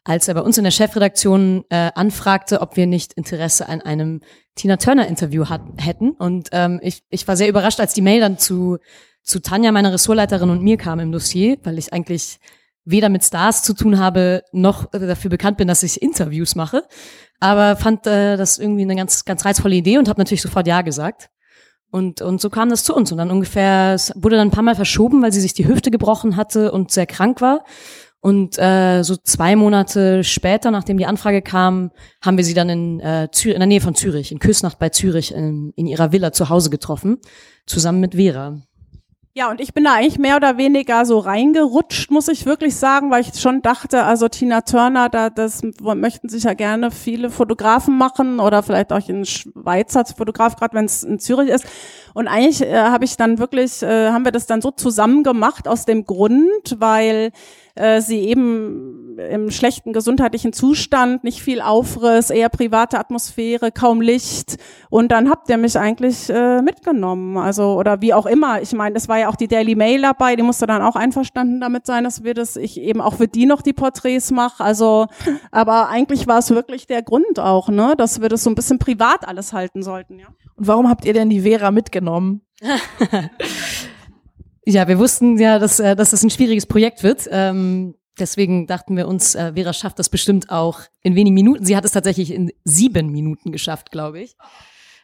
als 0.03 0.27
er 0.27 0.33
bei 0.33 0.41
uns 0.41 0.57
in 0.57 0.63
der 0.63 0.71
Chefredaktion 0.71 1.63
äh, 1.69 1.91
anfragte, 1.95 2.59
ob 2.59 2.75
wir 2.75 2.87
nicht 2.87 3.13
Interesse 3.13 3.69
an 3.69 3.81
einem 3.81 4.21
Tina 4.55 4.77
Turner 4.77 5.07
Interview 5.07 5.45
hätten. 5.77 6.11
Und 6.11 6.49
ähm, 6.51 6.79
ich, 6.81 7.03
ich 7.09 7.27
war 7.27 7.37
sehr 7.37 7.47
überrascht, 7.47 7.79
als 7.79 7.93
die 7.93 8.01
Mail 8.01 8.19
dann 8.19 8.37
zu, 8.37 8.79
zu 9.21 9.41
Tanja, 9.41 9.71
meiner 9.71 9.93
Ressortleiterin 9.93 10.49
und 10.49 10.63
mir 10.63 10.77
kam 10.77 10.99
im 10.99 11.11
Dossier, 11.11 11.57
weil 11.63 11.77
ich 11.77 11.93
eigentlich 11.93 12.39
weder 12.85 13.07
mit 13.09 13.23
Stars 13.23 13.63
zu 13.63 13.73
tun 13.73 13.97
habe, 13.97 14.43
noch 14.51 14.91
dafür 14.91 15.29
bekannt 15.29 15.57
bin, 15.57 15.67
dass 15.67 15.83
ich 15.83 16.01
Interviews 16.01 16.55
mache. 16.55 16.83
Aber 17.39 17.75
fand 17.77 18.07
äh, 18.07 18.35
das 18.35 18.57
irgendwie 18.57 18.81
eine 18.81 18.95
ganz, 18.95 19.23
ganz 19.23 19.45
reizvolle 19.45 19.75
Idee 19.75 19.97
und 19.99 20.09
habe 20.09 20.19
natürlich 20.19 20.41
sofort 20.41 20.67
Ja 20.67 20.81
gesagt. 20.81 21.29
Und, 21.93 22.23
und 22.23 22.41
so 22.41 22.49
kam 22.49 22.69
das 22.69 22.83
zu 22.83 22.95
uns. 22.95 23.11
Und 23.11 23.19
dann 23.19 23.29
ungefähr, 23.29 23.93
es 23.93 24.11
wurde 24.15 24.35
dann 24.35 24.47
ein 24.47 24.51
paar 24.51 24.63
Mal 24.63 24.73
verschoben, 24.73 25.21
weil 25.21 25.31
sie 25.31 25.41
sich 25.41 25.53
die 25.53 25.67
Hüfte 25.67 25.91
gebrochen 25.91 26.37
hatte 26.37 26.71
und 26.71 26.89
sehr 26.89 27.05
krank 27.05 27.39
war. 27.39 27.63
Und 28.19 28.57
äh, 28.57 29.03
so 29.03 29.15
zwei 29.15 29.55
Monate 29.55 30.23
später, 30.23 30.71
nachdem 30.71 30.97
die 30.97 31.05
Anfrage 31.05 31.43
kam, 31.43 31.91
haben 32.19 32.37
wir 32.37 32.43
sie 32.43 32.55
dann 32.55 32.69
in, 32.69 32.99
äh, 32.99 33.27
Zür 33.31 33.53
in 33.53 33.59
der 33.59 33.67
Nähe 33.67 33.79
von 33.79 33.93
Zürich, 33.93 34.31
in 34.31 34.39
Küsnacht 34.39 34.79
bei 34.79 34.89
Zürich, 34.89 35.35
in, 35.35 35.71
in 35.75 35.85
ihrer 35.85 36.11
Villa 36.11 36.31
zu 36.31 36.49
Hause 36.49 36.71
getroffen, 36.71 37.19
zusammen 37.67 37.99
mit 37.99 38.15
Vera. 38.15 38.59
Ja, 39.35 39.49
und 39.49 39.59
ich 39.59 39.73
bin 39.73 39.83
da 39.85 39.95
eigentlich 39.95 40.19
mehr 40.19 40.35
oder 40.35 40.57
weniger 40.57 41.07
so 41.07 41.17
reingerutscht, 41.17 42.11
muss 42.11 42.27
ich 42.27 42.45
wirklich 42.45 42.75
sagen, 42.75 43.09
weil 43.09 43.21
ich 43.21 43.33
schon 43.41 43.63
dachte, 43.63 44.03
also 44.03 44.27
Tina 44.27 44.61
Turner, 44.61 45.09
da 45.09 45.31
das 45.31 45.63
möchten 45.81 46.29
sich 46.29 46.43
ja 46.43 46.53
gerne 46.53 46.91
viele 46.91 47.31
Fotografen 47.31 47.97
machen 47.97 48.39
oder 48.39 48.61
vielleicht 48.61 48.93
auch 48.93 49.09
ein 49.09 49.25
Schweizer 49.25 50.05
Fotograf, 50.05 50.55
gerade 50.55 50.75
wenn 50.75 50.85
es 50.85 51.01
in 51.01 51.17
Zürich 51.17 51.49
ist. 51.49 51.65
Und 52.13 52.27
eigentlich 52.27 52.61
äh, 52.61 52.75
habe 52.75 53.05
ich 53.05 53.17
dann 53.17 53.39
wirklich, 53.39 53.81
äh, 53.81 54.09
haben 54.09 54.25
wir 54.25 54.31
das 54.31 54.45
dann 54.45 54.61
so 54.61 54.71
zusammen 54.71 55.23
gemacht 55.23 55.67
aus 55.67 55.85
dem 55.85 56.05
Grund, 56.05 56.75
weil 56.77 57.31
äh, 57.75 58.01
sie 58.01 58.19
eben 58.19 59.17
im 59.17 59.51
schlechten 59.51 59.93
gesundheitlichen 59.93 60.53
Zustand, 60.53 61.23
nicht 61.23 61.41
viel 61.41 61.61
Aufriss, 61.61 62.29
eher 62.29 62.49
private 62.49 62.99
Atmosphäre, 62.99 63.71
kaum 63.71 64.01
Licht. 64.01 64.57
Und 64.89 65.11
dann 65.11 65.29
habt 65.29 65.49
ihr 65.49 65.57
mich 65.57 65.77
eigentlich 65.77 66.29
äh, 66.29 66.61
mitgenommen. 66.61 67.37
Also, 67.37 67.73
oder 67.73 68.01
wie 68.01 68.13
auch 68.13 68.25
immer. 68.25 68.61
Ich 68.61 68.73
meine, 68.73 68.95
es 68.95 69.07
war 69.09 69.19
ja 69.19 69.29
auch 69.29 69.35
die 69.35 69.47
Daily 69.47 69.75
Mail 69.75 70.01
dabei, 70.01 70.35
die 70.35 70.43
musste 70.43 70.67
dann 70.67 70.81
auch 70.81 70.95
einverstanden 70.95 71.59
damit 71.61 71.85
sein, 71.85 72.03
dass 72.03 72.23
wir 72.23 72.33
das, 72.33 72.55
ich 72.55 72.79
eben 72.79 73.01
auch 73.01 73.15
für 73.15 73.27
die 73.27 73.45
noch 73.45 73.61
die 73.61 73.73
Porträts 73.73 74.31
mache. 74.31 74.63
Also, 74.63 75.07
aber 75.51 75.89
eigentlich 75.89 76.27
war 76.27 76.39
es 76.39 76.51
wirklich 76.51 76.87
der 76.87 77.01
Grund 77.01 77.39
auch, 77.39 77.69
ne, 77.69 77.95
dass 77.97 78.21
wir 78.21 78.29
das 78.29 78.43
so 78.43 78.49
ein 78.49 78.55
bisschen 78.55 78.79
privat 78.79 79.27
alles 79.27 79.53
halten 79.53 79.83
sollten, 79.83 80.19
ja. 80.19 80.27
Und 80.55 80.67
warum 80.67 80.87
habt 80.87 81.05
ihr 81.05 81.13
denn 81.13 81.29
die 81.29 81.41
Vera 81.41 81.71
mitgenommen? 81.71 82.02
Ja, 84.65 84.87
wir 84.87 84.97
wussten 84.97 85.37
ja, 85.37 85.59
dass, 85.59 85.79
äh, 85.79 85.95
dass 85.95 86.11
das 86.11 86.23
ein 86.23 86.29
schwieriges 86.29 86.65
Projekt 86.65 87.03
wird. 87.03 87.27
Ähm, 87.29 87.95
deswegen 88.17 88.65
dachten 88.65 88.95
wir 88.95 89.07
uns, 89.07 89.35
äh, 89.35 89.53
Vera 89.55 89.73
schafft 89.73 89.99
das 89.99 90.09
bestimmt 90.09 90.49
auch 90.49 90.81
in 91.01 91.15
wenigen 91.15 91.33
Minuten. 91.33 91.65
Sie 91.65 91.75
hat 91.75 91.83
es 91.83 91.91
tatsächlich 91.91 92.31
in 92.31 92.51
sieben 92.63 93.11
Minuten 93.11 93.51
geschafft, 93.51 93.91
glaube 93.91 94.21
ich. 94.21 94.35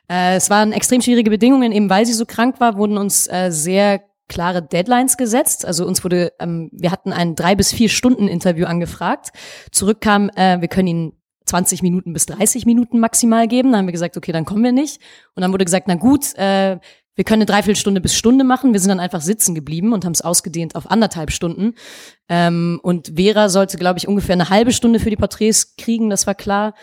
Äh, 0.09 0.35
es 0.35 0.49
waren 0.49 0.71
extrem 0.71 1.01
schwierige 1.01 1.29
Bedingungen, 1.29 1.71
eben 1.73 1.89
weil 1.89 2.05
sie 2.05 2.13
so 2.13 2.25
krank 2.25 2.59
war, 2.61 2.77
wurden 2.77 2.97
uns 2.97 3.27
äh, 3.27 3.51
sehr 3.51 4.01
klare 4.29 4.61
Deadlines 4.61 5.17
gesetzt. 5.17 5.65
Also 5.65 5.85
uns 5.85 6.03
wurde, 6.05 6.31
ähm, 6.39 6.69
wir 6.71 6.91
hatten 6.91 7.11
ein 7.11 7.35
drei 7.35 7.55
bis 7.55 7.73
vier 7.73 7.89
Stunden 7.89 8.29
Interview 8.29 8.65
angefragt. 8.65 9.31
Zurückkam, 9.71 10.29
äh, 10.35 10.61
wir 10.61 10.67
können 10.69 10.87
Ihnen 10.87 11.18
20 11.49 11.81
Minuten 11.81 12.13
bis 12.13 12.25
30 12.27 12.65
Minuten 12.65 12.99
maximal 12.99 13.47
geben. 13.47 13.71
Dann 13.71 13.79
haben 13.79 13.87
wir 13.87 13.91
gesagt, 13.91 14.17
okay, 14.17 14.31
dann 14.31 14.45
kommen 14.45 14.63
wir 14.63 14.71
nicht. 14.71 15.01
Und 15.35 15.41
dann 15.41 15.51
wurde 15.51 15.65
gesagt, 15.65 15.87
na 15.87 15.95
gut, 15.95 16.35
äh, 16.35 16.77
wir 17.15 17.25
können 17.25 17.41
eine 17.41 17.47
Dreiviertelstunde 17.47 17.99
bis 17.99 18.15
Stunde 18.15 18.45
machen. 18.45 18.71
Wir 18.71 18.79
sind 18.79 18.89
dann 18.89 19.01
einfach 19.01 19.19
sitzen 19.19 19.53
geblieben 19.53 19.91
und 19.91 20.05
haben 20.05 20.13
es 20.13 20.21
ausgedehnt 20.21 20.75
auf 20.75 20.89
anderthalb 20.89 21.31
Stunden. 21.31 21.73
Ähm, 22.29 22.79
und 22.81 23.11
Vera 23.17 23.49
sollte, 23.49 23.77
glaube 23.77 23.99
ich, 23.99 24.07
ungefähr 24.07 24.33
eine 24.33 24.49
halbe 24.49 24.71
Stunde 24.71 24.99
für 24.99 25.09
die 25.09 25.17
Porträts 25.17 25.75
kriegen, 25.75 26.09
das 26.09 26.27
war 26.27 26.35
klar. 26.35 26.75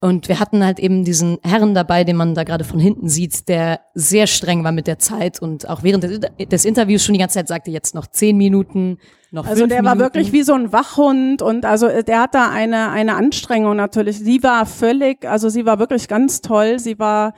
Und 0.00 0.28
wir 0.28 0.38
hatten 0.38 0.64
halt 0.64 0.78
eben 0.78 1.04
diesen 1.04 1.38
Herrn 1.42 1.74
dabei, 1.74 2.04
den 2.04 2.14
man 2.14 2.34
da 2.36 2.44
gerade 2.44 2.62
von 2.62 2.78
hinten 2.78 3.08
sieht, 3.08 3.48
der 3.48 3.80
sehr 3.94 4.28
streng 4.28 4.62
war 4.62 4.70
mit 4.70 4.86
der 4.86 5.00
Zeit 5.00 5.42
und 5.42 5.68
auch 5.68 5.82
während 5.82 6.04
des 6.52 6.64
Interviews 6.64 7.04
schon 7.04 7.14
die 7.14 7.18
ganze 7.18 7.34
Zeit 7.34 7.48
sagte, 7.48 7.72
jetzt 7.72 7.96
noch 7.96 8.06
zehn 8.06 8.36
Minuten, 8.36 8.98
noch 9.32 9.44
Also 9.44 9.66
der 9.66 9.82
Minuten. 9.82 9.86
war 9.86 9.98
wirklich 9.98 10.32
wie 10.32 10.42
so 10.44 10.54
ein 10.54 10.72
Wachhund 10.72 11.42
und 11.42 11.64
also 11.64 11.88
äh, 11.88 12.04
der 12.04 12.22
hat 12.22 12.34
da 12.34 12.48
eine, 12.48 12.90
eine 12.90 13.16
Anstrengung 13.16 13.74
natürlich. 13.74 14.20
Sie 14.20 14.40
war 14.44 14.66
völlig, 14.66 15.26
also 15.26 15.48
sie 15.48 15.66
war 15.66 15.80
wirklich 15.80 16.06
ganz 16.06 16.42
toll. 16.42 16.78
Sie 16.78 17.00
war 17.00 17.34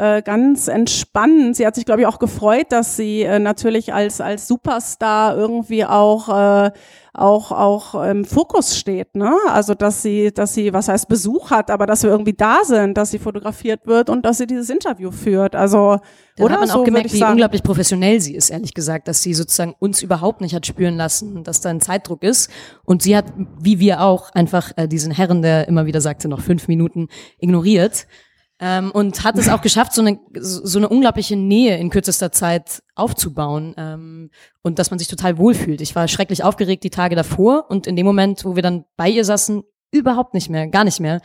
äh, 0.00 0.22
ganz 0.22 0.68
entspannend. 0.68 1.56
Sie 1.56 1.66
hat 1.66 1.74
sich, 1.74 1.84
glaube 1.84 2.00
ich, 2.00 2.06
auch 2.06 2.18
gefreut, 2.18 2.66
dass 2.70 2.96
sie 2.96 3.22
äh, 3.22 3.38
natürlich 3.38 3.92
als 3.92 4.20
als 4.22 4.48
Superstar 4.48 5.36
irgendwie 5.36 5.84
auch 5.84 6.28
äh, 6.28 6.70
auch 7.12 7.50
auch 7.50 8.02
im 8.04 8.24
Fokus 8.24 8.78
steht, 8.78 9.14
ne? 9.14 9.34
Also 9.48 9.74
dass 9.74 10.00
sie 10.00 10.32
dass 10.32 10.54
sie 10.54 10.72
was 10.72 10.88
heißt 10.88 11.08
Besuch 11.08 11.50
hat, 11.50 11.70
aber 11.70 11.84
dass 11.84 12.02
wir 12.02 12.10
irgendwie 12.10 12.32
da 12.32 12.60
sind, 12.64 12.96
dass 12.96 13.10
sie 13.10 13.18
fotografiert 13.18 13.86
wird 13.86 14.08
und 14.08 14.24
dass 14.24 14.38
sie 14.38 14.46
dieses 14.46 14.70
Interview 14.70 15.10
führt. 15.10 15.54
Also 15.54 15.98
da 16.36 16.44
oder 16.44 16.54
hat 16.54 16.60
man 16.60 16.68
so, 16.70 16.80
auch 16.80 16.84
gemerkt, 16.84 17.12
wie 17.12 17.18
sagen. 17.18 17.32
unglaublich 17.32 17.62
professionell 17.62 18.20
sie 18.20 18.34
ist, 18.34 18.48
ehrlich 18.48 18.72
gesagt, 18.72 19.06
dass 19.06 19.22
sie 19.22 19.34
sozusagen 19.34 19.74
uns 19.78 20.02
überhaupt 20.02 20.40
nicht 20.40 20.54
hat 20.54 20.66
spüren 20.66 20.96
lassen, 20.96 21.44
dass 21.44 21.60
da 21.60 21.68
ein 21.68 21.80
Zeitdruck 21.80 22.22
ist. 22.22 22.48
Und 22.84 23.02
sie 23.02 23.16
hat, 23.16 23.26
wie 23.60 23.80
wir 23.80 24.00
auch, 24.00 24.30
einfach 24.30 24.72
äh, 24.76 24.88
diesen 24.88 25.12
Herren, 25.12 25.42
der 25.42 25.68
immer 25.68 25.84
wieder 25.84 26.00
sagte, 26.00 26.28
noch 26.28 26.40
fünf 26.40 26.68
Minuten, 26.68 27.08
ignoriert. 27.38 28.06
Ähm, 28.62 28.90
und 28.90 29.24
hat 29.24 29.38
es 29.38 29.48
auch 29.48 29.62
geschafft, 29.62 29.94
so 29.94 30.02
eine, 30.02 30.20
so 30.34 30.78
eine 30.78 30.88
unglaubliche 30.90 31.34
Nähe 31.34 31.78
in 31.78 31.88
kürzester 31.88 32.30
Zeit 32.30 32.82
aufzubauen 32.94 33.74
ähm, 33.78 34.30
und 34.62 34.78
dass 34.78 34.90
man 34.90 34.98
sich 34.98 35.08
total 35.08 35.38
wohlfühlt. 35.38 35.80
Ich 35.80 35.96
war 35.96 36.08
schrecklich 36.08 36.44
aufgeregt 36.44 36.84
die 36.84 36.90
Tage 36.90 37.16
davor 37.16 37.70
und 37.70 37.86
in 37.86 37.96
dem 37.96 38.04
Moment, 38.04 38.44
wo 38.44 38.56
wir 38.56 38.62
dann 38.62 38.84
bei 38.98 39.08
ihr 39.08 39.24
saßen, 39.24 39.62
überhaupt 39.92 40.34
nicht 40.34 40.50
mehr, 40.50 40.66
gar 40.68 40.84
nicht 40.84 41.00
mehr. 41.00 41.20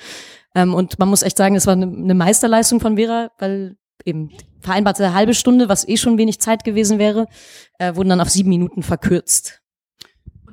Ähm, 0.56 0.74
und 0.74 0.98
man 0.98 1.10
muss 1.10 1.24
echt 1.24 1.38
sagen, 1.38 1.56
es 1.56 1.68
war 1.68 1.74
eine, 1.74 1.88
eine 1.88 2.14
Meisterleistung 2.16 2.80
von 2.80 2.96
Vera, 2.96 3.30
weil 3.38 3.76
eben 4.06 4.32
vereinbarte 4.62 5.14
halbe 5.14 5.34
Stunde, 5.34 5.68
was 5.68 5.88
eh 5.88 5.98
schon 5.98 6.18
wenig 6.18 6.40
Zeit 6.40 6.64
gewesen 6.64 7.00
wäre, 7.00 7.28
äh, 7.80 7.96
wurden 7.96 8.10
dann 8.10 8.22
auf 8.22 8.30
sieben 8.30 8.50
Minuten 8.50 8.82
verkürzt. 8.82 9.62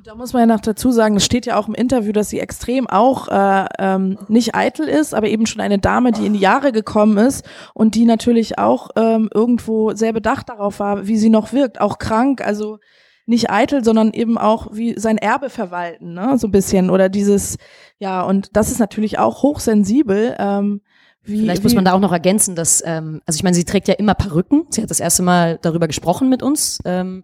Da 0.03 0.15
muss 0.15 0.33
man 0.33 0.41
ja 0.41 0.45
noch 0.53 0.59
dazu 0.59 0.91
sagen, 0.91 1.15
es 1.15 1.23
steht 1.23 1.45
ja 1.45 1.55
auch 1.55 1.69
im 1.69 1.75
Interview, 1.75 2.11
dass 2.11 2.29
sie 2.29 2.41
extrem 2.41 2.89
auch 2.89 3.29
äh, 3.29 3.65
ähm, 3.79 4.17
nicht 4.27 4.53
eitel 4.53 4.89
ist, 4.89 5.15
aber 5.15 5.27
eben 5.27 5.45
schon 5.45 5.61
eine 5.61 5.79
Dame, 5.79 6.11
die 6.11 6.25
in 6.25 6.33
die 6.33 6.39
Jahre 6.39 6.73
gekommen 6.73 7.17
ist 7.17 7.45
und 7.73 7.95
die 7.95 8.03
natürlich 8.03 8.59
auch 8.59 8.89
ähm, 8.97 9.29
irgendwo 9.33 9.93
sehr 9.93 10.11
bedacht 10.11 10.49
darauf 10.49 10.81
war, 10.81 11.07
wie 11.07 11.15
sie 11.15 11.29
noch 11.29 11.53
wirkt, 11.53 11.79
auch 11.79 11.99
krank, 11.99 12.45
also 12.45 12.79
nicht 13.27 13.49
eitel, 13.49 13.85
sondern 13.85 14.11
eben 14.11 14.37
auch 14.37 14.67
wie 14.73 14.99
sein 14.99 15.17
Erbe 15.17 15.49
verwalten, 15.49 16.13
ne, 16.13 16.37
so 16.37 16.47
ein 16.47 16.51
bisschen 16.51 16.89
oder 16.89 17.07
dieses, 17.07 17.57
ja, 17.97 18.23
und 18.23 18.57
das 18.57 18.71
ist 18.71 18.79
natürlich 18.79 19.19
auch 19.19 19.41
hochsensibel. 19.41 20.35
Ähm, 20.37 20.81
wie, 21.23 21.39
Vielleicht 21.39 21.61
wie, 21.61 21.67
muss 21.67 21.75
man 21.75 21.85
da 21.85 21.93
auch 21.93 22.01
noch 22.01 22.11
ergänzen, 22.11 22.57
dass, 22.57 22.83
ähm, 22.85 23.21
also 23.25 23.37
ich 23.37 23.43
meine, 23.43 23.55
sie 23.55 23.63
trägt 23.63 23.87
ja 23.87 23.93
immer 23.93 24.15
Perücken. 24.15 24.65
Sie 24.69 24.81
hat 24.81 24.89
das 24.89 24.99
erste 24.99 25.23
Mal 25.23 25.59
darüber 25.61 25.87
gesprochen 25.87 26.27
mit 26.27 26.43
uns. 26.43 26.79
Ähm, 26.83 27.23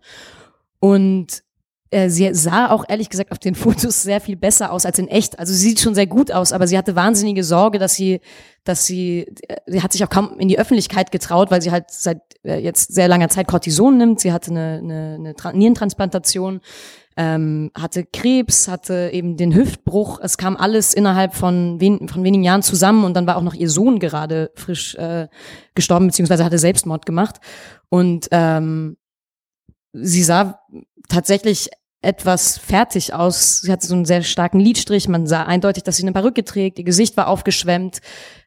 und 0.80 1.44
sie 2.08 2.34
sah 2.34 2.70
auch 2.70 2.86
ehrlich 2.88 3.10
gesagt 3.10 3.32
auf 3.32 3.40
den 3.40 3.56
Fotos 3.56 4.04
sehr 4.04 4.22
viel 4.22 4.36
besser 4.36 4.72
aus 4.72 4.86
als 4.86 5.00
in 5.00 5.08
echt. 5.08 5.40
Also 5.40 5.54
sie 5.54 5.70
sieht 5.70 5.80
schon 5.80 5.96
sehr 5.96 6.08
gut 6.08 6.32
aus, 6.32 6.54
aber 6.54 6.68
sie 6.68 6.78
hatte 6.78 6.96
wahnsinnige 6.96 7.44
Sorge, 7.44 7.80
dass 7.80 7.96
sie, 7.96 8.22
dass 8.64 8.86
sie, 8.86 9.28
äh, 9.48 9.58
sie 9.66 9.82
hat 9.82 9.92
sich 9.92 10.04
auch 10.04 10.10
kaum 10.10 10.40
in 10.40 10.48
die 10.48 10.60
Öffentlichkeit 10.60 11.12
getraut, 11.12 11.50
weil 11.52 11.62
sie 11.62 11.72
halt 11.72 11.86
seit 11.90 12.22
äh, 12.44 12.60
jetzt 12.60 12.94
sehr 12.94 13.08
langer 13.08 13.30
Zeit 13.30 13.48
Cortison 13.48 13.98
nimmt. 13.98 14.20
Sie 14.20 14.32
hatte 14.32 14.52
eine, 14.52 14.82
eine, 14.84 15.34
eine 15.44 15.58
Nierentransplantation, 15.58 16.62
ähm, 17.18 17.72
hatte 17.76 18.06
Krebs, 18.06 18.68
hatte 18.68 19.10
eben 19.12 19.36
den 19.36 19.56
Hüftbruch. 19.56 20.20
Es 20.22 20.38
kam 20.38 20.56
alles 20.58 20.94
innerhalb 20.94 21.34
von, 21.34 21.82
wen, 21.82 22.08
von 22.08 22.24
wenigen 22.24 22.44
Jahren 22.44 22.62
zusammen 22.62 23.04
und 23.04 23.16
dann 23.16 23.26
war 23.26 23.38
auch 23.38 23.42
noch 23.42 23.56
ihr 23.56 23.70
Sohn 23.70 24.00
gerade 24.00 24.52
frisch 24.56 24.96
äh, 24.96 25.28
gestorben 25.74 26.08
beziehungsweise 26.08 26.46
hatte 26.46 26.60
Selbstmord 26.60 27.06
gemacht 27.06 27.38
und 27.90 28.28
ähm, 28.32 28.98
sie 29.92 30.24
sah 30.24 30.62
tatsächlich 31.10 31.70
etwas 32.02 32.58
fertig 32.58 33.14
aus. 33.14 33.62
Sie 33.62 33.72
hatte 33.72 33.86
so 33.86 33.96
einen 33.96 34.06
sehr 34.06 34.24
starken 34.24 34.60
Lidstrich. 34.60 35.08
Man 35.08 35.28
sah 35.28 35.44
eindeutig, 35.44 35.84
dass 35.84 35.98
sie 35.98 36.04
eine 36.04 36.14
Perücke 36.14 36.44
trägt. 36.44 36.80
Ihr 36.80 36.86
Gesicht 36.86 37.18
war 37.18 37.28
aufgeschwemmt. 37.28 38.00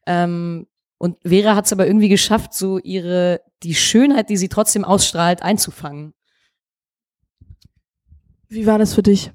Ähm, 0.07 0.67
und 0.99 1.19
Vera 1.23 1.57
hat 1.57 1.67
es 1.67 1.73
aber 1.73 1.87
irgendwie 1.87 2.09
geschafft, 2.09 2.55
so 2.55 2.79
ihre, 2.79 3.41
die 3.63 3.75
Schönheit, 3.75 4.31
die 4.31 4.37
sie 4.37 4.49
trotzdem 4.49 4.85
ausstrahlt, 4.85 5.43
einzufangen. 5.43 6.15
Wie 8.49 8.67
war 8.67 8.79
das 8.79 8.95
für 8.95 9.03
dich? 9.03 9.33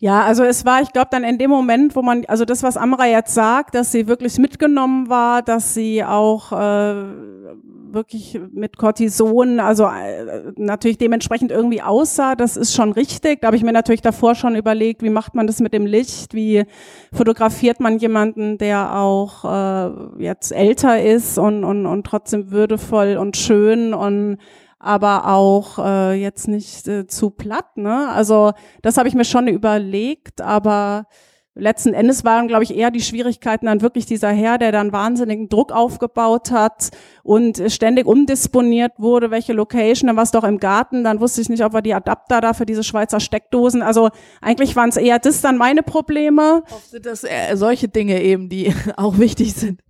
Ja, 0.00 0.22
also 0.22 0.44
es 0.44 0.64
war, 0.64 0.80
ich 0.80 0.92
glaube, 0.92 1.08
dann 1.10 1.24
in 1.24 1.38
dem 1.38 1.50
Moment, 1.50 1.96
wo 1.96 2.02
man, 2.02 2.24
also 2.26 2.44
das, 2.44 2.62
was 2.62 2.76
Amra 2.76 3.06
jetzt 3.06 3.34
sagt, 3.34 3.74
dass 3.74 3.90
sie 3.90 4.06
wirklich 4.06 4.38
mitgenommen 4.38 5.08
war, 5.08 5.42
dass 5.42 5.74
sie 5.74 6.04
auch 6.04 6.52
äh, 6.52 7.04
wirklich 7.92 8.38
mit 8.52 8.76
Cortison, 8.76 9.58
also 9.58 9.86
äh, 9.86 10.52
natürlich 10.56 10.98
dementsprechend 10.98 11.50
irgendwie 11.50 11.82
aussah, 11.82 12.36
das 12.36 12.56
ist 12.56 12.74
schon 12.74 12.92
richtig. 12.92 13.40
Da 13.40 13.48
habe 13.48 13.56
ich 13.56 13.64
mir 13.64 13.72
natürlich 13.72 14.00
davor 14.00 14.36
schon 14.36 14.54
überlegt, 14.54 15.02
wie 15.02 15.10
macht 15.10 15.34
man 15.34 15.48
das 15.48 15.58
mit 15.58 15.72
dem 15.72 15.84
Licht, 15.84 16.32
wie 16.32 16.62
fotografiert 17.12 17.80
man 17.80 17.98
jemanden, 17.98 18.56
der 18.56 18.94
auch 18.96 19.44
äh, 19.44 20.22
jetzt 20.22 20.52
älter 20.52 21.02
ist 21.02 21.38
und, 21.38 21.64
und, 21.64 21.86
und 21.86 22.06
trotzdem 22.06 22.52
würdevoll 22.52 23.16
und 23.16 23.36
schön 23.36 23.94
und 23.94 24.38
aber 24.78 25.28
auch 25.28 25.78
äh, 25.78 26.14
jetzt 26.14 26.48
nicht 26.48 26.86
äh, 26.88 27.06
zu 27.06 27.30
platt. 27.30 27.76
Ne? 27.76 28.08
Also 28.10 28.52
das 28.82 28.96
habe 28.96 29.08
ich 29.08 29.14
mir 29.14 29.24
schon 29.24 29.48
überlegt, 29.48 30.40
aber 30.40 31.06
letzten 31.58 31.92
Endes 31.92 32.24
waren, 32.24 32.48
glaube 32.48 32.64
ich, 32.64 32.74
eher 32.74 32.90
die 32.90 33.00
Schwierigkeiten 33.00 33.66
dann 33.66 33.82
wirklich 33.82 34.06
dieser 34.06 34.30
Herr, 34.30 34.58
der 34.58 34.72
dann 34.72 34.92
wahnsinnigen 34.92 35.48
Druck 35.48 35.72
aufgebaut 35.72 36.50
hat 36.50 36.90
und 37.22 37.60
ständig 37.66 38.06
umdisponiert 38.06 38.92
wurde, 38.98 39.30
welche 39.30 39.52
Location, 39.52 40.06
dann 40.06 40.16
war 40.16 40.22
es 40.22 40.30
doch 40.30 40.44
im 40.44 40.58
Garten, 40.58 41.04
dann 41.04 41.20
wusste 41.20 41.40
ich 41.40 41.48
nicht, 41.48 41.64
ob 41.64 41.72
wir 41.72 41.82
die 41.82 41.94
Adapter 41.94 42.40
da 42.40 42.54
für 42.54 42.66
diese 42.66 42.84
Schweizer 42.84 43.20
Steckdosen, 43.20 43.82
also 43.82 44.10
eigentlich 44.40 44.76
waren 44.76 44.88
es 44.90 44.96
eher 44.96 45.18
das 45.18 45.40
dann 45.40 45.56
meine 45.56 45.82
Probleme. 45.82 46.62
Oft 46.70 46.90
sind 46.90 47.06
das 47.06 47.24
äh, 47.24 47.56
solche 47.56 47.88
Dinge 47.88 48.22
eben, 48.22 48.48
die 48.48 48.72
auch 48.96 49.18
wichtig 49.18 49.54
sind. 49.54 49.80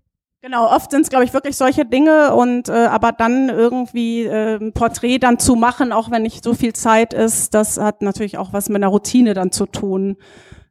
Genau, 0.41 0.71
oft 0.71 0.93
sind 0.93 1.01
es, 1.01 1.11
glaube 1.11 1.25
ich, 1.25 1.35
wirklich 1.35 1.57
solche 1.57 1.85
Dinge 1.85 2.33
und 2.33 2.69
äh, 2.69 2.73
aber 2.73 3.11
dann 3.11 3.49
irgendwie 3.49 4.23
äh, 4.23 4.57
ein 4.57 4.73
Porträt 4.73 5.19
dann 5.19 5.41
zu 5.41 5.57
machen, 5.57 5.91
auch 5.91 6.13
wenn 6.13 6.23
nicht 6.23 6.45
so 6.45 6.55
viel 6.55 6.75
Zeit 6.75 7.13
ist, 7.13 7.55
das 7.55 7.77
hat 7.77 8.03
natürlich 8.03 8.39
auch 8.39 8.53
was 8.53 8.69
mit 8.69 8.77
einer 8.77 8.87
Routine 8.87 9.35
dann 9.35 9.51
zu 9.51 9.67
tun, 9.67 10.17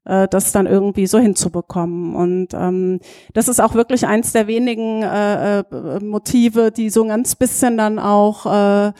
äh, 0.05 0.29
das 0.29 0.53
dann 0.53 0.67
irgendwie 0.67 1.05
so 1.05 1.19
hinzubekommen. 1.19 2.15
Und 2.15 2.53
ähm, 2.53 3.01
das 3.33 3.49
ist 3.49 3.59
auch 3.59 3.73
wirklich 3.73 4.07
eins 4.07 4.31
der 4.31 4.47
wenigen 4.47 5.03
äh, 5.03 5.59
äh, 5.59 5.99
Motive, 6.01 6.71
die 6.71 6.89
so 6.89 7.03
ein 7.03 7.09
ganz 7.09 7.35
bisschen 7.35 7.75
dann 7.75 7.99
auch 7.99 8.45
äh, 8.45 8.93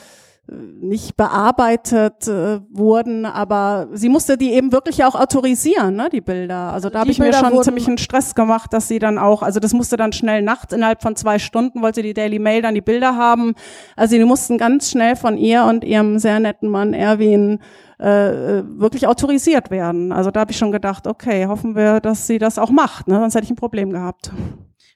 nicht 0.50 1.16
bearbeitet 1.16 2.26
äh, 2.26 2.60
wurden, 2.70 3.26
aber 3.26 3.88
sie 3.92 4.08
musste 4.08 4.38
die 4.38 4.52
eben 4.52 4.72
wirklich 4.72 5.04
auch 5.04 5.14
autorisieren, 5.14 5.96
ne, 5.96 6.08
die 6.10 6.20
Bilder. 6.20 6.72
Also 6.72 6.88
da 6.88 7.00
habe 7.00 7.10
ich 7.10 7.18
Bilder 7.18 7.42
mir 7.42 7.50
schon 7.50 7.62
ziemlich 7.62 7.86
einen 7.86 7.98
Stress 7.98 8.34
gemacht, 8.34 8.72
dass 8.72 8.88
sie 8.88 8.98
dann 8.98 9.18
auch, 9.18 9.42
also 9.42 9.60
das 9.60 9.74
musste 9.74 9.96
dann 9.96 10.12
schnell 10.12 10.42
nachts, 10.42 10.72
innerhalb 10.72 11.02
von 11.02 11.16
zwei 11.16 11.38
Stunden 11.38 11.82
wollte 11.82 12.02
die 12.02 12.14
Daily 12.14 12.38
Mail 12.38 12.62
dann 12.62 12.74
die 12.74 12.80
Bilder 12.80 13.16
haben. 13.16 13.54
Also 13.96 14.16
die 14.16 14.24
mussten 14.24 14.56
ganz 14.56 14.90
schnell 14.90 15.16
von 15.16 15.36
ihr 15.36 15.64
und 15.64 15.84
ihrem 15.84 16.18
sehr 16.18 16.40
netten 16.40 16.70
Mann 16.70 16.94
Erwin 16.94 17.60
äh, 17.98 18.62
wirklich 18.64 19.06
autorisiert 19.06 19.70
werden. 19.70 20.12
Also 20.12 20.30
da 20.30 20.40
habe 20.40 20.52
ich 20.52 20.58
schon 20.58 20.72
gedacht, 20.72 21.06
okay, 21.06 21.46
hoffen 21.46 21.76
wir, 21.76 22.00
dass 22.00 22.26
sie 22.26 22.38
das 22.38 22.58
auch 22.58 22.70
macht, 22.70 23.08
ne? 23.08 23.18
sonst 23.18 23.34
hätte 23.34 23.44
ich 23.44 23.50
ein 23.50 23.56
Problem 23.56 23.90
gehabt. 23.90 24.30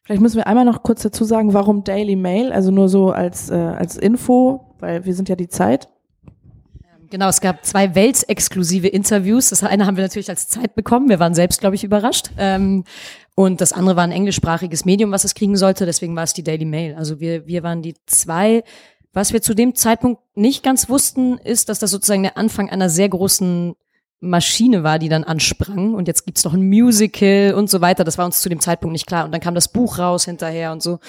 Vielleicht 0.05 0.23
müssen 0.23 0.37
wir 0.37 0.47
einmal 0.47 0.65
noch 0.65 0.83
kurz 0.83 1.03
dazu 1.03 1.25
sagen, 1.25 1.55
warum 1.55 1.85
Daily 1.85 2.17
Mail, 2.17 2.53
also 2.53 2.71
nur 2.71 2.89
so 2.89 3.11
als, 3.11 3.51
äh, 3.51 3.55
als 3.55 3.97
Info, 3.97 4.75
weil 4.81 5.05
wir 5.05 5.15
sind 5.15 5.29
ja 5.29 5.37
die 5.37 5.49
Zeit. 5.49 5.89
Genau, 7.13 7.29
es 7.29 7.43
gab 7.43 7.65
zwei 7.65 7.95
weltexklusive 7.95 8.89
Interviews. 8.89 9.51
Das 9.51 9.63
eine 9.63 9.87
haben 9.87 9.97
wir 9.97 10.03
natürlich 10.03 10.31
als 10.31 10.49
Zeit 10.49 10.75
bekommen. 10.75 11.11
Wir 11.11 11.21
waren 11.21 11.35
selbst, 11.35 11.61
glaube 11.61 11.77
ich, 11.77 11.85
überrascht. 11.85 12.31
Ähm, 12.39 12.85
und 13.35 13.61
das 13.61 13.75
andere 13.75 13.97
war 13.97 14.05
ein 14.05 14.13
englischsprachiges 14.13 14.87
Medium, 14.87 15.13
was 15.13 15.25
es 15.25 15.35
kriegen 15.35 15.57
sollte. 15.57 15.85
Deswegen 15.85 16.17
war 16.17 16.25
es 16.25 16.33
die 16.33 16.43
Daily 16.43 16.65
Mail. 16.65 16.95
Also 16.95 17.21
wir, 17.21 17.47
wir 17.47 17.63
waren 17.63 17.83
die 17.83 17.95
zwei. 18.07 18.65
Was 19.13 19.35
wir 19.35 19.43
zu 19.43 19.55
dem 19.55 19.75
Zeitpunkt 19.75 20.23
nicht 20.35 20.63
ganz 20.63 20.89
wussten, 20.89 21.37
ist, 21.37 21.69
dass 21.69 21.79
das 21.79 21.91
sozusagen 21.91 22.23
der 22.23 22.39
Anfang 22.39 22.71
einer 22.71 22.89
sehr 22.89 23.11
großen 23.11 23.75
Maschine 24.25 24.85
war, 24.85 25.01
die 25.01 25.09
dann 25.09 25.25
ansprang 25.25 25.95
und 25.95 26.07
jetzt 26.07 26.25
gibt's 26.25 26.45
noch 26.45 26.55
ein 26.55 26.69
Musical 26.69 27.55
und 27.55 27.69
so 27.69 27.81
weiter. 27.81 28.05
Das 28.05 28.19
war 28.19 28.25
uns 28.25 28.41
zu 28.41 28.49
dem 28.49 28.61
Zeitpunkt 28.61 28.93
nicht 28.93 29.09
klar. 29.09 29.25
Und 29.25 29.33
dann 29.33 29.41
kam 29.41 29.57
das 29.57 29.67
Buch 29.67 29.99
raus 29.99 30.25
hinterher 30.25 30.71
und 30.71 30.81
so. 30.81 31.01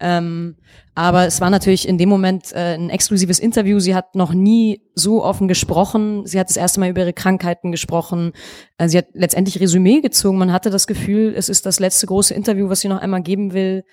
Ähm, 0.00 0.56
aber 0.96 1.26
es 1.26 1.40
war 1.40 1.48
natürlich 1.48 1.86
in 1.86 1.96
dem 1.96 2.08
Moment 2.08 2.52
äh, 2.52 2.74
ein 2.74 2.90
exklusives 2.90 3.38
Interview. 3.38 3.78
Sie 3.78 3.94
hat 3.94 4.16
noch 4.16 4.34
nie 4.34 4.82
so 4.96 5.22
offen 5.22 5.46
gesprochen. 5.46 6.26
Sie 6.26 6.40
hat 6.40 6.48
das 6.48 6.56
erste 6.56 6.80
Mal 6.80 6.90
über 6.90 7.02
ihre 7.02 7.12
Krankheiten 7.12 7.70
gesprochen. 7.70 8.32
Äh, 8.78 8.88
sie 8.88 8.98
hat 8.98 9.06
letztendlich 9.12 9.60
Resümee 9.60 10.00
gezogen. 10.00 10.36
Man 10.36 10.52
hatte 10.52 10.70
das 10.70 10.88
Gefühl, 10.88 11.34
es 11.36 11.48
ist 11.48 11.66
das 11.66 11.78
letzte 11.78 12.08
große 12.08 12.34
Interview, 12.34 12.68
was 12.68 12.80
sie 12.80 12.88
noch 12.88 13.00
einmal 13.00 13.22
geben 13.22 13.52
will. 13.52 13.84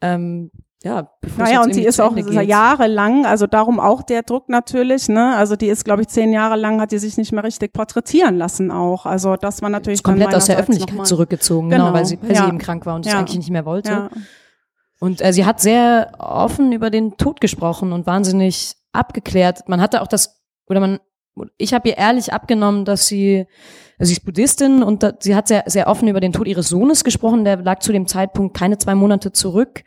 Ähm, 0.00 0.50
ja, 0.84 1.08
naja, 1.38 1.62
und 1.62 1.72
sie 1.72 1.82
ist 1.82 1.98
auch 1.98 2.14
jahrelang, 2.14 3.24
also 3.24 3.46
darum 3.46 3.80
auch 3.80 4.02
der 4.02 4.22
Druck 4.22 4.50
natürlich, 4.50 5.08
ne? 5.08 5.34
Also 5.34 5.56
die 5.56 5.68
ist, 5.68 5.86
glaube 5.86 6.02
ich, 6.02 6.08
zehn 6.08 6.30
Jahre 6.30 6.56
lang 6.56 6.78
hat 6.78 6.92
die 6.92 6.98
sich 6.98 7.16
nicht 7.16 7.32
mehr 7.32 7.42
richtig 7.42 7.72
porträtieren 7.72 8.36
lassen 8.36 8.70
auch. 8.70 9.06
Also 9.06 9.36
das 9.36 9.62
war 9.62 9.70
natürlich 9.70 10.00
ist 10.00 10.04
komplett 10.04 10.34
aus 10.34 10.44
der 10.44 10.58
Öffentlichkeit 10.58 11.06
zurückgezogen, 11.06 11.70
genau, 11.70 11.86
genau, 11.86 11.96
weil 11.96 12.04
sie, 12.04 12.20
weil 12.20 12.32
ja. 12.32 12.42
sie 12.42 12.48
eben 12.48 12.58
krank 12.58 12.84
war 12.84 12.96
und 12.96 13.06
das 13.06 13.14
eigentlich 13.14 13.38
nicht 13.38 13.50
mehr 13.50 13.64
wollte. 13.64 13.90
Ja. 13.90 14.10
Und 15.00 15.24
äh, 15.24 15.32
sie 15.32 15.46
hat 15.46 15.58
sehr 15.58 16.12
offen 16.18 16.70
über 16.72 16.90
den 16.90 17.16
Tod 17.16 17.40
gesprochen 17.40 17.92
und 17.92 18.06
wahnsinnig 18.06 18.76
abgeklärt. 18.92 19.66
Man 19.68 19.80
hatte 19.80 20.02
auch 20.02 20.06
das, 20.06 20.42
oder 20.66 20.80
man, 20.80 21.00
ich 21.56 21.72
habe 21.72 21.88
ihr 21.88 21.96
ehrlich 21.96 22.34
abgenommen, 22.34 22.84
dass 22.84 23.06
sie, 23.06 23.46
also 23.98 24.10
sie 24.10 24.16
ist 24.18 24.24
Buddhistin 24.26 24.82
und 24.82 25.02
da, 25.02 25.14
sie 25.18 25.34
hat 25.34 25.48
sehr, 25.48 25.64
sehr 25.66 25.88
offen 25.88 26.08
über 26.08 26.20
den 26.20 26.32
Tod 26.32 26.46
ihres 26.46 26.68
Sohnes 26.68 27.04
gesprochen. 27.04 27.44
Der 27.44 27.56
lag 27.56 27.78
zu 27.78 27.90
dem 27.90 28.06
Zeitpunkt 28.06 28.54
keine 28.54 28.76
zwei 28.76 28.94
Monate 28.94 29.32
zurück. 29.32 29.82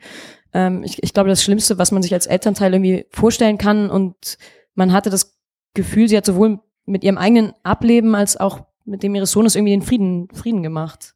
Ähm, 0.58 0.82
ich, 0.82 1.00
ich 1.00 1.14
glaube, 1.14 1.28
das 1.28 1.44
Schlimmste, 1.44 1.78
was 1.78 1.92
man 1.92 2.02
sich 2.02 2.12
als 2.12 2.26
Elternteil 2.26 2.74
irgendwie 2.74 3.06
vorstellen 3.10 3.58
kann. 3.58 3.90
Und 3.90 4.38
man 4.74 4.92
hatte 4.92 5.08
das 5.08 5.38
Gefühl, 5.72 6.08
sie 6.08 6.16
hat 6.16 6.26
sowohl 6.26 6.58
mit 6.84 7.04
ihrem 7.04 7.16
eigenen 7.16 7.52
Ableben 7.62 8.16
als 8.16 8.36
auch 8.36 8.64
mit 8.84 9.04
dem 9.04 9.14
ihres 9.14 9.30
Sohnes 9.30 9.54
irgendwie 9.54 9.70
den 9.70 9.82
Frieden, 9.82 10.28
Frieden 10.34 10.64
gemacht. 10.64 11.14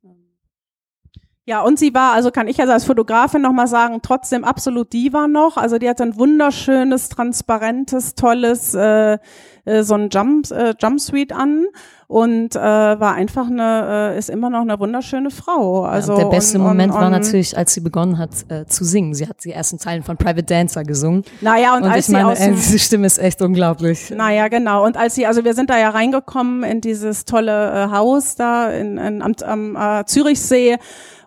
Ja, 1.45 1.62
und 1.62 1.76
sie 1.76 1.93
war, 1.93 2.12
also 2.12 2.30
kann 2.30 2.47
ich 2.47 2.61
also 2.61 2.72
als 2.72 2.84
Fotografin 2.84 3.43
nochmal 3.43 3.66
sagen, 3.66 3.99
trotzdem 4.01 4.45
absolut 4.45 4.93
Diva 4.93 5.26
noch. 5.26 5.57
Also 5.57 5.78
die 5.78 5.88
hat 5.88 6.01
ein 6.01 6.16
wunderschönes, 6.16 7.09
transparentes, 7.09 8.14
tolles, 8.14 8.74
äh, 8.74 9.18
äh, 9.64 9.82
so 9.82 9.95
ein 9.95 10.09
Jump, 10.09 10.53
äh, 10.53 10.74
Jumpsuite 10.80 11.34
an 11.34 11.66
und 12.13 12.57
äh, 12.57 12.61
war 12.61 13.15
einfach 13.15 13.47
eine, 13.47 14.13
äh, 14.13 14.19
ist 14.19 14.29
immer 14.29 14.51
noch 14.51 14.61
eine 14.61 14.79
wunderschöne 14.79 15.31
Frau. 15.31 15.85
Also 15.85 16.13
ja, 16.13 16.19
der 16.19 16.27
beste 16.27 16.59
und, 16.59 16.65
Moment 16.65 16.93
und, 16.93 17.01
war 17.01 17.09
natürlich, 17.09 17.57
als 17.57 17.73
sie 17.73 17.81
begonnen 17.81 18.19
hat 18.19 18.31
äh, 18.51 18.67
zu 18.67 18.85
singen. 18.85 19.15
Sie 19.15 19.27
hat 19.27 19.43
die 19.45 19.53
ersten 19.53 19.79
Zeilen 19.79 20.03
von 20.03 20.19
Private 20.19 20.43
Dancer 20.43 20.85
gesungen. 20.85 21.25
Naja, 21.41 21.75
und, 21.75 21.85
und 21.85 21.91
als 21.91 22.09
ich 22.09 22.13
meine, 22.13 22.37
sie 22.37 22.43
äh, 22.43 22.51
diese 22.51 22.79
Stimme 22.79 23.07
ist 23.07 23.19
echt 23.19 23.41
unglaublich. 23.41 24.11
Naja, 24.15 24.49
genau. 24.49 24.85
Und 24.85 24.99
als 24.99 25.15
sie, 25.15 25.25
also 25.25 25.43
wir 25.43 25.55
sind 25.55 25.71
da 25.71 25.79
ja 25.79 25.89
reingekommen 25.89 26.65
in 26.65 26.83
dieses 26.83 27.25
tolle 27.25 27.87
äh, 27.87 27.91
Haus 27.91 28.35
da 28.35 28.71
in, 28.71 28.99
in, 28.99 29.23
am, 29.23 29.35
am 29.47 29.77
äh, 29.77 30.05
Zürichsee 30.05 30.77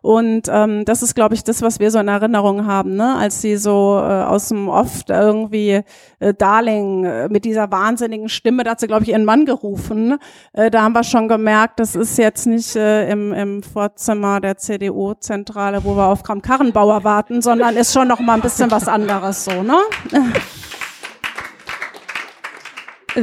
und 0.06 0.43
ähm, 0.51 0.86
das 0.86 1.01
ist, 1.01 1.16
glaube 1.16 1.34
ich, 1.34 1.43
das, 1.43 1.64
was 1.64 1.80
wir 1.80 1.89
so 1.89 1.97
in 1.97 2.08
Erinnerung 2.08 2.68
haben, 2.68 2.95
ne? 2.95 3.16
als 3.16 3.41
sie 3.41 3.58
so 3.58 3.97
äh, 3.99 4.22
aus 4.22 4.49
dem 4.49 4.70
Oft 4.70 5.10
irgendwie 5.10 5.82
äh, 6.20 6.34
Darling 6.36 7.06
äh, 7.06 7.28
mit 7.28 7.43
dieser 7.43 7.72
wahnsinnigen 7.72 8.30
Stimme, 8.30 8.64
da 8.64 8.72
hat 8.72 8.82
sie, 8.82 8.86
glaube 8.86 9.01
ich, 9.01 9.10
ihren 9.10 9.26
Mann 9.26 9.47
gerufen. 9.47 10.20
Äh, 10.53 10.70
da 10.70 10.84
haben 10.84 10.93
wir 10.93 11.03
schon 11.03 11.28
gemerkt, 11.28 11.80
das 11.80 11.95
ist 11.95 12.20
jetzt 12.20 12.45
nicht 12.45 12.76
äh, 12.76 13.10
im, 13.10 13.34
im 13.34 13.64
Vorzimmer 13.64 14.41
der 14.41 14.58
CDU-Zentrale, 14.58 15.84
wo 15.84 15.97
wir 15.97 16.06
auf 16.06 16.22
Kram 16.22 16.43
Karrenbauer 16.43 17.03
warten, 17.03 17.41
sondern 17.41 17.76
ist 17.76 17.91
schon 17.91 18.08
noch 18.08 18.20
mal 18.20 18.36
ein 18.36 18.41
bisschen 18.41 18.70
was 18.70 18.88
anderes 18.88 19.43
so, 19.43 19.64
ne? 19.64 19.80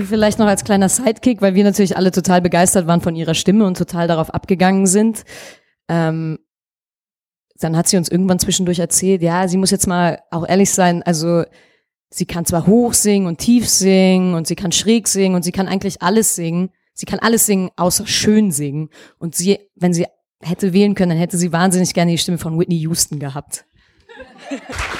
Vielleicht 0.04 0.40
noch 0.40 0.46
als 0.46 0.64
kleiner 0.64 0.88
Sidekick, 0.88 1.42
weil 1.42 1.54
wir 1.54 1.62
natürlich 1.62 1.96
alle 1.96 2.10
total 2.10 2.42
begeistert 2.42 2.88
waren 2.88 3.02
von 3.02 3.14
ihrer 3.14 3.34
Stimme 3.34 3.66
und 3.66 3.78
total 3.78 4.08
darauf 4.08 4.30
abgegangen 4.30 4.86
sind. 4.86 5.22
Ähm, 5.88 6.38
dann 7.62 7.76
hat 7.76 7.88
sie 7.88 7.96
uns 7.96 8.08
irgendwann 8.08 8.38
zwischendurch 8.38 8.78
erzählt, 8.78 9.22
ja, 9.22 9.48
sie 9.48 9.56
muss 9.56 9.70
jetzt 9.70 9.86
mal 9.86 10.20
auch 10.30 10.48
ehrlich 10.48 10.70
sein, 10.70 11.02
also 11.02 11.44
sie 12.10 12.26
kann 12.26 12.44
zwar 12.44 12.66
hoch 12.66 12.92
singen 12.94 13.26
und 13.26 13.38
tief 13.38 13.68
singen 13.68 14.34
und 14.34 14.46
sie 14.46 14.56
kann 14.56 14.72
schräg 14.72 15.08
singen 15.08 15.34
und 15.34 15.42
sie 15.42 15.52
kann 15.52 15.68
eigentlich 15.68 16.02
alles 16.02 16.34
singen. 16.34 16.70
Sie 16.94 17.06
kann 17.06 17.20
alles 17.20 17.46
singen, 17.46 17.70
außer 17.76 18.06
schön 18.06 18.50
singen. 18.50 18.90
Und 19.18 19.34
sie, 19.34 19.58
wenn 19.74 19.94
sie 19.94 20.06
hätte 20.42 20.72
wählen 20.72 20.94
können, 20.94 21.10
dann 21.10 21.18
hätte 21.18 21.38
sie 21.38 21.52
wahnsinnig 21.52 21.94
gerne 21.94 22.12
die 22.12 22.18
Stimme 22.18 22.38
von 22.38 22.58
Whitney 22.58 22.76
Houston 22.80 23.18
gehabt. 23.18 23.64